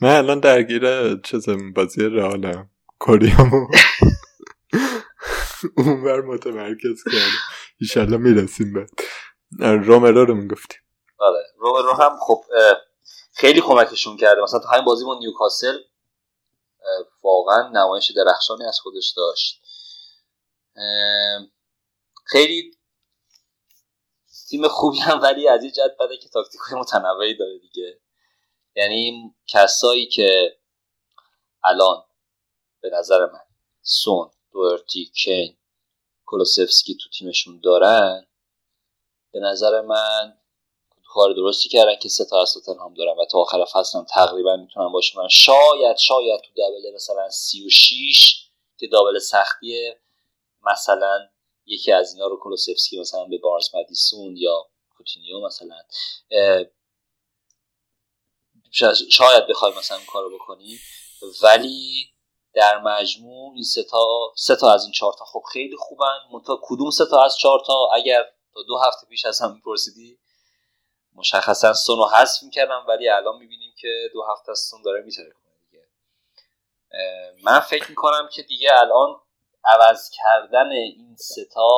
من 0.00 0.16
الان 0.16 0.40
درگیر 0.40 1.16
چیزم 1.16 1.72
بازی 1.72 2.02
رئالم. 2.02 2.70
کوریامو 2.98 3.66
اونور 5.78 6.20
متمرکز 6.20 7.04
کردم. 7.04 7.36
ایشالله 7.80 8.16
می‌رسیم 8.16 8.72
به. 8.72 8.86
رومرو 9.60 10.24
رو 10.24 10.34
می‌گفتیم. 10.34 10.80
آره. 11.18 11.44
رومرو 11.58 11.92
هم 11.92 12.16
خب 12.20 12.44
خیلی 13.32 13.60
کمکشون 13.60 14.16
کرده. 14.16 14.42
مثلا 14.42 14.60
تو 14.60 14.68
همین 14.68 14.84
بازی 14.84 15.04
با 15.04 15.18
نیوکاسل 15.18 15.78
واقعا 17.22 17.68
نمایش 17.68 18.10
درخشانی 18.10 18.64
از 18.64 18.80
خودش 18.80 19.14
داشت. 19.16 19.62
خیلی 22.24 22.76
تیم 24.48 24.68
خوبی 24.68 24.98
هم 24.98 25.22
ولی 25.22 25.48
از 25.48 25.62
این 25.62 25.72
جهت 25.72 25.96
بده 26.00 26.16
که 26.16 26.28
تاکتیک 26.28 26.60
متنوعی 26.72 27.36
داره 27.36 27.58
دیگه. 27.58 28.00
یعنی 28.76 29.34
کسایی 29.46 30.06
که 30.06 30.58
الان 31.64 32.04
به 32.80 32.90
نظر 32.90 33.26
من 33.26 33.44
سون 33.82 34.30
دورتی 34.52 35.04
کین 35.04 35.56
کولوسفسکی 36.24 36.96
تو 36.96 37.10
تیمشون 37.10 37.60
دارن 37.60 38.26
به 39.32 39.40
نظر 39.40 39.80
من 39.80 40.38
کار 41.16 41.32
درستی 41.32 41.68
کردن 41.68 41.96
که 42.02 42.08
سه 42.08 42.24
تا 42.24 42.42
از 42.42 42.54
تاتنهام 42.54 42.94
دارن 42.94 43.18
و 43.18 43.24
تا 43.30 43.38
آخر 43.38 43.64
فصل 43.64 43.98
هم 43.98 44.04
تقریبا 44.14 44.56
می‌تونن 44.56 44.92
باشه. 44.92 45.18
من 45.18 45.28
شاید 45.28 45.96
شاید 45.96 46.40
تو 46.40 46.50
دبل 46.52 46.94
مثلا 46.94 47.30
36 47.30 48.50
که 48.78 48.86
دابل 48.86 49.18
سختیه 49.18 50.00
مثلا 50.62 51.28
یکی 51.66 51.92
از 51.92 52.14
اینا 52.14 52.26
رو 52.26 52.36
کولوسفسکی 52.36 53.00
مثلا 53.00 53.24
به 53.24 53.38
بارز 53.38 53.74
مدیسون 53.74 54.36
یا 54.36 54.66
کوتینیو 54.96 55.40
مثلا 55.46 55.76
شاید- 58.70 59.10
شاید 59.10 59.46
بخوای 59.46 59.72
مثلا 59.78 59.96
این 59.96 60.06
کارو 60.06 60.38
بکنی. 60.38 60.78
ولی 61.42 62.06
در 62.54 62.78
مجموع 62.82 63.54
این 63.54 63.62
سه 63.64 63.82
تا 63.82 64.32
سه 64.36 64.56
تا 64.56 64.72
از 64.74 64.82
این 64.84 64.92
چهار 64.92 65.12
تا 65.18 65.24
خب 65.24 65.42
خیلی 65.52 65.76
خوبن. 65.78 66.18
منتها 66.32 66.60
کدوم 66.62 66.90
سه 66.90 67.06
تا 67.10 67.22
از 67.22 67.36
چهار 67.36 67.62
تا؟ 67.66 67.88
اگر 67.94 68.24
دو 68.68 68.78
هفته 68.78 69.06
پیش 69.06 69.24
از 69.24 69.40
هم 69.40 69.54
میپرسیدی 69.54 70.18
مشخصا 71.16 71.72
سون 71.72 71.98
رو 71.98 72.04
حذف 72.04 72.42
می‌کردم 72.42 72.84
ولی 72.88 73.08
الان 73.08 73.38
می‌بینیم 73.38 73.74
که 73.78 74.10
دو 74.12 74.22
هفته 74.22 74.50
از 74.50 74.58
سون 74.70 74.82
داره 74.82 75.02
میتره 75.02 75.32
دیگه. 75.70 75.84
من 77.42 77.60
فکر 77.60 77.88
می‌کنم 77.88 78.28
که 78.32 78.42
دیگه 78.42 78.70
الان 78.72 79.20
عوض 79.64 80.10
کردن 80.10 80.70
این 80.70 81.16
سه 81.16 81.44
تا 81.44 81.68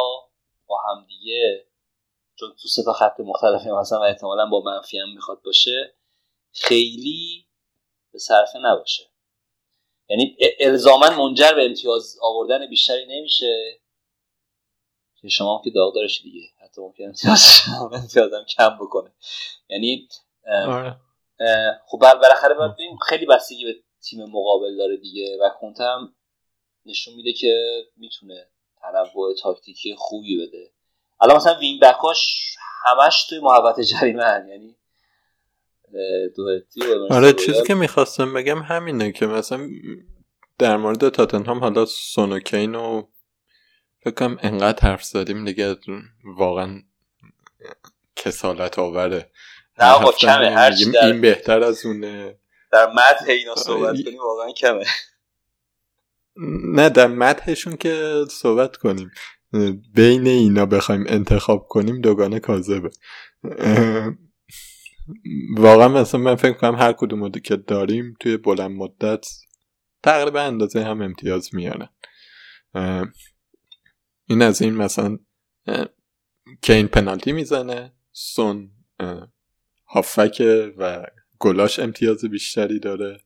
با 0.66 0.78
هم 0.88 1.06
دیگه 1.06 1.66
چون 2.38 2.56
تو 2.62 2.68
سه 2.68 2.82
تا 2.82 2.92
خط 2.92 3.20
مختلفی 3.20 3.70
مثلا 3.70 4.00
و 4.00 4.02
احتمالا 4.02 4.46
با 4.46 4.60
منفی 4.60 4.98
هم 4.98 5.14
می‌خواد 5.14 5.42
باشه 5.42 5.94
خیلی 6.52 7.46
به 8.12 8.18
صرفه 8.18 8.58
نباشه. 8.58 9.10
یعنی 10.08 10.36
الزاما 10.60 11.10
منجر 11.10 11.52
به 11.52 11.64
امتیاز 11.64 12.18
آوردن 12.22 12.66
بیشتری 12.66 13.06
نمیشه. 13.06 13.80
که 15.20 15.28
شما 15.28 15.62
که 15.64 15.70
داغدارش 15.70 16.22
دیگه. 16.22 16.40
حتی 16.68 16.80
ممکن 16.80 17.04
امتیاز 17.04 17.62
امتیازم 17.92 18.44
کم 18.56 18.78
بکنه 18.80 19.12
یعنی 19.68 20.08
آره 20.66 20.96
خب 21.86 21.98
بالاخره 21.98 22.54
باید 22.54 22.72
ببینیم 22.72 22.96
خیلی 23.08 23.26
بستگی 23.26 23.64
به 23.64 23.74
تیم 24.02 24.24
مقابل 24.24 24.76
داره 24.76 24.96
دیگه 24.96 25.38
و 25.40 25.50
کنته 25.60 25.84
هم 25.84 26.14
نشون 26.86 27.14
میده 27.14 27.32
که 27.32 27.82
می‌تونه 27.96 28.46
تنوع 28.82 29.34
تاکتیکی 29.42 29.94
خوبی 29.98 30.46
بده 30.46 30.70
الان 31.20 31.36
مثلا 31.36 31.58
وین 31.58 31.80
بکاش 31.82 32.54
همش 32.84 33.26
توی 33.26 33.40
محوطه 33.40 33.84
جریمه. 33.84 34.46
یعنی 34.48 34.76
آره. 37.10 37.32
چیزی 37.32 37.62
که 37.66 37.74
می‌خواستم 37.74 38.34
بگم 38.34 38.62
همینه 38.62 39.12
که 39.12 39.26
مثلا 39.26 39.68
در 40.58 40.76
مورد 40.76 41.08
تاتنهام 41.08 41.58
حالا 41.58 41.86
سون 41.86 42.32
و 42.32 43.02
کین 44.04 44.10
و 44.10 44.10
فکر 44.10 44.10
کنم 44.10 44.38
انقدر 44.42 44.88
حرف 44.88 45.04
زدیم 45.04 45.44
دیگه 45.44 45.76
واقعا 46.24 46.82
کسالت 48.16 48.78
آوره 48.78 49.30
نه 49.78 49.86
آقا 49.86 50.12
کمه. 50.12 50.50
هر 50.50 50.72
چی 50.72 50.90
در- 50.90 51.06
این 51.06 51.20
بهتر 51.20 51.62
از 51.62 51.86
اونه 51.86 52.38
در 52.72 52.86
مدح 52.86 53.26
اینا 53.28 53.54
صحبت 53.54 53.94
آره. 53.94 54.02
کنی 54.02 54.16
واقعا 54.18 54.52
کمه 54.52 54.84
نه 56.74 56.88
در 56.88 57.06
مدحشون 57.06 57.76
که 57.76 58.24
صحبت 58.30 58.76
کنیم 58.76 59.10
بین 59.94 60.26
اینا 60.26 60.66
بخوایم 60.66 61.04
انتخاب 61.08 61.66
کنیم 61.68 62.00
دوگانه 62.00 62.40
کاذبه 62.40 62.90
واقعا 65.56 65.88
مثلا 65.88 66.20
من 66.20 66.36
فکر 66.36 66.52
کنم 66.52 66.74
هر 66.74 66.92
کدوم 66.92 67.24
رو 67.24 67.30
که 67.30 67.56
داریم 67.56 68.14
توی 68.20 68.36
بلند 68.36 68.70
مدت 68.70 69.26
تقریبا 70.02 70.40
اندازه 70.40 70.84
هم 70.84 71.02
امتیاز 71.02 71.54
میارن 71.54 71.88
این 74.28 74.42
از 74.42 74.62
این 74.62 74.74
مثلا 74.74 75.18
کین 76.62 76.88
پنالتی 76.88 77.32
می‌زنه 77.32 77.92
سون 78.12 78.70
هافکه 79.88 80.74
و 80.78 81.06
گلاش 81.38 81.78
امتیاز 81.78 82.24
بیشتری 82.24 82.80
داره. 82.80 83.20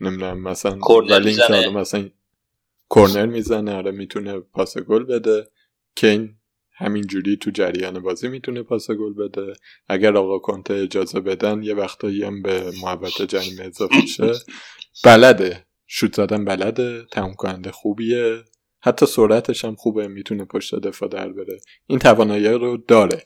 نمی‌دونم 0.00 0.42
مثلا 0.42 0.78
کورنر 0.78 1.12
ولی 1.12 1.36
مثلا 1.68 2.10
کورنر 2.88 3.26
می‌زنه 3.26 3.74
آره 3.74 3.90
می‌تونه 3.90 4.40
پاس 4.40 4.78
گل 4.78 5.04
بده. 5.04 5.50
کین 5.94 6.36
همینجوری 6.72 7.36
تو 7.36 7.50
جریان 7.50 8.00
بازی 8.00 8.28
می‌تونه 8.28 8.62
پاس 8.62 8.90
گل 8.90 9.14
بده. 9.14 9.52
اگر 9.88 10.16
آقا 10.16 10.38
کنته 10.38 10.74
اجازه 10.74 11.20
بدن 11.20 11.62
یه 11.62 11.74
وقتایی 11.74 12.22
هم 12.22 12.42
به 12.42 12.72
محبت 12.82 13.22
جریمه 13.22 13.64
اضافه 13.64 14.06
شه. 14.06 14.32
بلده. 15.04 15.66
شوت 15.86 16.14
زدن 16.14 16.44
بلده. 16.44 17.06
تموم 17.12 17.34
کننده 17.34 17.70
خوبیه. 17.70 18.44
حتی 18.82 19.06
سرعتش 19.06 19.64
هم 19.64 19.74
خوبه 19.74 20.08
می‌تونه 20.08 20.44
پشت 20.44 20.74
دفاع 20.74 21.08
در 21.08 21.28
بره. 21.28 21.60
این 21.86 21.98
توانایی 21.98 22.48
رو 22.48 22.76
داره. 22.76 23.22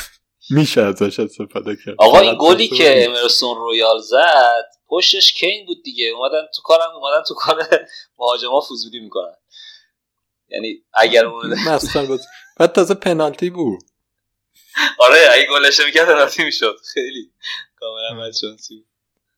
میشه 0.50 0.80
ازش 0.80 1.20
استفاده 1.20 1.76
کرد. 1.84 1.94
آقا 1.98 2.18
این 2.18 2.36
گلی 2.40 2.68
که 2.68 3.04
امرسون 3.04 3.56
رویال 3.56 4.00
زد 4.00 4.64
پشتش 4.86 5.32
کین 5.32 5.66
بود 5.66 5.82
دیگه. 5.84 6.06
اومدن 6.06 6.46
تو 6.56 6.62
کارم 6.62 6.90
اومدن 6.94 7.22
تو 7.28 7.34
کار 7.34 7.62
مهاجما 8.18 8.60
فضولی 8.60 9.00
می‌کنن. 9.00 9.36
یعنی 10.48 10.82
اگر 10.94 11.26
اون 11.26 11.56
بعد 12.58 12.72
تازه 12.72 12.94
پنالتی 12.94 13.50
بود. 13.50 13.82
آره 14.98 15.28
اگه 15.32 15.46
گلش 15.50 15.80
می‌کرد 15.80 16.06
پنالتی 16.06 16.44
می‌شد. 16.44 16.76
خیلی 16.94 17.30
کاملا 17.76 18.20
بدشانسی 18.20 18.84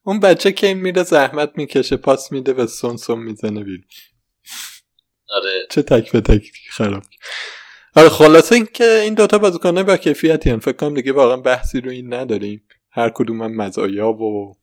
اون 0.05 0.21
بچه 0.21 0.53
کین 0.53 0.77
میره 0.77 1.03
زحمت 1.03 1.53
می‌کشه 1.55 1.97
پاس 1.97 2.33
میده 2.33 2.53
و 2.53 2.67
سون 2.67 2.97
سون 2.97 3.19
می‌زنه 3.19 3.65
بیرون. 3.65 3.85
آره. 5.29 5.67
چه 5.71 5.83
تک 5.83 6.13
به 6.13 6.21
تک. 6.21 6.53
خراب 6.71 7.03
آره 7.97 8.09
خلاصه 8.09 8.55
این 8.55 8.67
که 8.75 8.85
این 8.85 9.15
دوتا 9.15 9.39
بازیکنه 9.39 9.83
با 9.83 9.97
کیفیتی 9.97 10.51
هم 10.51 10.61
فکر 10.61 10.77
کنم 10.77 10.95
دیگه 10.95 11.13
واقعا 11.13 11.37
بحثی 11.37 11.81
رو 11.81 11.91
این 11.91 12.15
نداریم. 12.15 12.69
هر 12.91 13.11
کدوم 13.11 13.43
هم 13.43 13.57
مزایا 13.57 14.09
و 14.09 14.55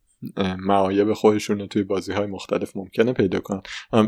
معایب 0.57 1.14
خودشون 1.14 1.59
رو 1.59 1.68
توی 1.68 1.84
بازی 1.84 2.11
های 2.11 2.26
مختلف 2.26 2.78
ممکنه 2.78 3.14
پیدا 3.14 3.39
کنن. 3.39 3.61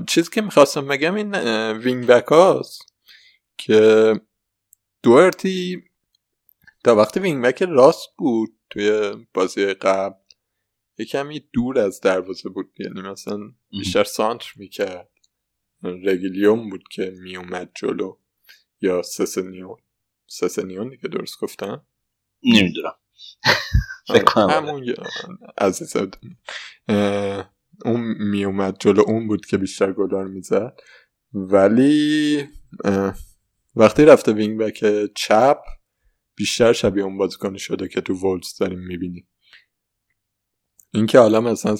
چیزی 0.07 0.29
که 0.33 0.41
می‌خواستم 0.41 0.87
بگم 0.87 1.15
این 1.15 1.35
wing 1.71 2.05
back 2.05 2.25
هاست 2.25 2.93
که 3.57 4.13
دوهرتی 5.03 5.83
تا 6.83 6.95
وقتی 6.95 7.19
wing 7.19 7.43
back 7.43 7.63
راست 7.63 8.07
بود 8.17 8.57
توی 8.69 9.11
بازی 9.33 9.65
قبل 9.65 10.15
یه 10.97 11.05
کمی 11.05 11.49
دور 11.53 11.79
از 11.79 12.01
دروازه 12.01 12.49
بود. 12.49 12.73
یعنی 12.79 13.01
مثلا 13.01 13.39
بیشتر 13.71 14.03
سانتر 14.03 14.51
می‌کرد. 14.55 15.09
رگیلون 15.85 16.69
بود 16.69 16.83
که 16.91 17.13
میومد 17.21 17.71
جلو. 17.75 18.17
یا 18.81 19.01
سسنیون 19.01 19.77
سسنیون 20.27 20.89
دیگه 20.89 21.07
درست 21.09 21.39
گفتم؟ 21.41 21.87
نمی‌دونم. 22.43 22.95
آره، 24.09 24.23
همون 24.35 24.95
عزیز 25.57 25.95
اون 27.85 28.01
میومد 28.19 28.77
جلو 28.79 29.03
اون 29.07 29.27
بود 29.27 29.45
که 29.45 29.57
بیشتر 29.57 29.93
گلار 29.93 30.27
می‌زد. 30.27 30.77
ولی 31.33 32.47
وقتی 33.75 34.05
رفته 34.05 34.33
wing 34.33 34.59
back 34.59 34.85
چپ 35.15 35.57
بیشتر 36.35 36.73
شبیه 36.73 37.03
اون 37.03 37.17
بازیکنی 37.17 37.59
شده 37.59 37.87
که 37.87 38.01
تو 38.01 38.13
وولز 38.13 38.57
داریم 38.57 38.79
می‌بینیم 38.79 39.27
اینکه 40.93 41.19
حالا 41.19 41.41
مثلا 41.41 41.75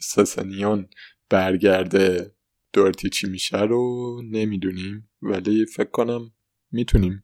سسنیون 0.00 0.88
برگرده 1.28 2.35
دورتی 2.76 3.10
چی 3.10 3.26
میشه 3.26 3.60
رو 3.60 4.22
نمی‌دونیم 4.22 5.10
ولی 5.22 5.66
فکر 5.66 5.90
کنم 5.90 6.32
می‌تونیم. 6.72 7.22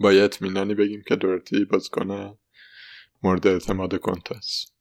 با 0.00 0.12
یه 0.12 0.22
اطمینانی 0.22 0.74
بگیم 0.74 1.04
که 1.08 1.16
دورتی 1.16 1.66
کنه 1.92 2.38
مورد 3.22 3.46
اعتماد 3.46 4.00
کنت 4.00 4.32
است. 4.32 4.74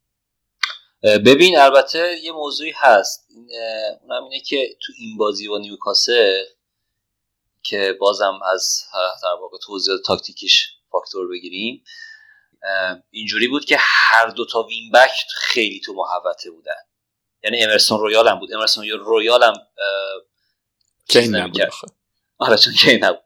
ببین 1.03 1.57
البته 1.57 2.15
یه 2.23 2.31
موضوعی 2.31 2.73
هست. 2.75 3.27
اونم 4.01 4.23
اینه 4.23 4.39
که 4.39 4.77
تو 4.81 4.93
این 4.97 5.17
بازی 5.17 5.47
با 5.47 5.57
نیوکاسل 5.59 6.43
که 7.63 7.97
بازم 7.99 8.39
از 8.53 8.83
در 9.23 9.41
واقع 9.41 9.57
توضیح 9.65 9.93
تاکتیکیش 10.05 10.67
فاکتور 10.91 11.27
بگیریم 11.27 11.83
اینجوری 13.09 13.47
بود 13.47 13.65
که 13.65 13.77
هر 13.79 14.27
دو 14.27 14.45
تا 14.45 14.63
wing 14.63 14.91
back 14.91 15.11
خیلی 15.35 15.79
تو 15.79 15.93
محوطه 15.93 16.51
بودن. 16.51 16.90
یعنی 17.43 17.63
امرسون 17.63 17.99
رویال 17.99 18.27
هم 18.27 18.39
بود 18.39 18.53
امرسون 18.53 18.89
رویال 18.89 19.43
هم 19.43 19.53
کین 21.07 21.35
نبود 21.35 21.61
آره 22.37 22.57
چون 22.57 22.73
کین 22.73 23.03
نبود. 23.03 23.23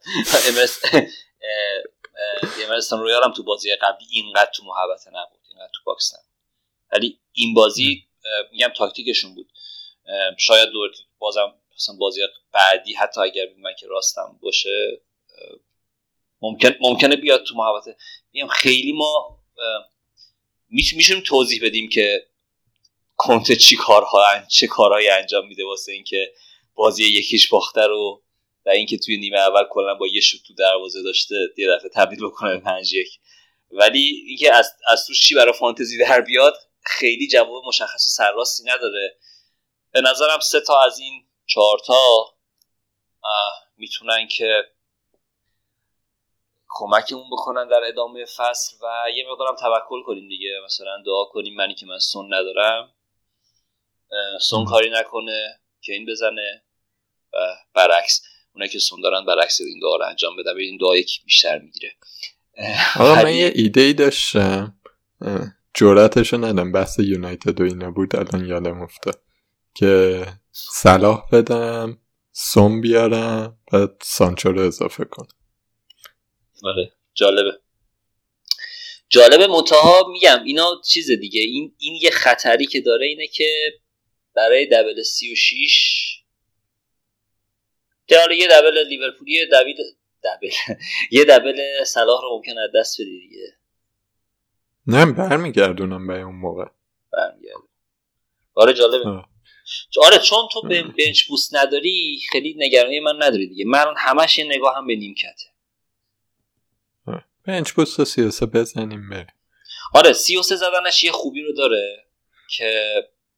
امرسون 2.63 2.99
رویال 2.99 3.23
هم 3.23 3.33
تو 3.33 3.43
بازی 3.43 3.75
قبلی 3.75 4.07
اینقدر 4.11 4.51
تو 4.55 4.63
محوطه 4.63 5.09
نبود. 5.09 5.39
اینقدر 5.49 5.71
تو 5.73 5.81
box 5.85 6.13
نبود. 6.13 6.25
ولی 6.91 7.19
این 7.31 7.53
بازی 7.53 8.07
میگم 8.51 8.71
تاکتیکشون 8.77 9.35
بود. 9.35 9.51
شاید 10.37 10.69
دور 10.69 10.89
بازم 11.19 11.53
مثلا 11.75 11.95
بازی 11.95 12.21
بعدی 12.51 12.93
حتی 12.93 13.21
اگر 13.21 13.45
من 13.57 13.73
که 13.79 13.87
راستم 13.87 14.39
باشه 14.41 15.01
ممکن 16.41 16.75
ممکنه 16.81 17.15
بیاد 17.15 17.43
تو 17.43 17.55
محوطه. 17.55 17.97
میگم 18.33 18.47
خیلی 18.47 18.93
ما 18.93 19.39
می‌تونیم 20.69 21.23
توضیح 21.25 21.65
بدیم 21.65 21.89
که 21.89 22.27
کنته 23.15 23.55
چی 23.55 23.75
کارها 23.75 24.23
چه 24.47 24.67
کارهایی 24.67 25.09
انجام 25.09 25.47
میده 25.47 25.65
واسه 25.65 25.91
اینکه 25.91 26.33
بازی 26.73 27.03
یکیش 27.03 27.49
باخته 27.49 27.81
رو 27.81 28.23
و 28.65 28.69
اینکه 28.69 28.97
توی 28.97 29.17
نیمه 29.17 29.39
اول 29.39 29.63
کلا 29.69 29.95
با 29.95 30.07
یه 30.07 30.21
شوت 30.21 30.41
تو 30.47 30.53
دروازه 30.53 31.03
داشته 31.03 31.35
یه 31.57 31.67
دفعه 31.67 31.89
تبدیل 31.89 32.25
بکنه 32.25 32.57
به 32.57 32.59
5 32.59 32.93
یک. 32.93 33.19
ولی 33.71 34.23
اینکه 34.27 34.53
از 34.53 34.71
از 34.89 35.05
توش 35.07 35.21
چی 35.21 35.35
برای 35.35 35.53
فانتزی 35.53 35.97
در 35.97 36.21
بیاد 36.21 36.57
خیلی 36.81 37.27
جواب 37.27 37.63
مشخص 37.67 38.05
و 38.05 38.09
سرراستی 38.09 38.63
نداره. 38.63 39.17
به 39.91 40.01
نظرم 40.01 40.39
سه 40.39 40.61
تا 40.61 40.81
از 40.81 40.99
این 40.99 41.25
چهار 41.45 41.79
تا 41.85 42.35
می‌تونن 43.77 44.27
که 44.27 44.63
کمکمون 46.67 47.29
بکنن 47.31 47.67
در 47.67 47.81
ادامه 47.87 48.25
فصل 48.25 48.75
و 48.81 49.05
یه 49.15 49.25
مقدارم 49.31 49.55
توکل 49.55 50.03
کنیم 50.05 50.27
دیگه. 50.27 50.49
مثلا 50.65 51.03
دعا 51.05 51.25
کنیم 51.25 51.55
منی 51.55 51.75
که 51.75 51.85
من 51.85 51.99
سن 51.99 52.25
ندارم. 52.33 52.94
سون 54.41 54.65
کاری 54.65 54.89
نکنه 54.89 55.59
که 55.81 55.93
این 55.93 56.05
بزنه 56.05 56.63
و 57.33 57.37
برعکس 57.73 58.21
اونایی 58.53 58.71
که 58.71 58.79
سون 58.79 59.01
دارن 59.01 59.25
برعکس 59.25 59.61
این 59.61 59.79
دعا 59.79 59.95
رو 59.95 60.05
انجام 60.05 60.35
بدن 60.35 60.57
این 60.57 60.77
دعا 60.77 60.97
یکی 60.97 61.21
بیشتر 61.23 61.59
می‌گیره. 61.59 61.95
آقا 62.99 63.15
من 63.15 63.35
یه 63.35 63.51
ایده 63.55 63.81
ای 63.81 63.93
داشتم 63.93 64.79
جورتش 65.73 66.33
رو 66.33 66.45
ندم 66.45 66.71
بحث 66.71 66.99
یونایتد 66.99 67.61
و 67.61 67.63
اینا 67.63 67.91
بود 67.91 68.15
الان 68.15 68.45
یادم 68.45 68.81
افتاد. 68.81 69.21
که 69.75 70.25
صلاح 70.51 71.29
بدم 71.31 71.97
سون 72.31 72.81
بیارم 72.81 73.59
بعد 73.71 73.91
سانچو 74.01 74.51
رو 74.51 74.61
اضافه 74.61 75.05
کنم. 75.05 75.27
آره 76.63 76.91
جالبه. 77.13 77.59
جالبه 79.09 79.47
منتها 79.47 80.07
میگم 80.11 80.43
اینا 80.45 80.81
چیز 80.87 81.11
دیگه. 81.11 81.41
این 81.41 81.75
این 81.77 81.99
یه 82.01 82.09
خطری 82.09 82.65
که 82.65 82.81
داره 82.81 83.05
اینه 83.05 83.27
که 83.27 83.73
برای 84.35 84.65
دبل 84.65 85.01
سی 85.01 85.31
و 85.31 85.35
شیش. 85.35 86.05
حالا 88.11 88.35
یه 88.35 88.47
دبل 88.47 88.87
لیورپولی 88.87 89.45
دبل 89.45 89.73
دبل 90.23 90.49
یه 91.11 91.25
دبل 91.25 91.83
صلاح 91.83 92.21
رو 92.21 92.35
ممکن 92.35 92.57
از 92.57 92.69
دست 92.75 93.01
بدی 93.01 93.19
دیگه. 93.19 93.57
نه 94.87 95.05
برمیگردونم 95.05 96.07
به 96.07 96.21
اون 96.21 96.35
موقع. 96.35 96.65
برمیگردون 97.13 97.67
آره 98.55 98.73
جالبه. 98.73 99.09
آره 100.01 100.17
چون 100.17 100.47
تو 100.51 100.61
به 100.61 100.83
بنچ 100.83 101.23
بوست 101.23 101.55
نداری 101.55 102.19
خیلی 102.31 102.55
نگرانی 102.57 102.99
من 102.99 103.23
نداری 103.23 103.47
دیگه. 103.47 103.65
من 103.65 103.93
همش 103.97 104.37
یه 104.37 104.45
نگاه 104.45 104.77
هم 104.77 104.87
به 104.87 104.95
نیمکته. 104.95 105.45
بنچ 107.47 107.71
بوست 107.71 107.99
و 107.99 108.05
سیاسه 108.05 108.45
بزنیم 108.45 109.09
بریم. 109.09 109.33
آره 109.93 110.13
سیاسه 110.13 110.55
زدنش 110.55 111.03
یه 111.03 111.11
خوبی 111.11 111.41
رو 111.41 111.53
داره 111.53 112.05
که 112.49 112.93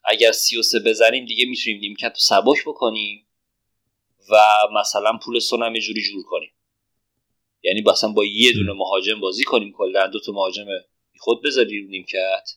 اگر 0.08 0.32
سیاسه 0.32 0.80
بزنیم 0.80 1.26
دیگه 1.26 1.46
می‌تونیم 1.46 1.80
نیمکت 1.80 2.04
رو 2.04 2.20
سبک 2.20 2.64
بکنیم 2.66 3.28
و 4.30 4.38
مثلا 4.80 5.20
پول 5.24 5.40
سونم 5.40 5.76
یه 5.76 5.82
جوری 5.82 6.02
جور 6.02 6.24
کنیم. 6.24 6.52
یعنی 7.64 7.82
مثلا 7.82 8.12
با 8.12 8.26
یه 8.26 8.54
دونه 8.54 8.74
مهاجم 8.74 9.20
بازی 9.20 9.44
کنیم 9.44 9.74
کلا. 9.78 10.08
دو 10.08 10.20
تا 10.20 10.32
مهاجم 10.32 10.66
خود 11.20 11.44
بذاری 11.44 11.82
رو 11.82 11.88
نیمکت. 11.88 12.50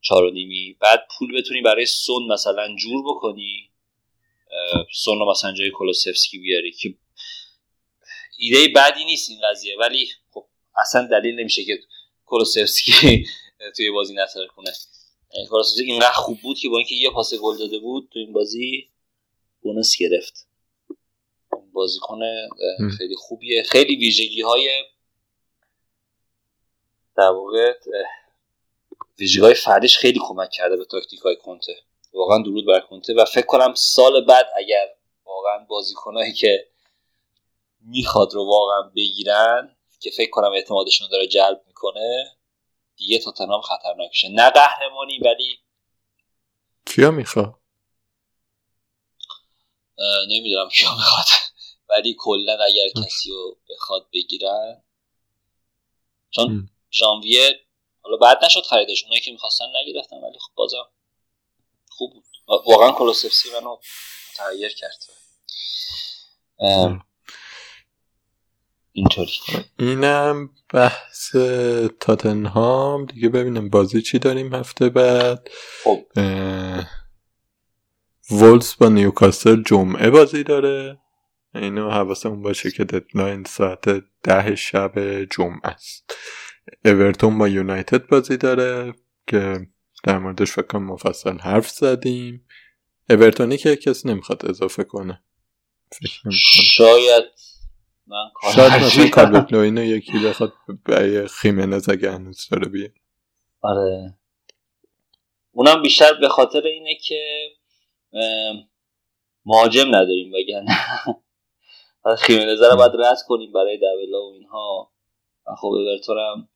چهار 0.00 0.24
و 0.24 0.30
نیمی. 0.30 0.76
بعد 0.80 1.06
پول 1.18 1.38
بتونی 1.38 1.60
برای 1.60 1.86
سون 1.86 2.32
مثلا 2.32 2.76
جور 2.76 3.02
بکنی. 3.06 3.70
سون 4.92 5.18
رو 5.18 5.30
مثلا 5.30 5.52
جای 5.52 5.70
کلوسفسکی 5.74 6.38
بیاری 6.38 6.72
که 6.72 6.94
ایده 8.38 8.68
بعدی 8.68 9.04
نیست 9.04 9.30
این 9.30 9.40
قضیه. 9.50 9.78
ولی 9.78 10.08
خب 10.30 10.46
اصلا 10.80 11.06
دلیل 11.06 11.40
نمیشه 11.40 11.64
که 11.64 11.80
کلوسفسکی 12.24 13.24
توی 13.76 13.90
بازی 13.90 14.14
نتر 14.14 14.46
کنه 14.46 14.72
کلوسفسکی 15.50 15.92
اینقدر 15.92 16.12
خوب 16.12 16.38
بود 16.42 16.58
که 16.58 16.68
با 16.68 16.78
اینکه 16.78 16.94
یه 16.94 17.10
پاس 17.10 17.34
گل 17.34 17.58
داده 17.58 17.78
بود 17.78 18.08
تو 18.12 18.18
این 18.18 18.32
بازی 18.32 18.88
بونس 19.62 19.96
گرفت. 19.98 20.48
بازیکن 21.72 22.20
خیلی 22.98 23.14
خوبیه. 23.16 23.62
خیلی 23.62 23.96
ویژگی 23.96 24.42
های 24.42 24.70
در 27.16 27.30
واقع 27.30 27.74
ویژگی 29.18 29.40
های 29.40 29.54
فردش 29.54 29.98
خیلی 29.98 30.20
کمک 30.22 30.50
کرده 30.50 30.76
به 30.76 30.84
تاکتیک 30.84 31.20
های 31.20 31.36
کنته. 31.36 31.76
واقعا 32.12 32.38
درود 32.38 32.66
بر 32.66 32.80
کنته 32.80 33.14
و 33.14 33.24
فکر 33.24 33.46
کنم 33.46 33.74
سال 33.74 34.24
بعد 34.24 34.46
اگر 34.56 34.86
واقعا 35.24 35.58
بازیکنایی 35.58 36.32
که 36.32 36.66
می‌خواد 37.80 38.34
رو 38.34 38.46
واقعا 38.46 38.82
بگیرن 38.96 39.76
که 40.00 40.10
فکر 40.10 40.30
کنم 40.30 40.52
اعتمادشون 40.52 41.08
داره 41.10 41.26
جلب 41.26 41.62
می‌کنه 41.66 42.32
دیگه 42.96 43.18
تاتنهام 43.18 43.60
خطرناک 43.60 44.08
میشه 44.08 44.28
نه 44.28 44.50
قهرمانی 44.50 45.18
ولی 45.18 45.58
کیا 46.86 47.10
می‌خواد؟ 47.10 47.62
نمی‌دونم 50.28 50.68
کیا 50.68 50.94
می‌خواد. 50.94 51.26
ولی 51.90 52.16
کلا 52.18 52.52
اگر 52.52 53.02
کسی 53.04 53.30
رو 53.30 53.58
بخواد 53.70 54.08
بگیرن. 54.12 54.84
چون 56.30 56.70
ژانویه 56.92 57.60
حالا 58.02 58.16
بعد 58.16 58.44
نشد 58.44 58.62
خریدش. 58.62 59.02
اونایی 59.04 59.20
که 59.20 59.30
می‌خواستن 59.30 59.64
نگرفتن 59.82 60.16
ولی 60.16 60.38
خب 60.38 60.52
بازم 60.54 60.88
خوب 61.90 62.12
بود. 62.12 62.24
واقعا 62.48 62.92
کلوسفسی 62.92 63.50
منو 63.50 63.76
تغییر 64.36 64.74
کرد. 64.74 65.04
اینطوری. 68.92 69.32
اینم 69.78 70.50
بحث 70.74 71.36
تاتنهام. 72.00 73.06
دیگه 73.06 73.28
ببینم 73.28 73.68
بازی 73.68 74.02
چی 74.02 74.18
داریم 74.18 74.54
هفته 74.54 74.88
بعد. 74.88 75.48
خب. 75.84 76.06
وولز 78.30 78.74
با 78.78 78.88
نیوکاسل 78.88 79.62
جمعه 79.62 80.10
بازی 80.10 80.42
داره. 80.42 80.98
اینو 81.54 81.90
حواسمون 81.90 82.42
باشه 82.42 82.70
که 82.70 82.84
ددلاین 82.84 83.44
ساعت 83.44 84.02
ده 84.22 84.54
شب 84.54 85.24
جمعه 85.24 85.66
است. 85.66 86.14
اورتون 86.84 87.38
با 87.38 87.48
یونایتد 87.48 88.06
بازی 88.06 88.36
داره 88.36 88.94
که 89.26 89.66
در 90.04 90.18
موردش 90.18 90.52
فکر 90.52 90.66
کنم 90.66 90.84
مفصل 90.84 91.38
حرف 91.38 91.70
زدیم. 91.70 92.46
اورتونی 93.10 93.56
که 93.56 93.76
کسی 93.76 94.08
نمی‌خواد 94.08 94.46
اضافه 94.46 94.84
کنه. 94.84 95.22
شاید 96.32 97.24
من 98.06 98.30
شاید 98.54 98.72
مثلا 98.72 99.08
کالوت 99.16 99.52
لوینو 99.52 99.84
یکی 99.84 100.18
بخواد 100.18 100.52
برای 100.84 101.28
خیمنز 101.28 101.88
اگه 101.88 102.12
هنوز 102.12 102.48
داره 102.50 102.68
بیه. 102.68 102.92
آره. 103.62 104.14
اونم 105.52 105.82
بیشتر 105.82 106.12
به 106.14 106.28
خاطر 106.28 106.62
اینه 106.62 106.94
که 106.94 107.48
مهاجم 109.44 109.88
نداریم 109.88 110.32
بگن 110.36 110.66
خیمنز 112.18 112.62
رو 112.62 112.76
باید 112.76 112.92
رد 112.98 113.18
کنیم 113.28 113.52
برای 113.52 113.78
دولا 113.78 114.26
و 114.26 114.32
اینها. 114.32 114.92
و 115.46 115.54
خب 115.54 115.66
اورتون 115.66 116.18
هم 116.18 116.48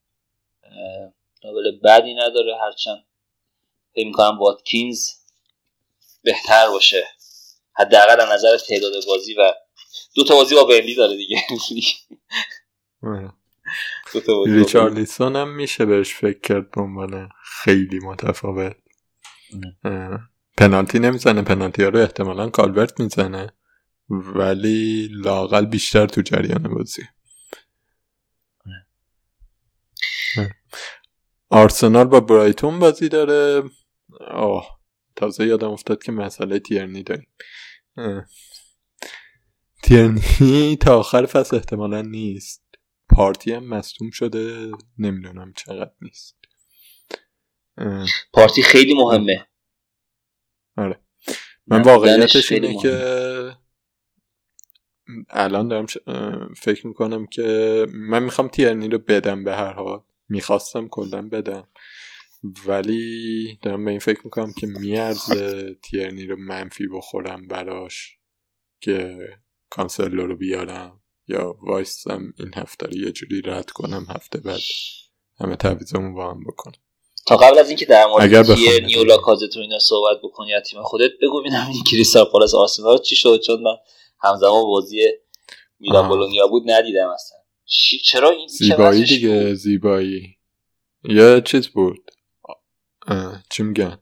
دابل 1.42 1.78
بدی 1.84 2.14
نداره. 2.14 2.56
هرچند 2.60 3.04
فکر 3.94 4.06
می‌کنم 4.06 4.38
واتکینز 4.38 5.10
بهتر 6.22 6.68
باشه. 6.68 7.04
حداقل 7.72 8.20
از 8.20 8.32
نظر 8.32 8.56
تعداد 8.56 8.92
بازی 9.06 9.34
و 9.34 9.54
دو 10.14 10.24
تا 10.24 10.34
بازی 10.34 10.54
با 10.54 10.64
برلی 10.64 10.94
داره 10.94 11.16
دیگه. 11.16 11.42
ریچارلیسون 14.46 15.36
هم 15.36 15.56
میشه 15.56 15.84
بهش 15.84 16.14
فکر 16.14 16.40
کرد 16.40 16.70
به 16.70 17.28
خیلی 17.44 17.98
متفاوت. 17.98 18.76
پنالتی 20.56 20.98
نمی‌زنه 20.98 21.42
پنالتی 21.42 21.82
ها 21.82 21.88
رو 21.88 21.98
احتمالا 21.98 22.50
کالورت 22.50 23.00
می‌زنه. 23.00 23.52
ولی 24.08 25.08
لاقل 25.12 25.66
بیشتر 25.66 26.06
تو 26.06 26.22
جریان 26.22 26.74
بازی. 26.74 27.02
آرسنال 31.48 32.04
با 32.04 32.20
برایتون 32.20 32.78
بازی 32.78 33.08
داره. 33.08 33.62
آه. 34.30 34.80
تازه 35.16 35.46
یادم 35.46 35.70
افتاد 35.70 36.02
که 36.02 36.12
مسئله 36.12 36.58
تیرنی 36.58 37.02
داریم. 37.02 37.28
تیرنی 39.82 40.76
تا 40.76 40.98
آخر 40.98 41.26
فصل 41.26 41.56
احتمالا 41.56 42.02
نیست. 42.02 42.62
پارتی 43.08 43.52
هم 43.52 43.64
مصدوم 43.64 44.10
شده 44.10 44.70
نمی‌دونم 44.98 45.52
چقدر 45.56 45.92
نیست. 46.02 46.36
پارتی 48.32 48.62
خیلی 48.62 48.94
مهمه. 48.94 49.46
آره. 50.76 51.00
من 51.66 51.82
واقعیتش 51.82 52.52
اینه 52.52 52.82
که 52.82 53.56
الان 55.28 55.68
دارم 55.68 55.86
فکر 56.56 56.86
می‌کنم 56.86 57.26
که 57.26 57.86
من 57.92 58.22
می‌خوام 58.22 58.48
تیرنی 58.48 58.88
رو 58.88 58.98
بدم 58.98 59.44
به 59.44 59.56
هر 59.56 59.72
حال. 59.72 60.02
می‌خواستم 60.28 60.88
کلا 60.88 61.28
بدم. 61.28 61.68
ولی 62.66 63.58
دارم 63.62 63.84
به 63.84 63.90
این 63.90 64.00
فکر 64.00 64.20
می‌کنم 64.24 64.52
که 64.52 64.66
میارزه 64.66 65.74
تیرنی 65.74 66.26
رو 66.26 66.36
منفی 66.36 66.86
بخورم 66.86 67.48
براش 67.48 68.18
که 68.80 69.18
کانسلو 69.70 70.26
رو 70.26 70.36
بیارم 70.36 71.00
یا 71.28 71.56
وایستم 71.62 72.32
این 72.38 72.50
هفته 72.54 72.86
رو 72.86 72.96
یه 72.96 73.12
جوری 73.12 73.42
رد 73.42 73.70
کنم 73.70 74.06
هفته 74.08 74.38
بعد 74.38 74.60
همه 75.40 75.56
تعویزمون 75.56 76.14
با 76.14 76.30
هم 76.30 76.44
بکنم. 76.44 76.74
تا 77.26 77.36
قبل 77.36 77.58
از 77.58 77.68
اینکه 77.68 77.84
در 77.84 78.06
مورد 78.06 78.54
تیرنی 78.54 78.96
و 78.96 79.04
لاکازت 79.04 79.56
اینا 79.56 79.78
صحبت 79.78 80.16
بکنی 80.22 80.50
یا 80.50 80.60
تیم 80.60 80.82
خودت 80.82 81.10
بگو 81.22 81.40
ببینم 81.40 81.66
این 81.72 81.84
کریستال 81.84 82.24
پالاس 82.24 82.54
آرسنال 82.54 82.98
چی 82.98 83.16
شد؟ 83.16 83.40
چون 83.46 83.62
من 83.62 83.76
همزمان 84.20 84.64
بازی 84.64 85.12
میلان 85.80 86.08
بولونیا 86.08 86.46
بود 86.46 86.70
ندیدم 86.70 87.08
اصلا. 87.08 87.38
چرا 88.04 88.30
این 88.30 88.48
زیبایی 88.48 89.04
دیگه 89.04 89.54
زیبایی. 89.54 90.36
یه 91.04 91.40
چیز 91.40 91.68
بود. 91.68 92.10
چی 93.50 93.62
میگن؟ 93.62 93.98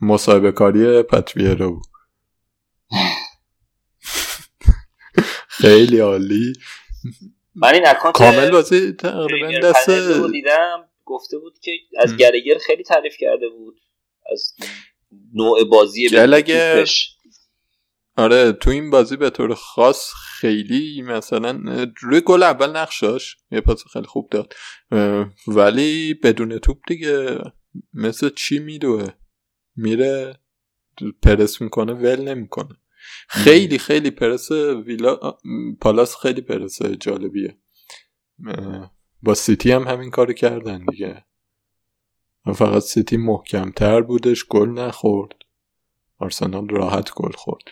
مصاحبه 0.00 0.52
کاری 0.52 1.02
پتویرو 1.02 1.82
خیلی 5.66 5.98
عالی. 5.98 6.52
من 7.54 7.74
این 7.74 7.86
اکانت 7.86 8.14
کامل 8.14 8.50
بازی 8.50 8.92
تقریبا 8.92 9.68
دست 9.68 9.90
دیدم. 10.32 10.88
گفته 11.04 11.38
بود 11.38 11.58
که 11.58 11.72
از 11.98 12.16
گرگر 12.16 12.58
خیلی 12.66 12.82
تعریف 12.82 13.16
کرده 13.18 13.48
بود. 13.48 13.80
از 14.32 14.54
نوع 15.34 15.64
بازی 15.64 16.08
گلگر 16.08 16.86
آره 18.16 18.52
تو 18.52 18.70
این 18.70 18.90
بازی 18.90 19.16
به 19.16 19.30
طور 19.30 19.54
خاص 19.54 20.12
خیلی 20.14 21.02
مثلا 21.02 21.60
روی 22.00 22.20
گل 22.20 22.42
اول 22.42 22.70
نقشاش 22.76 23.36
یه 23.50 23.60
پاس 23.60 23.84
خیلی 23.92 24.06
خوب 24.06 24.30
داد. 24.30 24.54
ولی 25.46 26.14
بدون 26.14 26.58
توپ 26.58 26.78
دیگه 26.88 27.38
مثل 27.94 28.30
چی 28.30 28.58
میدوه؟ 28.58 29.08
میره 29.76 30.34
پرس 31.22 31.60
می‌کنه 31.60 31.92
ول 31.92 32.20
نمی‌کنه. 32.20 32.76
خیلی 33.28 33.78
خیلی 33.78 34.10
پرس 34.10 34.50
ویلا 34.86 35.38
پالاس 35.80 36.16
خیلی 36.16 36.40
پرس 36.40 36.82
جالبیه. 36.82 37.58
با 39.22 39.34
سیتی 39.34 39.72
هم 39.72 39.88
همین 39.88 40.10
کارو 40.10 40.32
کردن 40.32 40.84
دیگه. 40.90 41.24
فقط 42.54 42.82
سیتی 42.82 43.16
محکمتر 43.16 44.00
بودش 44.00 44.44
گل 44.44 44.68
نخورد. 44.68 45.32
آرسنال 46.18 46.68
راحت 46.68 47.10
گل 47.14 47.32
خورد. 47.32 47.64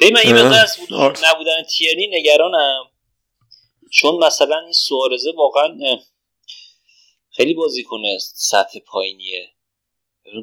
به 0.00 0.10
من 0.10 0.20
این 0.24 0.36
از 0.36 0.78
نبودن 1.24 1.62
تیرنی 1.76 2.08
نگرانم. 2.12 2.84
چون 3.92 4.24
مثلا 4.24 4.58
این 4.58 4.72
سوارزه 4.72 5.32
واقعا 5.36 5.78
خیلی 7.30 7.54
بازیکن 7.54 8.02
سطح 8.34 8.78
پایینیه. 8.86 9.48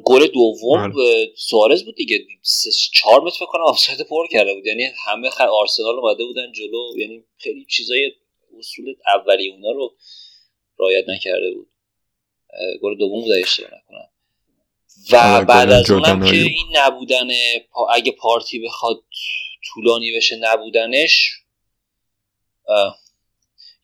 گل 0.04 0.26
دوم 0.26 0.90
بله. 0.92 1.32
سوارز 1.36 1.84
بود 1.84 1.94
دیگه. 1.94 2.26
چهار 2.92 3.20
متر 3.20 3.36
فکر 3.36 3.46
کنم 3.46 3.62
آفساید 3.62 4.00
پر 4.00 4.28
کرده 4.28 4.54
بود. 4.54 4.66
یعنی 4.66 4.88
همه 5.06 5.30
خ... 5.30 5.40
آرسنال 5.40 5.98
اومده 5.98 6.24
بودن 6.24 6.52
جلو. 6.52 6.98
یعنی 6.98 7.24
خیلی 7.38 7.64
چیزای 7.64 8.12
اصول 8.58 8.94
اولی 9.14 9.48
اونا 9.48 9.70
رو 9.70 9.96
رعایت 10.78 11.04
نکرده 11.08 11.54
بود. 11.54 11.68
گل 12.82 12.98
دوم 12.98 13.20
بود 13.20 13.32
اشتباه 13.32 13.70
نکنم. 13.70 14.08
و 15.12 15.44
بعد 15.44 15.70
از 15.70 15.90
اونم 15.90 16.30
که 16.30 16.36
این 16.36 16.66
نبودن 16.72 17.28
اگه 17.90 18.12
پارتی 18.12 18.58
بخواد 18.58 19.04
طولانی 19.74 20.16
بشه 20.16 20.36
نبودنش 20.36 21.30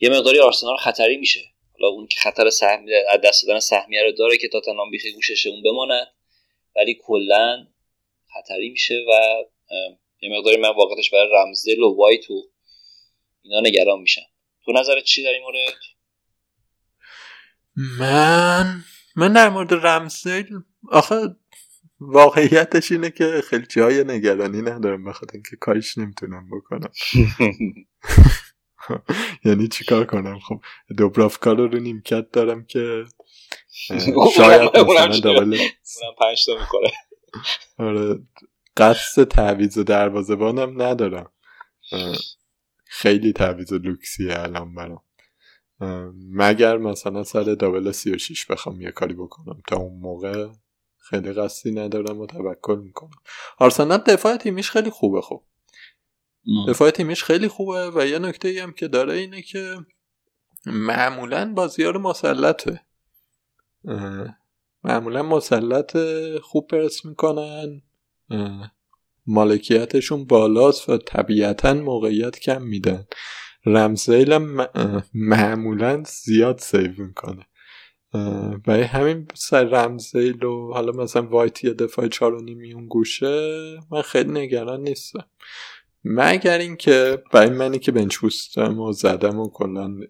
یه 0.01 0.09
مقداری 0.11 0.39
آرسنال 0.39 0.77
خطری 0.77 1.17
میشه. 1.17 1.41
حالا 1.83 1.95
اون 1.95 2.07
که 2.07 2.21
خطر 2.21 2.51
سهم 2.51 2.85
از 3.11 3.21
دست 3.25 3.47
دادن 3.47 3.61
سهمیه 3.61 4.03
رو 4.03 4.13
داره 4.13 4.37
که 4.37 4.49
تاتنهام 4.49 4.91
بیخی 4.91 5.13
گوشش 5.13 5.47
اون 5.47 5.63
بماند. 5.63 6.07
ولی 6.77 7.01
کلا 7.03 7.67
خطری 8.35 8.71
میشه 8.71 8.95
و 8.95 9.43
یه 10.23 10.39
مقداری 10.39 10.57
من 10.57 10.69
واقعتش 10.69 11.11
برای 11.11 11.29
رمزدل 11.33 11.83
و 11.83 11.97
وایت 11.97 12.31
و 12.31 12.43
اینا 13.43 13.61
نگران 13.61 14.01
میشن 14.01 14.23
تو 14.65 14.73
نظرت 14.73 15.05
چی 15.05 15.25
در 15.25 15.31
این 15.31 15.43
مورد؟ 15.43 15.75
من 17.99 18.81
من 19.17 19.33
در 19.33 19.49
مورد 19.49 19.75
رمزدل 19.87 20.45
آخه 20.91 21.17
واقعیتش 22.01 22.93
اینه 22.93 23.11
که 23.11 23.43
خیلی 23.51 23.67
جای 23.67 24.05
نگرانی 24.05 24.63
ندارم 24.63 25.05
بخاطر 25.05 25.33
اینکه 25.35 25.57
کارش 25.57 25.99
نمی‌تونم 25.99 26.51
بکنم. 26.51 26.93
یعنی 29.45 29.69
چیکار 29.69 30.05
کنم؟ 30.05 30.39
خب 30.39 30.61
دوبرافکا 30.99 31.53
رو 31.53 31.69
رو 31.69 31.79
نیمکت 31.79 32.31
دارم 32.31 32.65
که 32.65 33.05
شاید 34.37 34.77
مثلا 34.77 35.19
دابل 35.21 35.59
پنج 36.19 36.47
تا 36.47 36.53
می‌کنه 36.61 36.91
آره 37.89 38.19
قصد 38.77 39.25
تعویز 39.25 39.79
و 39.79 39.85
دروازبانم 39.85 40.83
ندارم. 40.83 41.33
خیلی 42.85 43.33
تعویز 43.33 43.73
لوکسیه 43.73 44.39
الان 44.41 44.75
برام. 44.75 45.03
مگر 46.31 46.77
مثلا 46.79 47.25
سر 47.25 47.43
دابل 47.43 47.93
سی 47.93 48.15
و 48.15 48.19
شیش 48.19 48.47
بخوام 48.47 48.81
یه 48.81 48.91
کاری 48.91 49.15
بکنم؟ 49.15 49.63
تا 49.69 49.77
اون 49.77 50.01
موقع 50.01 50.49
خیلی 50.99 51.33
قصدی 51.33 51.71
ندارم 51.73 52.21
و 52.21 52.27
توکل 52.27 52.79
می‌کنم. 52.79 53.11
آرسنال 53.59 53.99
دفاع 53.99 54.37
تیمیش 54.37 54.71
خیلی 54.71 54.91
خوبه 54.91 55.21
خب. 55.21 55.43
دفاع 56.69 56.91
تیمیش 56.91 57.25
خیلی 57.25 57.49
خوبه 57.49 57.91
و 57.91 58.07
یه 58.07 58.19
نکته 58.19 58.63
هم 58.63 58.73
که 58.73 58.89
داره 58.89 59.13
اینه 59.13 59.43
که 59.43 59.77
معمولا 60.67 61.53
بازی 61.55 61.85
ها 61.85 61.91
رو 61.91 62.01
مسلطه. 62.01 62.81
معمولا 64.85 65.23
مسلط 65.23 65.97
خوب 66.43 66.67
پرس 66.67 67.05
می‌کنن. 67.05 67.83
مالکیتشون 69.27 70.25
بالاست 70.25 70.89
و 70.89 70.99
طبیعتا 70.99 71.75
موقعیت 71.75 72.39
کم 72.39 72.63
میدن. 72.63 73.07
رمزدیل 73.67 74.39
معمولا 75.15 76.03
زیاد 76.07 76.59
save 76.59 76.93
می‌کنه. 76.99 77.47
و 78.67 78.73
همین 78.73 79.29
سر 79.35 79.65
رمزدیل 79.65 80.45
و 80.45 80.73
حالا 80.73 80.93
مثلا 80.93 81.23
وایت 81.23 81.65
یا 81.65 81.73
دفاع 81.73 82.09
چار 82.09 82.35
و 82.35 82.41
نیمی 82.41 82.73
اون 82.73 82.87
گوشه 82.87 83.61
من 83.91 84.03
خیلی 84.03 84.31
نگران 84.31 84.81
نیستم. 84.81 85.25
مگر 86.05 86.59
اینکه 86.59 87.23
برای 87.33 87.51
منی 87.51 87.79
که 87.79 87.93
bench 87.93 88.17
boost 88.17 88.69
م 88.69 88.79
و 88.79 88.93
زدم 88.93 89.39
و 89.41 89.51
کلا 89.51 90.01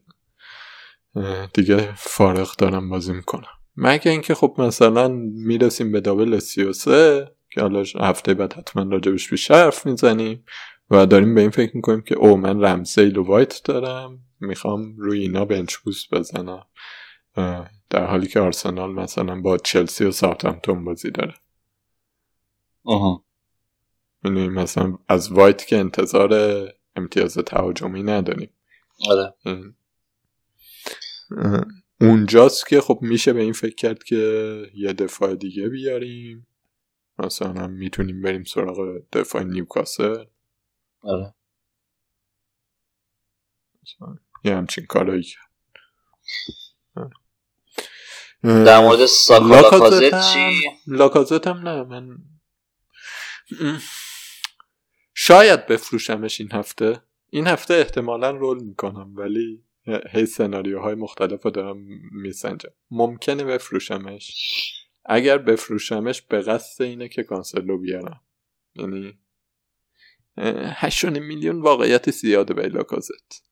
دیگه 1.54 1.94
فارغ 1.94 2.56
دارم 2.56 2.88
بازی 2.88 3.12
می‌کنم. 3.12 3.48
مگر 3.76 4.10
اینکه 4.10 4.34
خب 4.34 4.54
مثلا 4.58 5.08
می‌رسیم 5.32 5.92
به 5.92 6.00
double 6.00 6.38
33 6.38 7.28
که 7.50 7.60
حالا 7.60 7.84
هفته 8.00 8.34
بعد 8.34 8.52
حتما 8.52 8.82
راجبش 8.82 9.30
بیشتر 9.30 9.54
حرف 9.54 9.86
می‌زنیم 9.86 10.44
و 10.90 11.06
داریم 11.06 11.34
به 11.34 11.40
این 11.40 11.50
فکر 11.50 11.76
می‌کنیم 11.76 12.00
که 12.00 12.14
او 12.14 12.36
من 12.36 12.64
رمزیل 12.64 13.18
و 13.18 13.24
وایت 13.24 13.60
دارم 13.64 14.18
می‌خوام 14.40 14.96
روی 14.98 15.20
اینا 15.20 15.44
بنچ 15.44 15.76
بوست 15.76 16.14
بزنم 16.14 16.66
در 17.90 18.06
حالی 18.06 18.26
که 18.26 18.40
آرسنال 18.40 18.92
مثلا 18.92 19.40
با 19.40 19.58
چلسی 19.58 20.04
و 20.04 20.10
ساوثهمپتون 20.10 20.84
بازی 20.84 21.10
داره. 21.10 21.34
آها. 22.84 23.24
یعنی 24.24 24.48
مثلا 24.48 24.98
از 25.08 25.32
وایت 25.32 25.66
که 25.66 25.76
انتظار 25.78 26.32
امتیاز 26.96 27.34
تهاجمی 27.34 28.02
نداریم. 28.02 28.50
آره. 29.10 29.34
اونجاست 32.00 32.66
که 32.66 32.80
خب 32.80 32.98
میشه 33.02 33.32
به 33.32 33.40
این 33.40 33.52
فکر 33.52 33.74
کرد 33.74 34.04
که 34.04 34.16
یه 34.74 34.92
دفاع 34.92 35.34
دیگه 35.34 35.68
بیاریم. 35.68 36.46
مثلا 37.18 37.66
می‌تونیم 37.66 38.22
بریم 38.22 38.44
سراغ 38.44 39.02
دفاع 39.12 39.42
نیوکاسل. 39.42 40.24
آره. 41.00 41.34
یه 44.44 44.56
همچین 44.56 44.86
کارایی 44.86 45.22
کرد 45.22 45.52
در 48.42 48.80
مورد 48.80 49.06
ساکا 49.06 49.46
لاکازت 49.46 50.32
چی؟ 50.32 50.62
لاکازت 50.86 51.46
هم 51.46 51.68
نه 51.68 51.82
من 51.82 52.18
شاید 55.14 55.66
بفروشمش 55.66 56.40
این 56.40 56.52
هفته. 56.52 57.02
این 57.30 57.46
هفته 57.46 57.74
احتمالا 57.74 58.30
رول 58.30 58.62
می‌کنم 58.62 59.16
ولی 59.16 59.64
هی 60.10 60.26
سناریوهای 60.26 60.94
مختلف 60.94 61.42
رو 61.42 61.50
دارم 61.50 61.76
میسنجم. 62.12 62.70
ممکنه 62.90 63.44
بفروشمش. 63.44 64.34
اگر 65.04 65.38
بفروشمش 65.38 66.22
به 66.22 66.40
قصد 66.40 66.82
اینه 66.82 67.08
که 67.08 67.22
کانسلو 67.22 67.78
بیارم. 67.78 68.20
یعنی 68.74 69.18
هشتون 70.76 71.18
میلیون 71.18 71.60
واقعیت 71.60 72.10
زیاده 72.10 72.54
به 72.54 72.68
لاکازت 72.68 73.42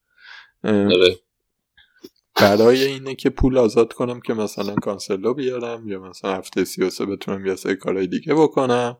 برای 2.35 2.83
اینه 2.83 3.15
که 3.15 3.29
پول 3.29 3.57
آزاد 3.57 3.93
کنم 3.93 4.19
که 4.21 4.33
مثلا 4.33 4.75
کانسلو 4.75 5.33
بیارم 5.33 5.87
یا 5.87 5.99
مثلا 5.99 6.35
هفته 6.35 6.63
سی 6.63 6.83
و 6.83 6.89
سه 6.89 7.05
بتونم 7.05 7.45
یه 7.45 7.55
سری 7.55 7.75
کارهای 7.75 8.07
دیگه 8.07 8.33
بکنم. 8.33 8.97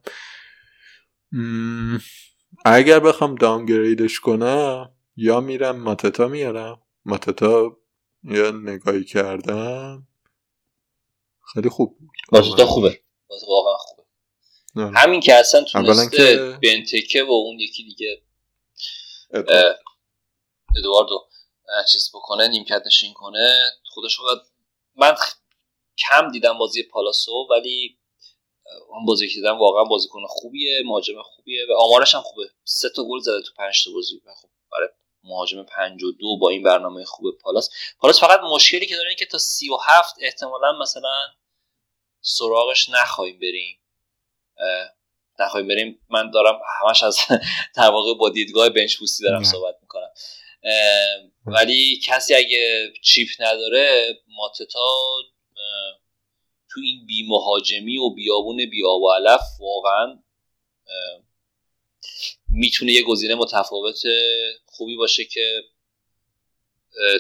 اگر 2.66 3.00
بخوام 3.00 3.36
downgrade 3.36 4.04
ش 4.04 4.20
کنم 4.20 4.96
یا 5.16 5.40
میرم 5.40 5.80
ماتتا 5.80 6.28
میارم. 6.28 6.82
ماتتا 7.06 7.78
یا 8.24 8.52
نگاهی 8.52 9.04
کردم. 9.04 10.08
خیلی 11.54 11.70
خوب 11.70 11.98
بود. 12.00 12.10
ماتتا 12.32 12.66
خوبه. 12.66 13.02
واقعا 13.48 13.78
خوبه. 13.78 14.04
آره. 14.76 14.92
همین 14.98 15.20
که 15.20 15.36
اصلا 15.36 15.64
تونسته 15.64 16.18
که- 16.18 16.60
بنتکه 16.64 17.24
و 17.24 17.32
اون 17.32 17.60
یکی 17.60 17.84
دیگه 17.84 18.22
ادواردو 20.78 21.28
اه، 21.78 21.86
چیز 21.92 22.10
بکنه 22.14 22.48
نیمکت 22.48 22.82
نشین 22.86 23.14
کنه 23.14 23.60
خودش 23.86 24.18
من 24.96 25.14
خ- 25.16 25.36
کم 25.98 26.32
دیدم 26.32 26.58
بازی 26.58 26.84
پالاسو 26.84 27.48
ولی 27.50 27.98
اون 28.90 29.06
بازی 29.06 29.28
که 29.28 29.36
دیدم 29.36 29.60
واقعا 29.60 29.84
بازیکن 29.84 30.26
خوبیه 30.28 30.82
مهاجم 30.86 31.22
خوبیه 31.22 31.66
و 31.70 31.74
آمارش 31.74 32.16
هم 32.16 32.22
خوبه. 32.22 32.44
سه 32.64 32.90
تا 32.96 33.04
گل 33.04 33.20
زده 33.20 33.42
تو 33.42 33.52
پنج 33.58 33.86
تا 33.86 33.92
بازی. 33.92 34.16
و 34.26 34.34
خب 34.42 34.50
برای 34.72 34.90
مهاجم 35.24 35.64
پنج 35.64 36.04
و 36.04 36.12
دو 36.12 36.38
با 36.38 36.50
این 36.50 36.64
برنامه 36.64 37.06
خوب 37.06 37.38
پالاس. 37.42 37.70
پالاس 38.00 38.20
فقط 38.20 38.40
مشکلی 38.40 38.86
که 38.86 38.96
داره 38.96 39.08
اینه 39.08 39.20
که 39.20 39.26
تا 39.26 39.38
سی 39.38 39.70
و 39.70 39.78
هفت 39.88 40.16
احتمالا 40.22 40.80
مثلا 40.82 41.28
سراغش 42.22 42.90
نخواهیم 42.90 43.40
بریم. 43.40 43.80
اه، 44.58 44.90
نخواهیم 45.40 45.68
بریم. 45.68 46.02
من 46.10 46.32
دارم 46.32 46.60
همش 46.82 47.04
از 47.04 47.20
در 47.76 47.90
واقع 47.90 48.14
با 48.14 48.30
دیدگاه 48.30 48.70
بنچ 48.70 48.98
بوستی 48.98 49.24
دارم. 49.24 49.44
صحبت 49.44 49.76
می‌کنم. 49.82 50.10
ولی 51.46 52.00
کسی 52.04 52.36
اگه 52.36 52.94
چیپ 53.04 53.30
نداره 53.40 54.08
ماتتا 54.28 54.96
تو 56.74 56.80
این 56.84 57.06
بی 57.06 57.28
مهاجمی 57.28 57.98
و 57.98 58.10
بیابون 58.10 58.58
بی 58.58 58.82
و 58.84 59.12
علف 59.16 59.42
واقعا 59.60 60.20
می‌تونه 62.50 62.92
یه 62.92 63.04
گزینه 63.04 63.36
متفاوت 63.36 64.02
خوبی 64.66 64.96
باشه 64.96 65.26
که 65.26 65.62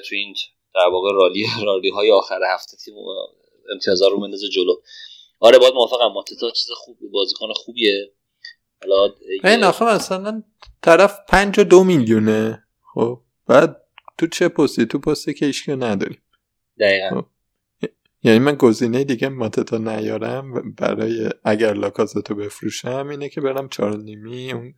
تو 0.09 0.15
این 0.15 0.35
در 0.75 0.87
واقع 0.91 1.09
رالی 1.13 1.47
رالی 1.63 1.89
های 1.89 2.11
آخر 2.11 2.39
هفته 2.53 2.77
تیم 2.77 2.93
امتیازها 3.73 4.07
رو 4.07 4.19
مندازه 4.19 4.49
جلو. 4.49 4.75
آره 5.39 5.57
باید 5.57 5.73
موافقم. 5.73 6.07
ماتتا 6.07 6.51
چیز 6.51 6.71
خوب 6.75 6.97
بازیکن 7.11 7.53
خوبیه. 7.53 8.11
حالا 8.81 9.13
این 9.43 9.63
آخه 9.63 9.85
مثلا 9.85 10.43
طرف 10.81 11.19
پنج 11.27 11.59
و 11.59 11.63
دو 11.63 11.83
میلیونه. 11.83 12.63
خب 12.93 13.21
بعد 13.47 13.81
تو 14.17 14.27
چه 14.27 14.47
پستی؟ 14.47 14.85
تو 14.85 14.99
پستی 14.99 15.33
که 15.33 15.45
ایشکی 15.45 15.71
نداریم. 15.71 16.21
دقیقا. 16.79 17.21
یعنی 18.24 18.39
من 18.39 18.55
گزینه 18.55 19.03
دیگه 19.03 19.30
ماتتا 19.30 19.78
نیارم 19.78 20.74
برای 20.76 21.30
اگر 21.43 21.74
لاکازتو 21.74 22.36
بفروشم 22.36 23.07
اینه 23.09 23.30
که 23.30 23.41
برم 23.41 23.69
چهار 23.69 23.91
و 23.91 23.97
نیمی 23.97 24.51
اون 24.51 24.74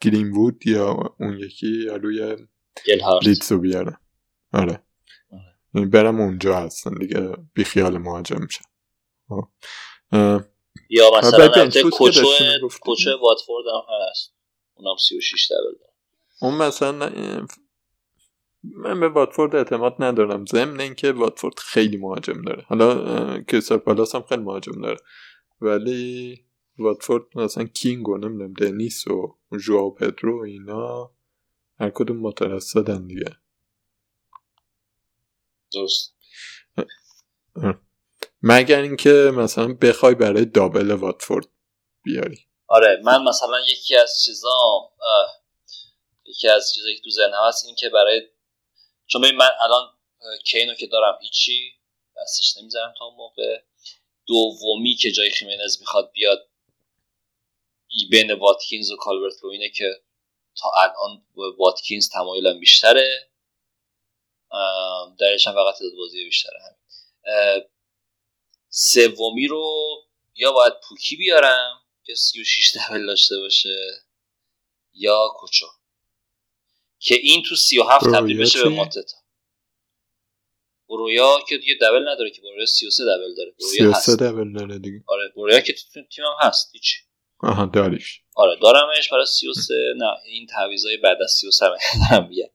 گرین 0.00 0.30
وود 0.30 0.66
یا 0.66 1.14
اون 1.20 1.38
یکی 1.38 1.84
یا 1.84 1.96
روی 1.96 2.36
لیتسو 3.22 3.58
بیارم. 3.58 4.00
آره. 4.52 4.82
آره. 5.32 5.54
یعنی 5.74 5.86
برم 5.86 6.20
اونجا 6.20 6.56
هستن 6.56 6.94
دیگه 6.94 7.36
بیخیال 7.54 7.98
مهاجم 7.98 8.40
میشم. 8.42 8.64
خب. 9.28 9.48
یا 10.90 11.10
مثلا 11.18 11.64
می‌گفتی. 11.64 12.78
کوچو 12.80 13.10
واتفورد 13.22 13.64
هم 13.66 13.94
هست. 14.10 14.34
اونم 14.74 14.96
36 15.08 15.52
دبل 15.52 15.78
داره 15.80 15.92
اون 16.40 16.54
مثلا 16.54 17.06
من 18.76 19.00
به 19.00 19.08
واتفورد 19.08 19.56
اعتماد 19.56 19.96
ندارم. 19.98 20.46
ضمن 20.46 20.80
اینکه 20.80 21.12
واتفورد 21.12 21.58
خیلی 21.58 21.96
مهاجم 21.96 22.42
داره. 22.42 22.64
حالا 22.68 23.42
کریستال 23.42 23.78
پالاس 23.78 24.14
هم 24.14 24.22
خیلی 24.22 24.42
مهاجم 24.42 24.80
داره. 24.82 24.98
ولی 25.60 26.44
واتفورد 26.78 27.24
مثلا 27.34 27.64
کینگ 27.64 28.08
و 28.08 28.18
نمی‌دونم 28.18 28.52
دنیس 28.52 29.06
و 29.06 29.36
ژواو 29.58 29.94
پدرو 29.94 30.40
و 30.40 30.44
اینا 30.44 31.10
هر 31.80 31.90
کدوم 31.90 32.16
مترصدن 32.16 33.06
دیگه. 33.06 33.36
درست. 35.72 36.14
مگر 38.42 38.82
اینکه 38.82 39.32
مثلا 39.34 39.74
بخوای 39.74 40.14
برای 40.14 40.44
دابل 40.44 40.90
واتفورد 40.90 41.46
بیاری. 42.02 42.38
آره 42.66 43.00
من 43.04 43.24
مثلا 43.24 43.60
یکی 43.72 43.96
از 43.96 44.22
چیزا 44.24 44.48
اه، 45.00 45.42
یکی 46.26 46.48
از 46.48 46.72
چیزایی 46.74 46.96
که 46.96 47.02
تو 47.02 47.10
ذهنم 47.10 47.48
هست 47.48 47.64
این 47.66 47.74
که 47.74 47.88
برای 47.88 48.22
چون 49.08 49.22
ببین 49.22 49.36
من 49.36 49.50
الان 49.64 49.98
کینو 50.44 50.74
که 50.74 50.86
دارم 50.86 51.18
هیچی 51.22 51.72
دستش 52.16 52.56
نمی‌ذارم 52.56 52.94
تا 52.98 53.04
اون 53.04 53.14
موقع. 53.16 53.62
دومی 54.26 54.94
که 54.94 55.12
جای 55.12 55.30
خیمنز 55.30 55.80
می‌خواد 55.80 56.12
بیاد 56.12 56.48
ای 57.88 58.06
بین 58.10 58.32
واتکینز 58.32 58.90
و 58.90 58.96
کالورت 58.96 59.44
لوینه 59.44 59.68
که 59.68 60.02
تا 60.56 60.70
الان 60.76 61.24
واتکینز 61.58 62.08
تمایلم 62.08 62.60
بیشتره. 62.60 63.30
درش 65.18 65.46
هم 65.46 65.54
فقط 65.54 65.74
بازی 65.98 66.24
بیشتره 66.24 66.76
اه، 67.26 67.60
سومی 68.70 69.46
رو 69.46 69.96
یا 70.34 70.52
باید 70.52 70.72
پوکی 70.88 71.16
بیارم 71.16 71.82
که 72.04 72.14
36 72.14 72.76
دبل 72.76 73.06
داشته 73.06 73.38
باشه 73.38 74.04
یا 74.92 75.28
کوچو. 75.36 75.66
که 76.98 77.14
این 77.14 77.42
تو 77.42 77.56
37 77.56 78.04
تبدیل 78.14 78.40
بشه 78.40 78.62
به؟ 78.62 78.68
ماتتا. 78.68 79.16
برویا 80.88 81.38
که 81.48 81.58
دیگه 81.58 81.74
دبل 81.80 82.08
نداره 82.08 82.30
که 82.30 82.42
برویا 82.42 82.66
33 82.66 83.04
دبل 83.04 83.34
داره. 83.36 83.50
برویا 83.58 83.92
33 83.92 83.96
هست. 83.96 84.22
دبل 84.22 84.52
داره 84.52 84.78
دیگه. 84.78 85.04
آره 85.06 85.32
برویا 85.36 85.60
که 85.60 85.72
تو 85.72 86.02
تیمم 86.02 86.36
هست 86.40 86.70
هیچ 86.72 86.94
آها 87.40 87.66
داریش. 87.66 88.20
آره 88.34 88.56
دارمش 88.62 89.08
برای 89.08 89.26
33 89.26 89.74
نه 89.96 90.06
این 90.24 90.46
تعویضای 90.46 90.96
بعد 90.96 91.22
از 91.22 91.30
33 91.30 91.66
هم 91.66 91.72
دارم 92.10 92.28
میگم 92.28 92.48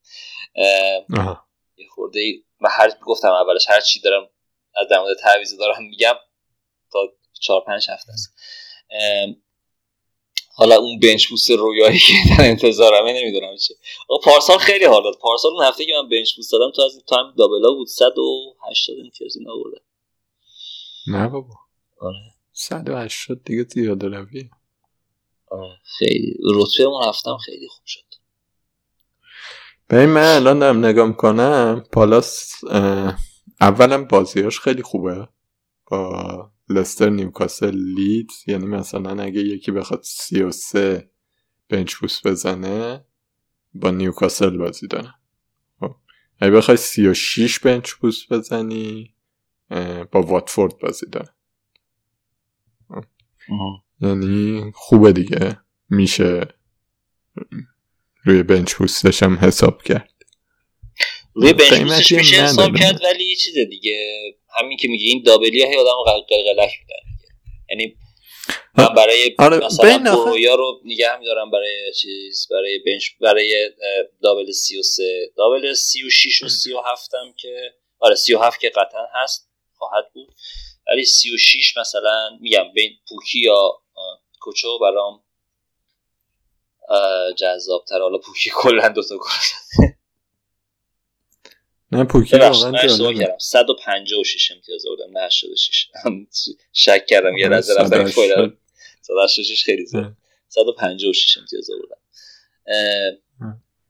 یه 1.78 1.88
خورده 1.89 2.20
ای. 2.20 2.44
من 2.60 2.70
هر 2.72 2.91
گفتم 3.02 3.28
اولش 3.28 3.70
هر 3.70 3.82
چی 3.82 4.00
دارم 4.00 4.30
از 4.82 4.88
در 4.89 5.00
مورد 5.00 5.18
تعویض 5.18 5.58
دارم 5.58 5.84
میگم 5.84 6.16
تا 6.91 7.00
چهار 7.41 7.64
پنج 7.68 7.88
هفته 7.89 8.12
است. 8.12 8.36
حالا 10.56 10.76
اون 10.76 10.99
بنچ 10.99 11.28
بوست 11.28 11.51
رویایی 11.51 11.99
که 11.99 12.14
در 12.38 12.49
انتظارمه 12.49 13.14
نمی‌دونم 13.22 13.58
چه 13.58 13.74
پارسال 14.24 14.58
خیلی 14.58 14.86
حال 14.86 15.04
داد. 15.04 15.18
پارسال 15.22 15.51
اون 15.51 15.64
هفته 15.64 15.86
که 15.86 15.91
من 16.01 16.10
bench 16.10 16.36
boost 16.36 16.52
دادم 16.51 16.72
تو 16.76 16.82
از 16.82 16.93
این 16.93 17.04
تایم 17.08 17.34
double 17.38 17.67
ا 17.67 17.72
بود. 17.74 17.88
180 17.88 18.97
امتیاز 19.06 19.38
این 19.38 19.49
آورده. 19.49 19.82
نه 21.08 21.28
بابا. 21.28 21.54
آره. 22.01 22.16
180 22.54 23.43
دیگه 23.43 23.64
زیاده 23.70 24.08
روی 24.08 24.49
آره. 25.51 25.78
خیلی. 25.84 26.38
رتبه 26.56 26.84
اون 26.84 27.04
هفتم 27.04 27.38
خیلی 27.38 27.68
خوب 27.68 27.86
شد. 27.86 28.04
ببین 29.89 30.10
من 30.10 30.36
الان 30.36 30.60
دارم 30.60 30.86
نگاه 30.86 31.08
می‌کنم. 31.08 31.86
پالاس 31.91 32.51
اولا 33.62 34.04
بازیاش 34.04 34.60
خیلی 34.60 34.82
خوبه. 34.82 35.28
با 35.91 36.51
لستر 36.70 37.09
نیوکاسل 37.09 37.76
لیدز. 37.76 38.43
یعنی 38.47 38.66
مثلا 38.66 39.24
اگه 39.24 39.41
یکی 39.41 39.72
بخواد 39.72 40.01
33 40.03 41.11
بنچ 41.70 41.95
بوست 41.95 42.28
بزنه 42.28 43.05
با 43.74 43.91
نیوکاسل 43.91 44.57
بازی 44.57 44.88
داره. 44.88 45.14
خب. 45.80 45.95
اگه 46.39 46.51
بخوای 46.51 46.78
36 46.78 47.59
بنچ 47.59 47.91
بوست 47.93 48.34
بزنی 48.34 49.16
با 50.11 50.22
واتفورد 50.22 50.78
بازی 50.78 51.05
داره. 51.11 51.30
یعنی 54.01 54.72
خوبه 54.76 55.14
دیگه. 55.14 55.59
میشه 55.89 56.47
روی 58.24 58.43
بنچ 58.43 58.76
بوستش 58.76 59.24
هم 59.24 59.36
حساب 59.36 59.84
کرد. 59.84 60.12
روی 61.34 61.54
بنچ 61.54 61.82
بوستش 61.82 62.12
میشه 62.12 62.36
حساب 62.36 62.76
کرد 62.80 63.04
ولی 63.04 63.24
یه 63.26 63.36
چیز 63.36 63.58
دیگه. 63.70 64.22
همین 64.56 64.78
که 64.78 64.88
میگه 64.88 65.06
این 65.06 65.24
دابلی 65.26 65.64
های 65.64 65.78
آدم 65.78 66.24
قلقلک 66.30 66.72
میدن 66.80 67.04
یعنی 67.70 67.96
من 68.78 68.88
برای 68.96 69.36
آره 69.40 69.66
مثلا 69.66 70.16
برویا 70.16 70.56
رو 70.56 70.82
نگه 70.86 71.18
میدارم 71.20 71.52
برای 71.52 71.94
چیز 72.02 72.48
برای 72.52 72.80
بنچ 72.86 73.06
برای 73.22 73.70
دابل 74.22 74.52
33 74.52 75.04
دابل 75.38 75.74
36 75.74 76.44
و 76.44 76.50
37 76.50 77.14
هم 77.14 77.34
که 77.38 77.74
آره 78.00 78.16
37 78.16 78.60
که 78.60 78.70
قطعا 78.70 79.06
هست 79.24 79.50
خواهد 79.74 80.06
بود. 80.14 80.36
ولی 80.88 81.06
36 81.06 81.78
مثلا 81.78 82.30
میگم 82.42 82.64
بین 82.76 82.92
پوکی 83.10 83.40
یا 83.40 83.82
کوچو 84.40 84.80
برام 84.80 85.24
جذاب 87.38 87.86
تر 87.90 88.00
حالا 88.00 88.18
پوکی 88.18 88.52
کلا 88.54 88.90
دو 88.90 89.04
تا 89.04 89.18
گل 89.18 89.88
نه 91.98 92.04
پوکی 92.04 92.38
واقعا 92.38 92.88
جالبه. 92.88 93.36
156 93.39 94.52
امتیاز 94.52 94.86
آوردم 94.86 95.18
نه 95.18 95.26
86 95.26 95.88
شک 96.86 97.06
کردم 97.06 97.38
یه 97.38 97.48
لحظه 97.48 97.74
رفتم 97.74 98.06
فایل 98.06 98.52
186 99.02 99.64
خیلی 99.64 99.86
زیاد. 99.86 100.14
156 100.48 101.38
امتیاز 101.38 101.70
آوردم. 101.70 101.98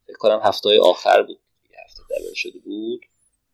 فکر 0.08 0.18
کنم 0.18 0.39
هفته 0.43 0.70
های 0.70 0.78
آخر 0.78 1.22
بود. 1.22 1.39
یه 1.72 1.78
هفته 1.86 2.01
دبل 2.10 2.34
شده 2.36 2.60
بود. 2.60 3.01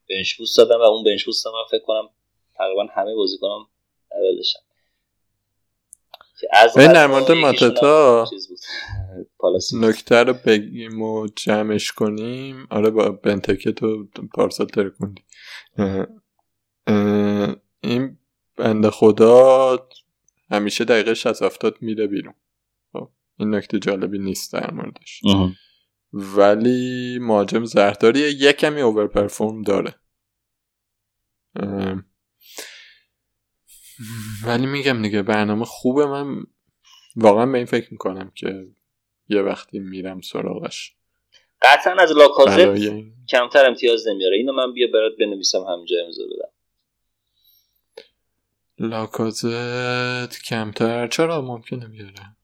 بنچ 0.09 0.33
بوست 0.33 0.57
دادم 0.57 0.79
و 0.79 0.81
اون 0.81 1.03
بنچ 1.03 1.25
بوست 1.25 1.47
من 1.47 1.53
فکر 1.71 1.83
کنم 1.83 2.09
تقریبا 2.55 2.87
همه 2.95 3.15
بازیکنام 3.15 3.67
دبل 4.11 4.35
داشتن. 4.35 4.59
به 6.75 6.87
در 6.87 7.07
مورد 7.07 7.31
ماتتا 7.31 8.25
نکته 9.81 10.23
رو 10.23 10.33
بگیم 10.45 11.01
و 11.01 11.27
جمعش 11.27 11.91
کنیم. 11.91 12.67
آره 12.69 12.89
با 12.89 13.09
بنتکه 13.09 13.71
تو 13.71 14.07
پارسال 14.33 14.67
ترکوندی 14.67 15.23
این 17.81 18.17
بند 18.55 18.89
خدا 18.89 19.87
همیشه 20.51 20.85
دقیقه 20.85 21.13
60 21.13 21.41
افتاد 21.41 21.77
میره 21.81 22.07
بیرون. 22.07 22.33
خب، 22.93 23.09
این 23.37 23.55
نکته 23.55 23.79
جالبی 23.79 24.19
نیست 24.19 24.53
در 24.53 24.71
موردش. 24.71 25.21
ولی 26.13 27.19
مهاجم 27.21 27.65
زهرداری 27.65 28.19
یک 28.19 28.55
کمی 28.55 28.81
اوور 28.81 29.07
پرفورم 29.07 29.61
داره 29.61 29.95
ولی 34.45 34.65
میگم 34.65 35.01
دیگه 35.01 35.21
برنامه 35.21 35.65
خوبه. 35.65 36.05
من 36.05 36.43
واقعا 37.15 37.45
به 37.45 37.57
این 37.57 37.65
فکر 37.65 37.87
می‌کنم 37.91 38.31
که 38.35 38.67
یه 39.29 39.41
وقتی 39.41 39.79
میرم 39.79 40.21
سراغش. 40.21 40.95
قطعا 41.61 41.93
از 41.93 42.11
لاکازت 42.11 42.91
کمتر 43.29 43.65
امتیاز 43.65 44.07
نمیاره. 44.07 44.37
اینو 44.37 44.53
من 44.53 44.73
بیا 44.73 44.87
برات 44.93 45.11
بنویسم 45.19 45.63
همینجا 45.63 45.95
امضا 46.05 46.23
بدم. 46.23 46.49
لاکازت 48.79 50.41
کمتر؟ 50.41 51.07
چرا؟ 51.07 51.41
ممکنه 51.41 51.87
بیاره. 51.87 52.35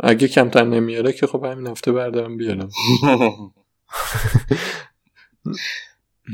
اگه 0.00 0.28
کمتر 0.28 0.64
نمیاره 0.64 1.12
که 1.12 1.26
خب 1.26 1.44
همین 1.44 1.66
هفته 1.66 1.92
بردارم 1.92 2.36
بیارم. 2.36 2.68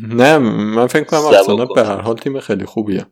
نه 0.08 0.38
من 0.38 0.86
فکر 0.86 1.04
کنم 1.04 1.20
آرسنال 1.20 1.68
به 1.74 1.84
هر 1.84 2.00
حال 2.00 2.16
تیم 2.16 2.40
خیلی 2.40 2.64
خوبیه. 2.64 3.06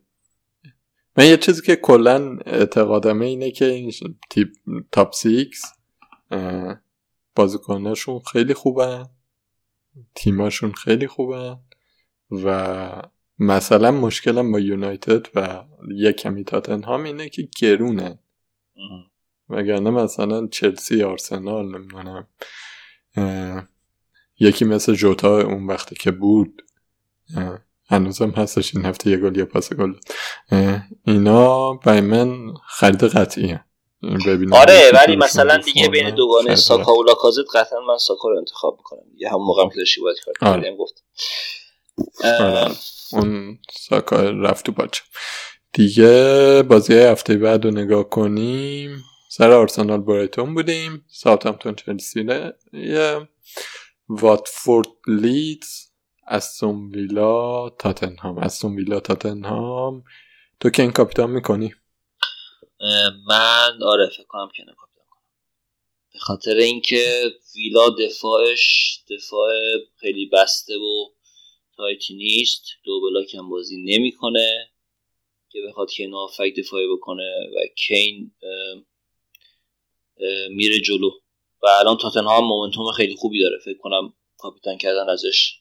من 1.19 1.27
یه 1.27 1.37
چیزی 1.37 1.62
که 1.62 1.77
کلا 1.77 2.39
اعتقادمه 2.47 3.27
اینه 3.27 3.51
که 3.51 3.64
این 3.64 3.93
تیپ 4.31 4.49
تاپ 4.93 5.14
سیکس 5.14 5.62
بازیکناشون 7.35 8.21
خیلی 8.33 8.55
خوبن 8.55 9.07
تیماشون 10.14 10.73
خیلی 10.73 11.07
خوبن 11.07 11.57
و 12.31 13.03
مثلا 13.39 13.91
مشکلم 13.91 14.53
با 14.53 14.61
یونایتد 14.61 15.27
و 15.35 15.64
یک 15.95 16.16
کمی 16.16 16.45
تاتنهام 16.45 17.05
اینه 17.05 17.29
که 17.29 17.49
گرونه 17.59 18.19
وگرنه 19.49 19.91
مثلا 19.91 20.47
چلسی 20.47 21.03
آرسنال 21.03 21.79
نمی‌دونم 21.79 22.29
یکی 24.41 24.64
مثل 24.64 24.95
جوتا 24.95 25.41
اون 25.41 25.66
وقتی 25.66 25.95
که 25.95 26.11
بود. 26.11 26.62
هنوزم 27.89 28.30
هستش 28.30 28.76
این 28.76 28.86
هفته 28.86 29.11
یه 29.11 29.16
گل 29.16 29.36
یا 29.36 29.47
پاس 29.47 29.72
گل. 29.72 29.95
اینا 31.07 31.72
برای 31.72 32.01
من 32.01 32.55
خرید 32.66 33.05
قطعیه. 33.05 33.64
آره 34.53 34.91
ولی 34.95 35.16
مثلا 35.16 35.57
دیگه 35.57 35.89
بین 35.89 36.11
دوگانه 36.11 36.57
ساکا 36.57 36.95
و 36.95 37.03
لاکازت 37.03 37.57
قطعا 37.57 37.80
من 37.80 37.99
ساکا 37.99 38.28
رو 38.28 38.39
انتخاب 38.39 38.76
می‌کنم. 38.76 39.03
یه 39.16 39.28
هم 39.28 39.36
موقع 39.36 39.68
که 39.68 39.74
داشتی 39.76 40.01
باید 40.01 40.16
آره. 40.41 40.76
گفت. 40.76 41.04
آره. 42.25 42.71
اون 43.13 43.58
ساکا 43.88 44.17
رفت 44.30 44.64
تو 44.67 44.72
باچه 44.72 45.03
دیگه 45.72 46.63
بازی 46.63 46.95
هفته 46.95 47.37
بعد 47.37 47.64
رو 47.64 47.71
نگاه 47.71 48.08
کنیم. 48.08 49.04
سر 49.30 49.50
آرسنال 49.50 50.00
برایتون 50.00 50.54
بودیم. 50.54 51.04
ساوثهمپتون 51.08 51.75
چلسی 51.75 52.29
یه 52.72 53.29
واتفورد 54.08 54.88
لیدز. 55.07 55.88
استون 56.29 56.91
ویلا 56.95 57.71
تاتنهام 57.71 58.38
استون 58.38 58.76
ویلا 58.76 59.00
تاتنهام 59.00 60.05
تو 60.61 60.71
که 60.71 60.83
این 60.83 60.92
کاپیتان 60.92 61.30
می‌کنی؟ 61.30 61.75
من 63.29 63.79
آره 63.83 64.09
فکر 64.09 64.26
کنم 64.29 64.49
که 64.57 64.63
کاپیتان 64.63 65.07
کنم. 65.09 65.22
به 66.13 66.18
خاطر 66.18 66.55
اینکه 66.55 67.33
ویلا 67.57 67.91
دفاعش 67.91 68.99
دفاع 69.11 69.50
خیلی 69.96 70.26
بسته 70.33 70.75
و 70.76 71.05
تایتی 71.76 72.14
نیست. 72.14 72.63
دو 72.84 73.00
بلاک 73.00 73.34
هم 73.34 73.50
بازی 73.50 73.76
نمی‌کنه. 73.76 74.71
که 75.50 75.59
بخواد 75.68 75.91
که 75.91 76.07
نافک 76.07 76.55
دفاعی 76.59 76.87
بکنه 76.96 77.50
و 77.57 77.59
کین 77.76 78.33
میره 80.50 80.80
جلو. 80.80 81.11
و 81.63 81.67
الان 81.67 81.96
تاتنهام 81.96 82.45
مومنتوم 82.45 82.92
خیلی 82.92 83.17
خوبی 83.17 83.41
داره. 83.41 83.59
فکر 83.64 83.79
کنم 83.79 84.14
کاپیتان 84.37 84.79
کردن 84.79 85.09
ازش. 85.09 85.55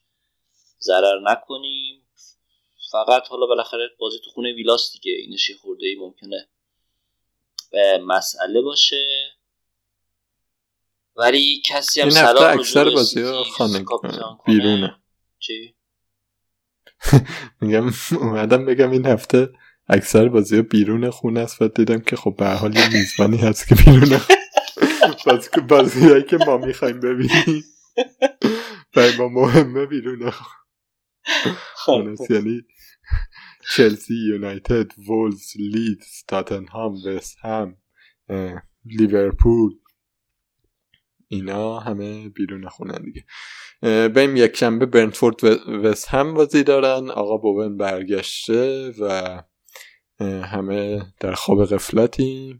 ضرر 0.81 1.19
نکنیم. 1.23 2.01
فقط 2.91 3.27
حالا 3.27 3.45
بالاخره 3.45 3.89
بازی 3.99 4.17
تو 4.23 4.29
خونه 4.29 4.53
ویلاس 4.53 4.91
دیگه. 4.91 5.11
اینش 5.11 5.49
یه 5.49 5.55
خورده 5.55 5.87
ای 5.87 5.95
ممکنه 5.95 6.47
مسئله 8.05 8.61
باشه. 8.61 9.05
ولی 11.15 11.61
کسی 11.65 12.01
هم 12.01 12.09
سلام 12.09 12.59
اکثر 12.59 12.89
بازی 12.89 13.25
خانه 13.43 13.85
بیرونه. 14.45 14.95
چی؟ 15.39 15.75
میگم 17.61 17.91
اومدم 18.11 18.65
بگم 18.65 18.91
این 18.91 19.05
هفته 19.05 19.49
اکثر 19.89 20.29
بازی 20.29 20.55
ها 20.55 20.61
بیرون 20.61 21.09
خونه 21.09 21.39
است 21.39 21.61
و 21.61 21.67
دیدم 21.67 21.99
که 21.99 22.15
خب 22.15 22.35
به 22.37 22.49
حال 22.49 22.75
یه 22.75 22.93
میزبانی 22.93 23.37
هست 23.37 23.67
که 23.67 23.75
بیرونه. 23.75 24.21
بازی 25.25 25.49
بازی 25.69 26.23
که 26.23 26.37
ما 26.37 26.57
می‌خوایم 26.57 26.99
ببینیم. 26.99 27.63
برای 28.93 29.15
ما 29.17 29.27
مهمه 29.27 29.85
بیرونه. 29.85 30.31
خب. 30.31 30.66
یعنی 32.29 32.61
چلسی 33.75 34.13
یونایتد 34.29 34.91
وولز 35.07 35.51
لیدز 35.55 36.23
تاتنهام 36.27 36.93
وست 37.05 37.37
هم 37.41 37.77
لیورپول. 38.85 39.79
اینا 41.27 41.79
همه 41.79 42.29
بیرون 42.29 42.69
خونن 42.69 43.03
دیگه. 43.03 43.25
بریم 44.07 44.35
یک 44.35 44.57
شنبه 44.57 44.85
برنفورد 44.85 45.43
وست 45.83 46.07
هم 46.07 46.33
بازی 46.33 46.63
دارن. 46.63 47.09
آقا 47.09 47.37
بوون 47.37 47.77
برگشته 47.77 48.89
و 48.99 49.41
همه 50.19 51.01
در 51.19 51.33
خواب 51.33 51.65
غفلتیم 51.65 52.59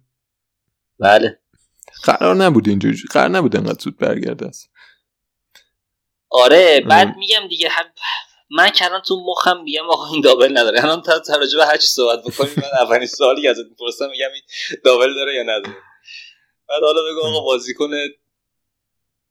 بله. 1.00 1.40
قرار 2.04 2.36
نبود 2.36 2.70
اینجوری 2.70 2.98
قرار 3.12 3.30
نبود 3.30 3.56
انقدر 3.56 3.80
زود 3.80 3.98
برگرده 3.98 4.48
است. 4.48 4.72
آره 6.30 6.82
بعد 6.90 7.16
میگم 7.18 7.48
دیگه 7.50 7.70
هم 7.70 7.86
من 8.52 8.70
کردم 8.70 9.02
تو 9.08 9.24
مخم 9.28 9.64
میگم 9.64 9.90
آقا 9.90 10.08
این 10.14 10.22
double 10.22 10.58
نداره. 10.58 10.84
الان 10.84 11.02
تا 11.02 11.20
راجع 11.20 11.58
به 11.58 11.66
هر 11.66 11.78
چی 11.78 11.88
صحبت 11.88 12.20
بکنیم 12.24 12.54
من 12.58 12.86
اولین 12.86 13.08
سوالی 13.08 13.48
ازت 13.48 13.66
می‌پرسم 13.70 14.10
میگم 14.10 14.30
این 14.34 14.44
double 14.86 15.14
داره 15.16 15.36
یا 15.36 15.44
نداره؟ 15.44 15.78
بعد 16.70 16.82
حالا 16.82 17.02
بگو 17.12 17.20
آقا 17.20 17.46
بازیکن 17.46 17.90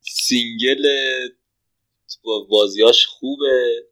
single 0.00 0.86
بازیاش 2.48 3.06
خوبه. 3.06 3.86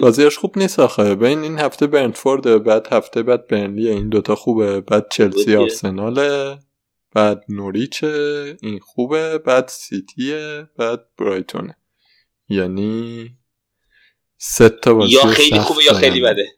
بازیاش 0.00 0.38
خوب 0.38 0.58
نیست 0.58 0.78
آخه. 0.80 1.14
بین 1.14 1.42
این 1.42 1.58
هفته 1.58 1.86
برنفورد 1.86 2.64
بعد 2.64 2.92
هفته 2.92 3.22
بعد 3.22 3.46
برنلی 3.46 3.88
این 3.88 4.08
دوتا 4.08 4.34
خوبه. 4.34 4.80
بعد 4.80 5.06
چلسی 5.12 5.56
آرسناله 5.56 6.58
بعد 7.12 7.44
نوریچه 7.48 8.56
این 8.62 8.78
خوبه. 8.78 9.38
بعد 9.38 9.68
سیتیه 9.68 10.68
بعد 10.76 11.00
برایتونه. 11.18 11.76
یعنی 12.48 13.30
سه 14.44 14.68
تا 14.68 14.94
بازی 14.94 15.12
یا 15.12 15.26
خیلی 15.26 15.58
خوبه 15.58 15.84
یا 15.84 15.94
خیلی 15.94 16.20
بده. 16.20 16.54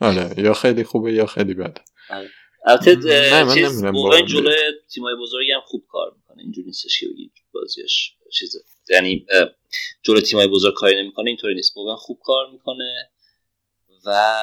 آره 0.00 0.34
یا 0.36 0.54
خیلی 0.54 0.84
خوبه 0.84 1.12
یا 1.12 1.26
خیلی 1.26 1.54
بده. 1.54 1.80
آره. 2.10 2.30
البته 2.66 2.96
چیز 3.54 3.84
جلوی 4.26 4.56
تیمای 4.88 5.14
بزرگی 5.20 5.52
هم 5.52 5.60
خوب 5.64 5.84
کار 5.88 6.14
می‌کنه. 6.16 6.42
اینجوری 6.42 6.66
نیستش 6.66 7.00
که 7.00 7.06
بگید 7.06 7.32
بازیش 7.52 8.12
چیزه. 8.32 8.58
یعنی 8.90 9.26
جلو 10.02 10.20
تیمای 10.20 10.46
بزرگ 10.46 10.74
کاری 10.74 11.02
نمی‌کنه 11.02 11.26
اینطوری 11.26 11.54
نیست. 11.54 11.74
بوون 11.74 11.96
خوب 11.96 12.20
کار 12.24 12.50
می‌کنه 12.52 13.10
و 14.06 14.38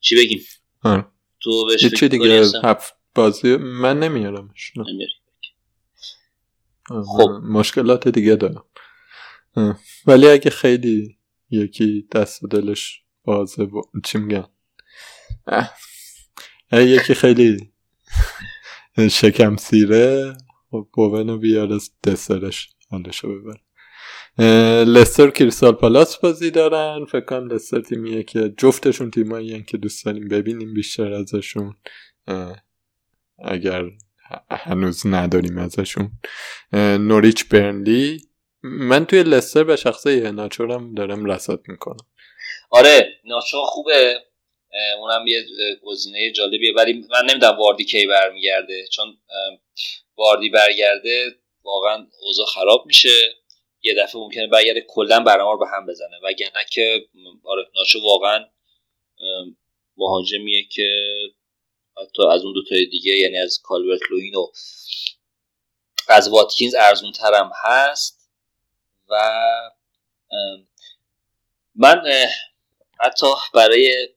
چی 0.00 0.16
بگیم؟ 0.16 0.44
آه. 0.84 1.12
تو 1.40 1.66
بهش 1.66 1.94
چی 1.94 2.08
دیگه 2.08 2.44
هفت 2.64 2.94
بازی 3.14 3.56
من 3.56 3.98
نمیارمش 3.98 4.72
خب. 6.88 7.30
مشکلات 7.42 8.08
دیگه 8.08 8.36
دارم. 8.36 8.64
ولی 10.06 10.28
اگه 10.28 10.50
خیلی 10.50 11.18
یکی 11.50 12.08
دست 12.12 12.42
و 12.42 12.46
دلش 12.46 13.02
بازه 13.24 13.64
با... 13.64 13.82
چی 14.04 14.18
میگن؟ 14.18 14.46
یکی 16.72 17.14
خیلی 17.14 17.72
شکم 19.10 19.56
سیره 19.56 20.36
خب 20.70 20.88
بوونو 20.92 21.38
بیاره 21.38 21.78
دسرش 22.04 22.70
حالشو 22.90 23.28
ببر. 23.28 23.60
لستر 24.84 25.30
کریستال 25.30 25.72
پالاس 25.72 26.16
بازی 26.16 26.50
دارن. 26.50 27.04
فکر 27.04 27.24
کنم 27.24 27.46
لستر 27.46 27.80
تیمیه 27.80 28.22
که 28.22 28.54
جفتشون 28.58 29.10
تیمایی 29.10 29.62
که 29.62 29.76
دوست 29.76 30.04
داریم 30.04 30.28
ببینیم 30.28 30.74
بیشتر 30.74 31.12
ازشون. 31.12 31.74
اگر 33.38 33.84
هنوز 34.50 35.06
نداریم 35.06 35.58
ازشون. 35.58 36.10
نوریچ 36.98 37.48
برنلی. 37.48 38.20
من 38.62 39.06
توی 39.06 39.22
لستر 39.22 39.64
به 39.64 39.76
شخصه 39.76 40.30
ناچورم 40.30 40.94
دارم 40.94 41.24
رسات 41.24 41.60
می‌کنم. 41.68 42.06
آره 42.70 43.08
ناچو 43.24 43.56
خوبه. 43.64 44.20
اونم 44.98 45.26
یه 45.26 45.44
گزینه 45.82 46.32
جالبیه. 46.32 46.74
ولی 46.76 46.92
من 47.10 47.30
نمی‌دونم 47.30 47.58
واردی 47.58 47.84
کی 47.84 48.06
برمیگرده. 48.06 48.86
چون 48.92 49.18
واردی 50.16 50.48
برگرده 50.50 51.34
واقعا 51.64 52.06
اوضاع 52.26 52.46
خراب 52.46 52.86
میشه. 52.86 53.34
یه 53.82 53.94
دفعه 53.94 54.20
ممکنه 54.20 54.46
برگرده 54.46 54.84
کلا 54.88 55.20
برنامه 55.20 55.58
به 55.58 55.66
هم 55.76 55.86
بزنه. 55.86 56.16
وگرنه 56.22 56.64
که 56.70 57.06
آره 57.44 57.66
ناچو 57.76 58.00
واقعا 58.02 58.44
مهاجمیه 59.96 60.62
که 60.72 60.88
حتی 62.02 62.22
از 62.32 62.42
اون 62.42 62.52
دوتای 62.52 62.86
دیگه 62.86 63.12
یعنی 63.12 63.38
از 63.38 63.60
کالورت 63.62 64.00
لوین 64.10 64.34
و 64.34 64.46
از 66.08 66.28
واتکینز 66.28 66.74
ارزون 66.74 67.12
ترم 67.12 67.50
هست 67.64 68.30
و 69.08 69.14
من 71.74 72.02
حتی 73.00 73.26
برای 73.54 74.08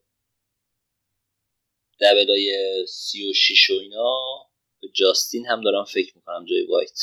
دبلای 2.02 2.54
سی 2.88 3.30
و 3.30 3.34
شیش 3.34 3.70
و 3.70 3.74
اینا 3.74 4.48
به 4.82 4.88
جاستین 4.94 5.46
هم 5.46 5.62
دارم 5.62 5.84
فکر 5.84 6.16
می‌کنم 6.16 6.46
جای 6.46 6.66
وایت. 6.66 7.00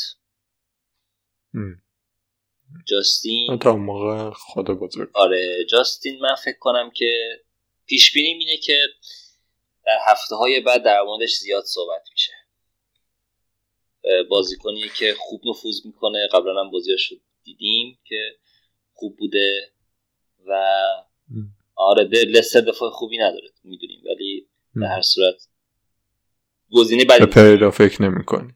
جاستین 2.85 3.59
تا 3.59 3.75
موقع 3.75 4.31
خدا 4.31 4.73
بزرگ. 4.73 5.09
آره 5.13 5.65
جاستین 5.69 6.19
من 6.19 6.35
فکر 6.35 6.57
کنم 6.59 6.91
که 6.91 7.41
پیش 7.85 8.13
بینیم 8.13 8.39
اینه 8.39 8.57
که 8.57 8.87
در 9.85 9.97
هفته 10.05 10.35
های 10.35 10.59
بعد 10.59 10.83
در 10.83 11.01
موردش 11.01 11.37
زیاد 11.37 11.63
صحبت 11.63 12.01
میشه. 12.11 12.31
بازیکنی 14.29 14.89
که 14.89 15.15
خوب 15.19 15.41
نفوذ 15.45 15.85
می‌کنه. 15.85 16.27
قبلا 16.33 16.63
هم 16.63 16.71
بازیاش 16.71 17.13
دیدیم 17.43 17.99
که 18.03 18.35
خوب 18.93 19.17
بوده 19.17 19.71
و 20.47 20.63
آره 21.75 22.03
لستر 22.03 22.61
دفاع 22.61 22.89
خوبی 22.89 23.17
نداره 23.17 23.49
می‌دونیم. 23.63 24.01
ولی 24.05 24.49
در 24.81 24.87
هر 24.87 25.01
صورت 25.01 25.47
گزینه 26.71 27.05
بعدی 27.05 27.25
پریرا 27.25 27.71
فکر 27.71 28.01
نمی‌کنی؟ 28.01 28.55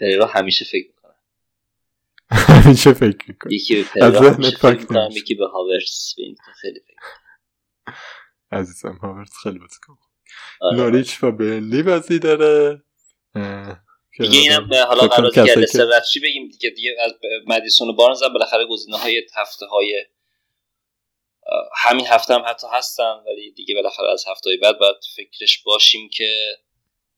پریرا 0.00 0.26
همیشه 0.26 0.64
فکر 0.64 0.86
می‌کنه. 0.86 1.14
همیشه 2.30 2.92
فکر 2.92 3.24
می‌کنه 3.28 3.54
یکی 3.54 3.74
به 3.76 3.82
پریرا 3.82 4.32
فکر 4.52 5.08
یکی 5.10 5.34
به 5.34 5.46
هاورس 5.46 6.14
خیلی 6.60 6.80
فکر 6.80 6.96
عزیزم 8.52 8.98
هاورس 9.02 9.32
خیلی 9.42 9.58
بازی 9.58 9.76
کن 9.86 9.92
آره. 9.92 10.05
نوریچ 10.72 11.22
و 11.22 11.32
برنلی 11.32 11.82
بازی 11.82 12.18
داره. 12.18 12.82
دیگه 14.18 14.38
اینم 14.38 14.74
حالا 14.74 15.08
قرار 15.08 15.30
که 15.30 15.42
لستر 15.42 16.00
چی 16.00 16.20
بگیم 16.20 16.48
دیگه 16.48 16.70
دیگه 16.70 16.96
از 17.00 17.12
مدیسون 17.46 17.88
و 17.88 17.92
بارنز 17.92 18.22
هم 18.22 18.32
بالاخره 18.32 18.66
گزینه 18.66 18.96
های 18.96 19.22
هفته 19.34 19.66
های 19.66 20.04
همین 21.76 22.06
هفته 22.06 22.34
هم 22.34 22.44
حتی 22.46 22.66
هستن 22.72 23.22
ولی 23.26 23.50
دیگه 23.50 23.74
بالاخره 23.74 24.12
از 24.12 24.24
هفته 24.28 24.50
بعد 24.62 24.78
باید 24.78 24.96
فکرش 25.16 25.62
باشیم 25.62 26.08
که 26.08 26.56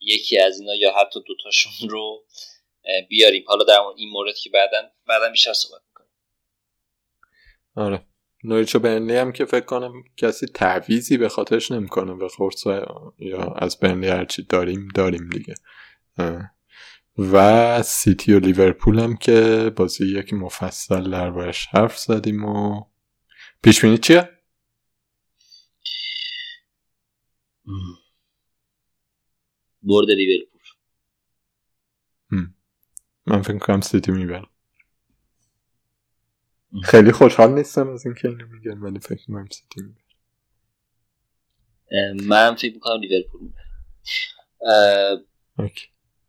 یکی 0.01 0.39
از 0.39 0.61
اینا 0.61 0.75
یا 0.75 0.93
حتی 0.93 1.21
دوتاشون 1.27 1.89
رو 1.89 2.25
بیاریم. 3.09 3.45
حالا 3.47 3.65
در 3.65 3.81
این 3.97 4.11
مورد 4.11 4.37
که 4.37 4.51
بعدا 4.51 4.91
بعدا 5.07 5.31
بیشتر 5.31 5.53
صحبت 5.53 5.83
می‌کنیم. 5.89 6.11
آره. 7.77 8.07
نوریچ 8.45 8.75
و 8.75 8.79
برنلی 8.79 9.17
هم 9.17 9.33
که 9.33 9.45
فکر 9.45 9.65
کنم 9.65 9.93
کسی 10.17 10.47
تعویزی 10.47 11.17
به 11.17 11.29
خاطرش 11.29 11.71
نمی‌کنه 11.71 12.15
به 12.15 12.29
خورس 12.29 12.67
یا 13.19 13.45
از 13.57 13.79
برنلی 13.81 14.09
هرچی 14.09 14.43
داریم 14.43 14.89
داریم 14.95 15.29
دیگه. 15.29 15.55
و 17.19 17.83
سیتی 17.83 18.33
و 18.33 18.39
لیورپول 18.39 18.99
هم 18.99 19.17
که 19.17 19.71
بازی 19.77 20.19
یکی 20.19 20.37
مفصل 20.37 21.11
دربارش 21.11 21.67
حرف 21.67 21.99
زدیم 21.99 22.45
و 22.45 22.85
پیش 23.63 23.81
بینی 23.85 23.99
چیه؟ 23.99 24.29
برد 29.83 30.11
لیورپول. 30.11 30.61
من 33.27 33.43
فکر 33.43 33.59
کنم 33.59 33.81
سیتی 33.81 34.13
می‌بره 34.13 34.51
خیلی 36.85 37.13
خوشحال 37.13 37.51
نیستم 37.51 37.89
از 37.89 38.07
اینکه 38.07 38.29
اینو 38.29 38.47
میگم 38.47 38.79
ولی 38.79 39.01
فکر 39.01 39.27
کنم 39.27 39.49
سیتی 39.51 39.81
من 42.27 42.55
فکر 42.55 42.75
می‌کنم 42.75 43.01
لیورپول 43.01 43.51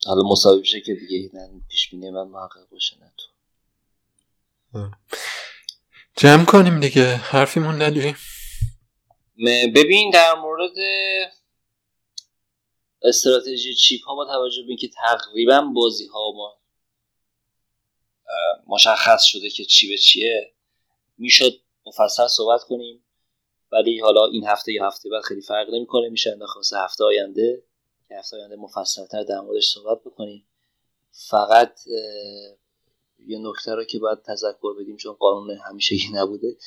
حالا 0.06 0.24
مساوی 0.24 0.62
بشه 0.62 0.82
که 0.82 0.94
دیگه 0.94 1.32
پیش 1.70 1.90
بینی 1.90 2.10
من 2.10 2.28
محقق 2.28 2.70
باشه 2.72 2.98
نه 3.00 3.14
تو. 3.18 3.26
جمع 6.16 6.46
کنیم 6.46 6.80
دیگه 6.80 7.16
حرفی 7.16 7.60
موندلی 7.60 8.16
ببین 9.76 10.12
در 10.12 10.34
مورد 10.34 10.72
استراتژی 13.02 13.76
چیپ 13.76 14.06
ها 14.06 14.16
با 14.16 14.26
توجه 14.26 14.62
به 14.62 14.68
اینکه 14.68 14.88
تقریبا 14.88 15.62
بازی 15.62 16.08
ها 16.08 16.32
ما 16.36 16.59
مشخص 18.68 19.24
شده 19.24 19.50
که 19.50 19.66
چی 19.66 19.90
به 19.90 19.98
چیه. 19.98 20.54
می‌شد 21.18 21.54
مفصل 21.86 22.28
صحبت 22.28 22.64
کنیم 22.64 23.04
ولی 23.72 24.00
حالا 24.00 24.26
این 24.26 24.48
هفته 24.48 24.74
یا 24.74 24.88
هفته 24.88 25.10
بعد 25.10 25.24
خیلی 25.24 25.42
فرق 25.42 25.70
نمی‌کنه. 25.74 26.10
میشه 26.10 26.32
انداخت 26.32 26.74
هفته 26.74 27.04
آینده 27.04 27.64
هفته 28.12 28.38
آینده 28.38 28.56
مفصلتر 28.56 29.24
در 29.24 29.40
موردش 29.40 29.68
صحبت 29.74 30.00
بکنیم. 30.06 30.46
فقط 31.12 31.80
یه 33.28 33.40
نکته 33.40 33.76
رو 33.76 33.84
که 33.84 34.00
باید 34.00 34.22
تذکر 34.22 34.74
بدیم 34.80 34.98
چون 34.98 35.14
قانون 35.14 35.58
همیشه 35.70 35.96
نبوده 36.14 36.58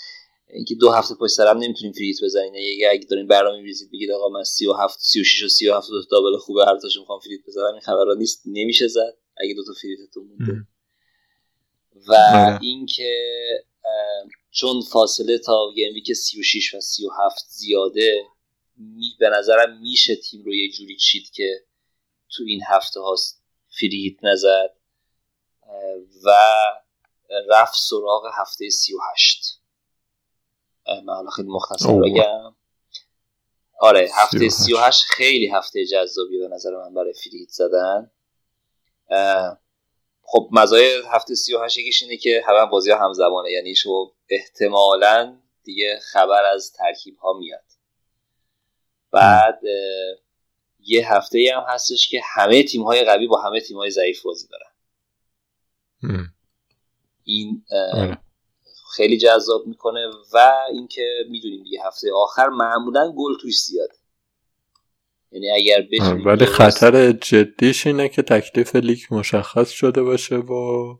اینکه 0.48 0.74
دو 0.74 0.90
هفته 0.90 1.14
پشت 1.14 1.32
سرم 1.32 1.58
نمی‌تونیم 1.58 1.92
فریت 1.92 2.16
بزنین 2.24 2.54
یه 2.54 2.88
اگه 2.90 3.06
دارین 3.06 3.26
برنامه 3.26 3.60
میریزید 3.60 3.90
بگید 3.92 4.10
آقا 4.10 4.28
من 4.28 4.44
37 4.44 4.98
36 5.00 5.42
و 5.42 5.48
37 5.48 5.88
دو 5.88 6.02
دابل 6.10 6.36
خوبه 6.38 6.64
هر 6.64 6.78
تاشو 6.78 7.00
می‌خوام 7.00 7.20
فریت 7.20 7.40
بزنم 7.46 7.72
این 7.72 7.80
خبرا 7.80 8.14
نیست 8.14 8.42
نمیشه 8.46 8.88
زد. 8.88 9.16
اگه 9.36 9.54
دو 9.54 9.64
تا 9.64 9.72
فریتتون 9.80 10.26
مونده. 10.26 10.66
و 12.08 12.14
آره. 12.14 12.58
اینکه 12.62 13.12
چون 14.50 14.80
فاصله 14.92 15.38
تا 15.38 15.72
گیم 15.74 15.94
ویک 15.94 16.12
36 16.12 16.74
و 16.74 16.80
37 16.80 17.44
زیاده 17.48 18.26
می 18.76 19.16
به 19.18 19.28
نظرم 19.28 19.80
میشه 19.80 20.16
تیم 20.16 20.44
رو 20.44 20.54
یه 20.54 20.72
جوری 20.72 20.96
چید 20.96 21.30
که 21.30 21.64
تو 22.30 22.44
این 22.46 22.62
هفته 22.68 23.00
هاست 23.00 23.42
فریت 23.80 24.24
نزد 24.24 24.74
و 26.24 26.30
رفت 27.50 27.74
سراغ 27.76 28.30
هفته 28.34 28.70
38 28.70 29.60
اه، 30.86 31.00
من 31.00 31.14
حالا 31.14 31.30
خیلی 31.30 31.48
مختصر. 31.48 32.00
بگم 32.00 32.54
آره 33.80 34.08
هفته 34.14 34.38
38. 34.38 34.52
38 34.52 35.04
خیلی 35.04 35.48
هفته 35.48 35.86
جذابی 35.86 36.38
به 36.38 36.48
نظر 36.48 36.70
من 36.70 36.94
برای 36.94 37.12
فریت 37.12 37.48
زدن 37.48 38.10
خب 40.32 40.48
مزایای 40.52 41.02
هفته 41.10 41.34
38 41.34 41.78
یکیش 41.78 42.02
اینه 42.02 42.16
که 42.16 42.42
همه 42.46 42.70
بازی 42.70 42.90
ها 42.90 42.98
همزمانه 42.98 43.50
یعنی 43.50 43.74
شما 43.74 44.12
احتمالا 44.28 45.36
دیگه 45.64 45.98
خبر 46.12 46.44
از 46.44 46.72
ترکیب 46.72 47.16
ها 47.16 47.32
میاد 47.32 47.64
بعد 49.10 49.60
یه 50.80 51.14
هفته 51.14 51.38
ای 51.38 51.48
هم 51.48 51.64
هستش 51.68 52.08
که 52.08 52.20
همه 52.34 52.62
تیم 52.62 52.82
های 52.82 53.04
قوی 53.04 53.26
با 53.26 53.40
همه 53.40 53.60
تیم 53.60 53.76
های 53.76 53.90
ضعیف 53.90 54.22
بازی 54.22 54.48
دارن. 54.48 54.72
این 57.24 57.64
آره. 57.94 58.18
خیلی 58.96 59.18
جذاب 59.18 59.66
می‌کنه 59.66 60.10
و 60.32 60.52
اینکه 60.72 61.08
می‌دونیم 61.30 61.62
دیگه 61.62 61.86
هفته 61.86 62.12
آخر 62.14 62.48
معمولا 62.48 63.12
گل 63.16 63.38
توش 63.40 63.60
زیاده 63.60 63.94
یعنی 65.32 65.50
اگر 65.50 65.88
بتونیم 65.92 66.26
ولی 66.26 66.46
خطر 66.46 67.12
جدیش 67.12 67.86
اینه 67.86 68.08
که 68.08 68.22
تکلیف 68.22 68.76
لیگ 68.76 68.98
مشخص 69.10 69.70
شده 69.70 70.02
باشه 70.02 70.36
و 70.36 70.94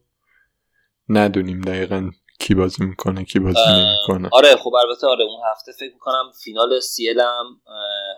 ندونیم 1.09 1.61
دقیقا 1.61 2.11
کی 2.39 2.55
بازی 2.55 2.85
می‌کنه 2.85 3.25
کی 3.25 3.39
بازی 3.39 3.59
نمی‌کنه 3.69 4.29
آره 4.33 4.57
خب 4.57 4.75
البته 4.75 5.07
آره 5.07 5.25
اون 5.25 5.41
هفته 5.53 5.73
فکر 5.73 5.93
می‌کنم 5.93 6.33
فینال 6.45 6.81
سیل 6.81 7.21
هم 7.21 7.61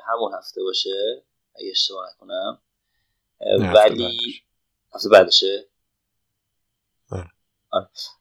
همون 0.09 0.32
هفته 0.39 0.62
باشه 0.62 1.24
اگه 1.57 1.70
اشتباه 1.70 2.07
نکنم 2.15 2.61
ولی 3.59 3.73
بعدش. 3.74 4.43
هفته 4.95 5.09
بعدشه 5.09 5.66
آره. 7.11 7.31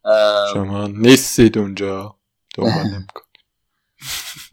آره. 0.04 0.54
شما 0.54 0.88
نیستید 0.88 1.58
اونجا 1.58 2.16
دنبال 2.56 2.84
نمیکن 2.94 3.22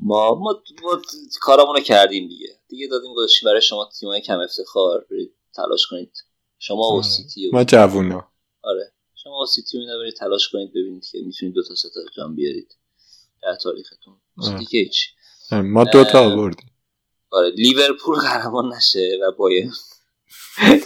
ما 0.00 0.34
ما, 0.34 0.62
ما 0.82 1.02
کارامون 1.40 1.76
رو 1.76 1.82
کردیم 1.82 2.28
دیگه. 2.28 2.58
دیگه 2.68 2.86
دادیم 2.86 3.14
گذاشتیم 3.14 3.46
برای 3.48 3.60
شما 3.60 3.90
تیمای 4.00 4.20
کم 4.20 4.38
افتخار. 4.38 5.06
برید 5.10 5.34
تلاش 5.56 5.86
کنید. 5.86 6.12
شما 6.58 6.76
و 6.76 6.92
آره. 6.92 7.02
سیتی 7.02 7.48
و 7.48 7.50
ما 7.52 7.64
جوونا. 7.64 8.28
آره. 8.62 8.92
شما 9.14 9.38
و 9.42 9.46
سیتی 9.46 9.78
اینا 9.78 9.98
برید 9.98 10.14
تلاش 10.14 10.48
کنید 10.48 10.70
ببینید 10.70 11.04
که 11.12 11.18
می‌تونید 11.26 11.54
دو 11.54 11.62
تا 11.62 11.74
سه 11.74 11.88
تا 11.94 12.00
جام 12.16 12.34
بیارید. 12.34 12.76
در 13.42 13.54
تاریختون. 13.54 14.20
آره. 14.38 14.50
سیتی 14.58 14.64
که 14.64 14.78
هیچ 14.78 15.08
ما 15.52 15.84
دوتا 15.84 16.18
اه، 16.18 16.32
آوردیم. 16.32 16.70
آره. 17.30 17.50
لیورپول 17.50 18.18
قهرمان 18.18 18.74
نشه 18.74 19.18
و 19.22 19.32
بایرن 19.32 19.70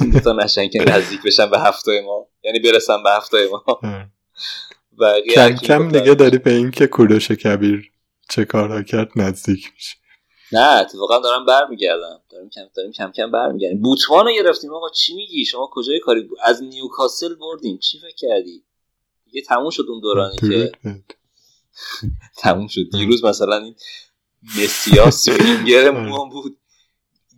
این 0.01 0.11
دو 0.13 0.21
تا 0.21 0.33
نشن 0.33 0.69
که 0.69 0.79
نزدیک 0.79 1.23
بشن 1.23 1.51
به 1.51 1.59
هفت 1.59 1.85
تای 1.85 2.03
ما. 2.07 2.27
یعنی 2.45 2.59
برسن 2.59 3.03
به 3.03 3.11
هفت 3.11 3.34
تای 3.34 3.49
ما. 3.49 3.81
کم 5.35 5.57
کم 5.57 5.89
دیگه 5.89 6.15
داری 6.15 6.39
به 6.39 6.53
این 6.53 6.71
که 6.71 6.87
کوروش 6.87 7.31
کبیر 7.31 7.94
چه 8.29 8.45
کارها 8.45 8.83
کرد 8.83 9.11
نزدیک 9.17 9.73
میشه. 9.75 9.97
نه 10.53 10.81
اتفاقا 10.81 11.19
دارم 11.19 11.47
برمیگردم. 11.47 12.23
داریم 12.31 12.51
کم 12.51 12.63
داریم 12.77 12.93
کم 12.93 13.13
کم 13.13 13.31
برمیگردیم. 13.31 13.83
بوتمان 13.83 14.27
رو 14.27 14.33
گرفتیم. 14.33 14.75
آقا 14.75 14.91
چی 14.91 15.15
میگی؟ 15.15 15.45
شما 15.45 15.71
کجای 15.73 16.01
کاری 16.01 16.21
بود 16.23 16.39
از 16.45 16.63
نیوکاسل 16.63 17.35
بردیم 17.35 17.79
چی 17.79 17.99
فکر 17.99 18.17
کردی؟ 18.17 18.65
دیگه 19.25 19.43
تموم 19.43 19.71
شد 19.71 19.85
اون 19.89 20.01
دورانی 20.01 20.37
که. 20.37 20.73
تموم 22.43 22.67
شد. 22.67 22.91
دیروز 22.93 23.25
مثلا 23.25 23.57
این 23.57 23.75
مسیا 24.59 25.11
سوینگر 25.11 25.91
ما 26.09 26.25
بود. 26.25 26.59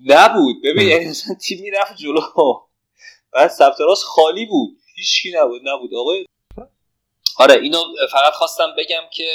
نبود. 0.07 0.57
ببین 0.65 0.89
یعنی 0.89 1.09
مثلا 1.09 1.35
تیم 1.35 1.63
می‌رفت 1.63 1.97
جلو. 1.97 2.21
بعد 3.33 3.51
سمت 3.51 3.81
راست 3.81 4.05
خالی 4.05 4.47
بود. 4.47 4.79
هیچکی 4.95 5.33
نبود. 5.37 5.61
نبود. 5.65 5.95
آقای 5.95 6.27
آره 7.39 7.55
اینو 7.55 7.83
فقط 8.13 8.33
خواستم 8.33 8.75
بگم 8.79 9.03
که 9.13 9.29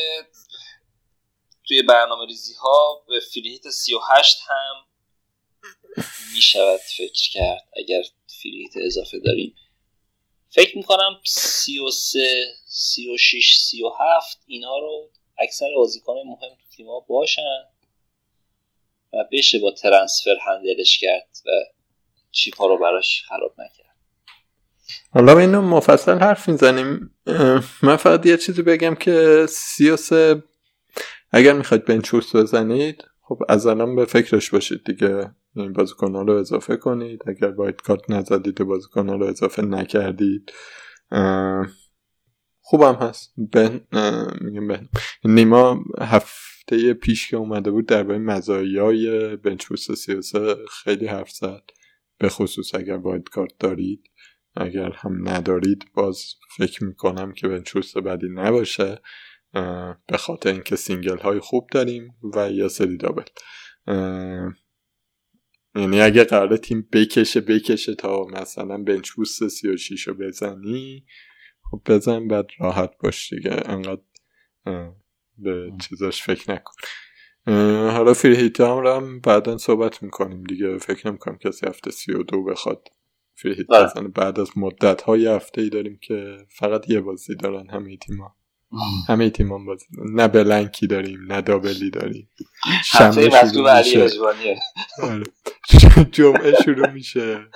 توی 1.71 1.81
برنامه 1.81 2.25
ریزی 2.25 2.53
ها 2.53 3.03
به 3.07 3.19
فریهیت 3.33 3.69
38 3.69 4.37
هم 4.47 4.85
می‌شود 6.33 6.79
فکر 6.97 7.29
کرد 7.31 7.67
اگر 7.77 8.01
فریهیت 8.41 8.71
اضافه 8.85 9.19
داریم. 9.19 9.55
فکر 10.49 10.77
می‌کنم 10.77 11.19
33 11.25 12.45
36 12.65 13.57
37 13.57 14.43
اینها 14.45 14.79
رو 14.79 15.09
اکثر 15.37 15.65
بازیکن 15.75 16.13
مهم 16.13 16.55
تو 16.55 16.75
تیم‌ها 16.75 16.99
باشن 16.99 17.63
و 19.13 19.17
بشه 19.31 19.59
با 19.59 19.71
ترنسفر 19.71 20.35
هندلش 20.45 20.99
کرد 20.99 21.37
و 21.45 21.49
چیپا 22.31 22.67
رو 22.67 22.77
براش 22.77 23.23
خراب 23.27 23.53
نکرد. 23.57 23.95
حالا 25.13 25.39
اینو 25.39 25.61
مفصل 25.61 26.19
حرف 26.19 26.49
می‌زنیم. 26.49 27.15
من 27.83 27.95
فقط 27.95 28.25
یه 28.25 28.37
چیزی 28.37 28.61
بگم 28.61 28.95
که 28.95 29.45
سی 29.49 29.89
و 29.89 29.97
سه 29.97 30.43
اگر 31.31 31.53
می‌خواید 31.53 31.85
بنچوس 31.85 32.35
بزنید 32.35 33.03
خب 33.21 33.39
از 33.49 33.67
الان 33.67 33.95
به 33.95 34.05
فکرش 34.05 34.49
باشید 34.49 34.83
دیگه. 34.85 35.31
این 35.55 35.73
بازیکن 35.73 36.13
رو 36.27 36.33
اضافه 36.33 36.77
کنید. 36.77 37.21
اگر 37.27 37.51
باید 37.51 37.81
کارت 37.81 38.09
نزدید 38.09 38.63
بازیکن 38.63 39.09
رو 39.09 39.25
اضافه 39.25 39.61
نکردید 39.61 40.51
خوبم 42.61 42.93
هست. 42.93 43.33
بن 43.53 43.81
میگم 44.41 44.67
بن 44.67 44.89
نیما 45.23 45.83
هفته 45.99 46.93
پیش 46.93 47.29
که 47.29 47.37
اومده 47.37 47.71
بود 47.71 47.85
درباره 47.85 48.17
مزایای 48.17 49.37
سی 49.77 50.13
و 50.13 50.21
سه 50.21 50.55
خیلی 50.83 51.07
حرف 51.07 51.29
زد. 51.29 51.63
به 52.17 52.29
خصوص 52.29 52.75
اگر 52.75 52.97
wild 52.97 53.29
card 53.29 53.53
دارید. 53.59 54.03
اگر 54.55 54.91
هم 54.91 55.29
ندارید 55.29 55.85
باز 55.93 56.23
فکر 56.57 56.83
می‌کنم 56.83 57.31
که 57.31 57.47
bench 57.47 57.72
boost 57.72 57.97
بدی 57.97 58.27
نباشه. 58.29 59.01
به 60.07 60.17
خاطر 60.19 60.51
اینکه 60.51 60.75
single 60.75 61.17
های 61.17 61.39
خوب 61.39 61.67
داریم 61.71 62.15
و 62.35 62.51
یه 62.51 62.67
سری 62.67 62.97
double. 62.97 63.23
یعنی 65.75 66.01
اگه 66.01 66.23
قرار 66.23 66.57
تیم 66.57 66.87
بکشه 66.93 67.41
بکشه 67.41 67.95
تا 67.95 68.25
مثلا 68.25 68.77
bench 68.77 69.11
boost 69.11 69.47
36 69.47 70.07
رو 70.07 70.13
بزنی 70.13 71.05
خب 71.71 71.81
بزن 71.85 72.27
بعد 72.27 72.45
راحت 72.59 72.91
باش 72.99 73.33
دیگه. 73.33 73.61
انقدر 73.65 74.01
به 75.37 75.71
چیزاش 75.81 76.23
فکر 76.23 76.51
نکن. 76.51 76.73
حالا 77.91 78.13
فریهیت 78.13 78.61
هم 78.61 78.77
رو 78.77 78.93
هم 78.93 79.19
بعدا 79.19 79.57
صحبت 79.57 80.03
می‌کنیم 80.03 80.43
دیگه. 80.43 80.77
فکر 80.77 81.07
نمی‌کنم 81.07 81.37
کسی 81.37 81.67
هفته 81.67 81.91
32 81.91 82.43
بخواد 82.43 82.87
بله. 83.43 83.85
بزنه. 83.85 84.07
بعد 84.07 84.39
از 84.39 84.57
مدت 84.57 85.01
های 85.01 85.27
هفته 85.27 85.61
ای 85.61 85.69
داریم 85.69 85.99
که 86.01 86.37
فقط 86.49 86.89
یه 86.89 87.01
بازی 87.01 87.35
دارن 87.35 87.69
همه 87.69 87.97
تیما 87.97 88.35
همه 89.07 89.29
تیمان 89.29 89.65
بازی. 89.65 89.85
نه 89.97 90.27
بلنکی 90.27 90.87
داریم 90.87 91.19
نه 91.33 91.41
دابلی 91.41 91.89
داریم. 91.89 92.29
هفته 92.91 93.29
شنبه 93.29 93.51
شروع 93.51 93.69
علی 93.71 94.03
میشه. 94.03 94.19
آره. 95.03 95.23
جمعه 96.11 96.53
شروع 96.63 96.89
میشه. 96.89 97.47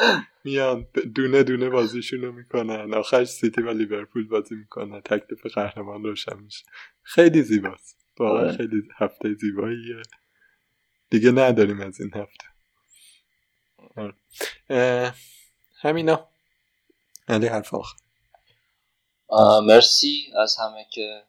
میان 0.43 0.87
دونه 1.15 1.43
دونه 1.43 1.69
بازیشون 1.69 2.21
رو 2.21 2.31
می‌کنن. 2.31 2.93
آخرش 2.93 3.27
سیتی 3.27 3.61
و 3.61 3.69
لیورپول 3.69 4.27
بازی 4.27 4.55
می‌کنن. 4.55 5.01
تکلیف 5.01 5.45
قهرمان 5.55 6.03
روشن 6.03 6.39
میشه. 6.39 6.65
خیلی 7.03 7.41
زیباست. 7.41 7.97
واقعا 8.19 8.41
آره. 8.41 8.57
خیلی 8.57 8.83
هفته 8.97 9.33
زیباییه. 9.33 10.01
دیگه 11.09 11.31
نداریم 11.31 11.79
از 11.81 12.01
این 12.01 12.11
هفته. 12.13 12.45
آره. 13.95 15.13
همینا. 15.81 16.27
علی 17.27 17.47
حرف 17.47 17.73
آخر. 17.73 18.04
مرسی 19.63 20.33
از 20.41 20.55
همه 20.55 20.87
که 20.91 21.23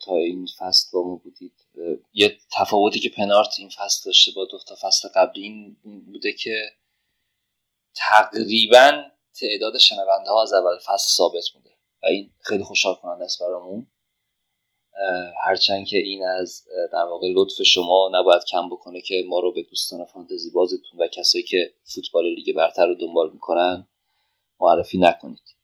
تا 0.00 0.16
این 0.16 0.48
فصل 0.58 0.88
با 0.92 1.02
ما 1.02 1.16
بودید. 1.16 1.52
یه 2.12 2.38
تفاوتی 2.52 3.00
که 3.00 3.08
پنارت 3.08 3.54
این 3.58 3.68
فصل 3.68 4.02
داشته 4.04 4.32
با 4.36 4.44
دو 4.44 4.58
تا 4.58 4.74
فصل 4.82 5.08
قبلی 5.14 5.42
این 5.42 5.76
بوده 6.06 6.32
که 6.32 6.70
تقریبا 7.94 9.02
تعداد 9.40 9.78
شنونده 9.78 10.30
ها 10.30 10.42
از 10.42 10.52
اول 10.52 10.78
فصل 10.78 11.08
ثابت 11.08 11.44
بوده. 11.54 11.70
و 12.02 12.06
این 12.06 12.30
خیلی 12.40 12.64
خوشحال 12.64 12.94
کننده 12.94 13.24
است 13.24 13.42
برامون. 13.42 13.86
هرچند 15.44 15.86
که 15.86 15.96
این 15.96 16.26
از 16.26 16.64
در 16.92 17.04
واقع 17.04 17.26
لطف 17.34 17.62
شما 17.62 18.10
نباید 18.12 18.44
کم 18.44 18.68
بکنه 18.68 19.00
که 19.00 19.24
ما 19.26 19.40
رو 19.40 19.52
به 19.52 19.62
دوستان 19.62 20.04
فانتزی 20.04 20.50
بازتون 20.50 21.00
و 21.00 21.08
کسایی 21.08 21.44
که 21.44 21.74
فوتبال 21.84 22.24
لیگ 22.34 22.56
برتر 22.56 22.86
رو 22.86 22.94
دنبال 22.94 23.30
می‌کنن 23.32 23.88
معرفی 24.60 24.98
نکنید. 24.98 25.57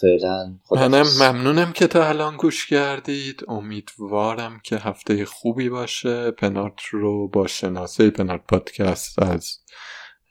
فعلا 0.00 0.58
منم 0.70 1.06
ممنونم 1.20 1.72
که 1.72 1.86
تا 1.86 2.08
الان 2.08 2.36
گوش 2.36 2.66
کردید. 2.66 3.44
امیدوارم 3.48 4.60
که 4.64 4.76
هفته 4.76 5.24
خوبی 5.24 5.68
باشه. 5.68 6.30
پنارت 6.30 6.80
رو 6.90 7.28
با 7.28 7.46
شناسه 7.46 8.10
پنارت 8.10 8.46
پادکست 8.48 9.22
از 9.22 9.58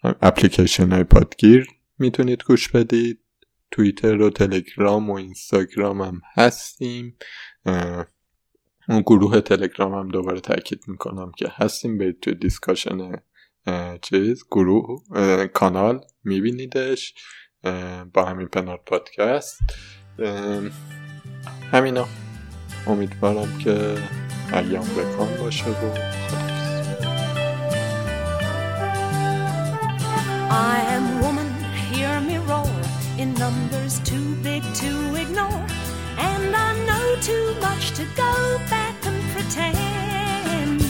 اپلیکیشن 0.03 0.91
های 0.91 1.03
پادگیر 1.03 1.68
می‌تونید 1.98 2.44
گوش 2.44 2.70
بدید. 2.70 3.20
توییتر 3.72 4.22
و 4.22 4.30
تلگرام 4.30 5.10
و 5.10 5.14
اینستاگرام 5.14 6.02
هم 6.02 6.22
هستیم. 6.36 7.18
اون 8.90 9.02
گروه 9.02 9.41
تلگرام 9.41 9.94
هم 9.94 10.10
دوباره 10.10 10.40
تاکید 10.40 10.82
می‌کنم 10.88 11.32
که 11.38 11.48
هستیم. 11.52 11.98
برید 11.98 12.20
توی 12.20 12.36
discussion 12.36 13.12
چیز 14.02 14.44
گروه 14.52 15.03
کانال 15.48 16.02
میبینیدش. 16.24 17.14
با 18.15 18.25
همین 18.25 18.49
پنار 18.49 18.81
پادکست 18.87 19.61
همینا 21.73 22.09
امیدوارم 22.87 23.59
که 23.59 23.99
ایام 24.53 24.87
بکن 24.87 25.37
باشه 25.41 25.70
و 25.70 26.19
I 30.51 30.81
am 30.97 31.20
woman, 31.20 31.51
hear 31.93 32.20
me 32.29 32.39
roar 32.51 32.73
In 33.19 33.35
numbers 33.35 33.95
too 34.11 34.35
big 34.49 34.62
to 34.83 34.91
ignore 35.23 35.65
And 36.31 36.57
I 36.66 36.70
know 36.89 37.07
too 37.31 37.49
much 37.66 37.85
to 37.99 38.05
go 38.25 38.33
back 38.75 38.97
and 39.11 39.19
pretend 39.35 40.81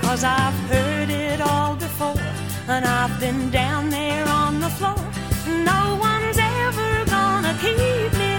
Cause 0.00 0.24
I've 0.24 0.58
heard 0.72 1.10
it 1.10 1.40
all 1.40 1.76
before 1.76 2.22
And 2.68 2.84
I've 2.86 3.20
been 3.20 3.50
down 3.50 3.90
there 3.90 4.26
on 4.28 4.60
the 4.60 4.70
floor 4.70 5.04
no 5.69 5.95
one's 6.07 6.37
ever 6.37 7.05
gonna 7.05 7.53
keep 7.61 8.11
me 8.21 8.38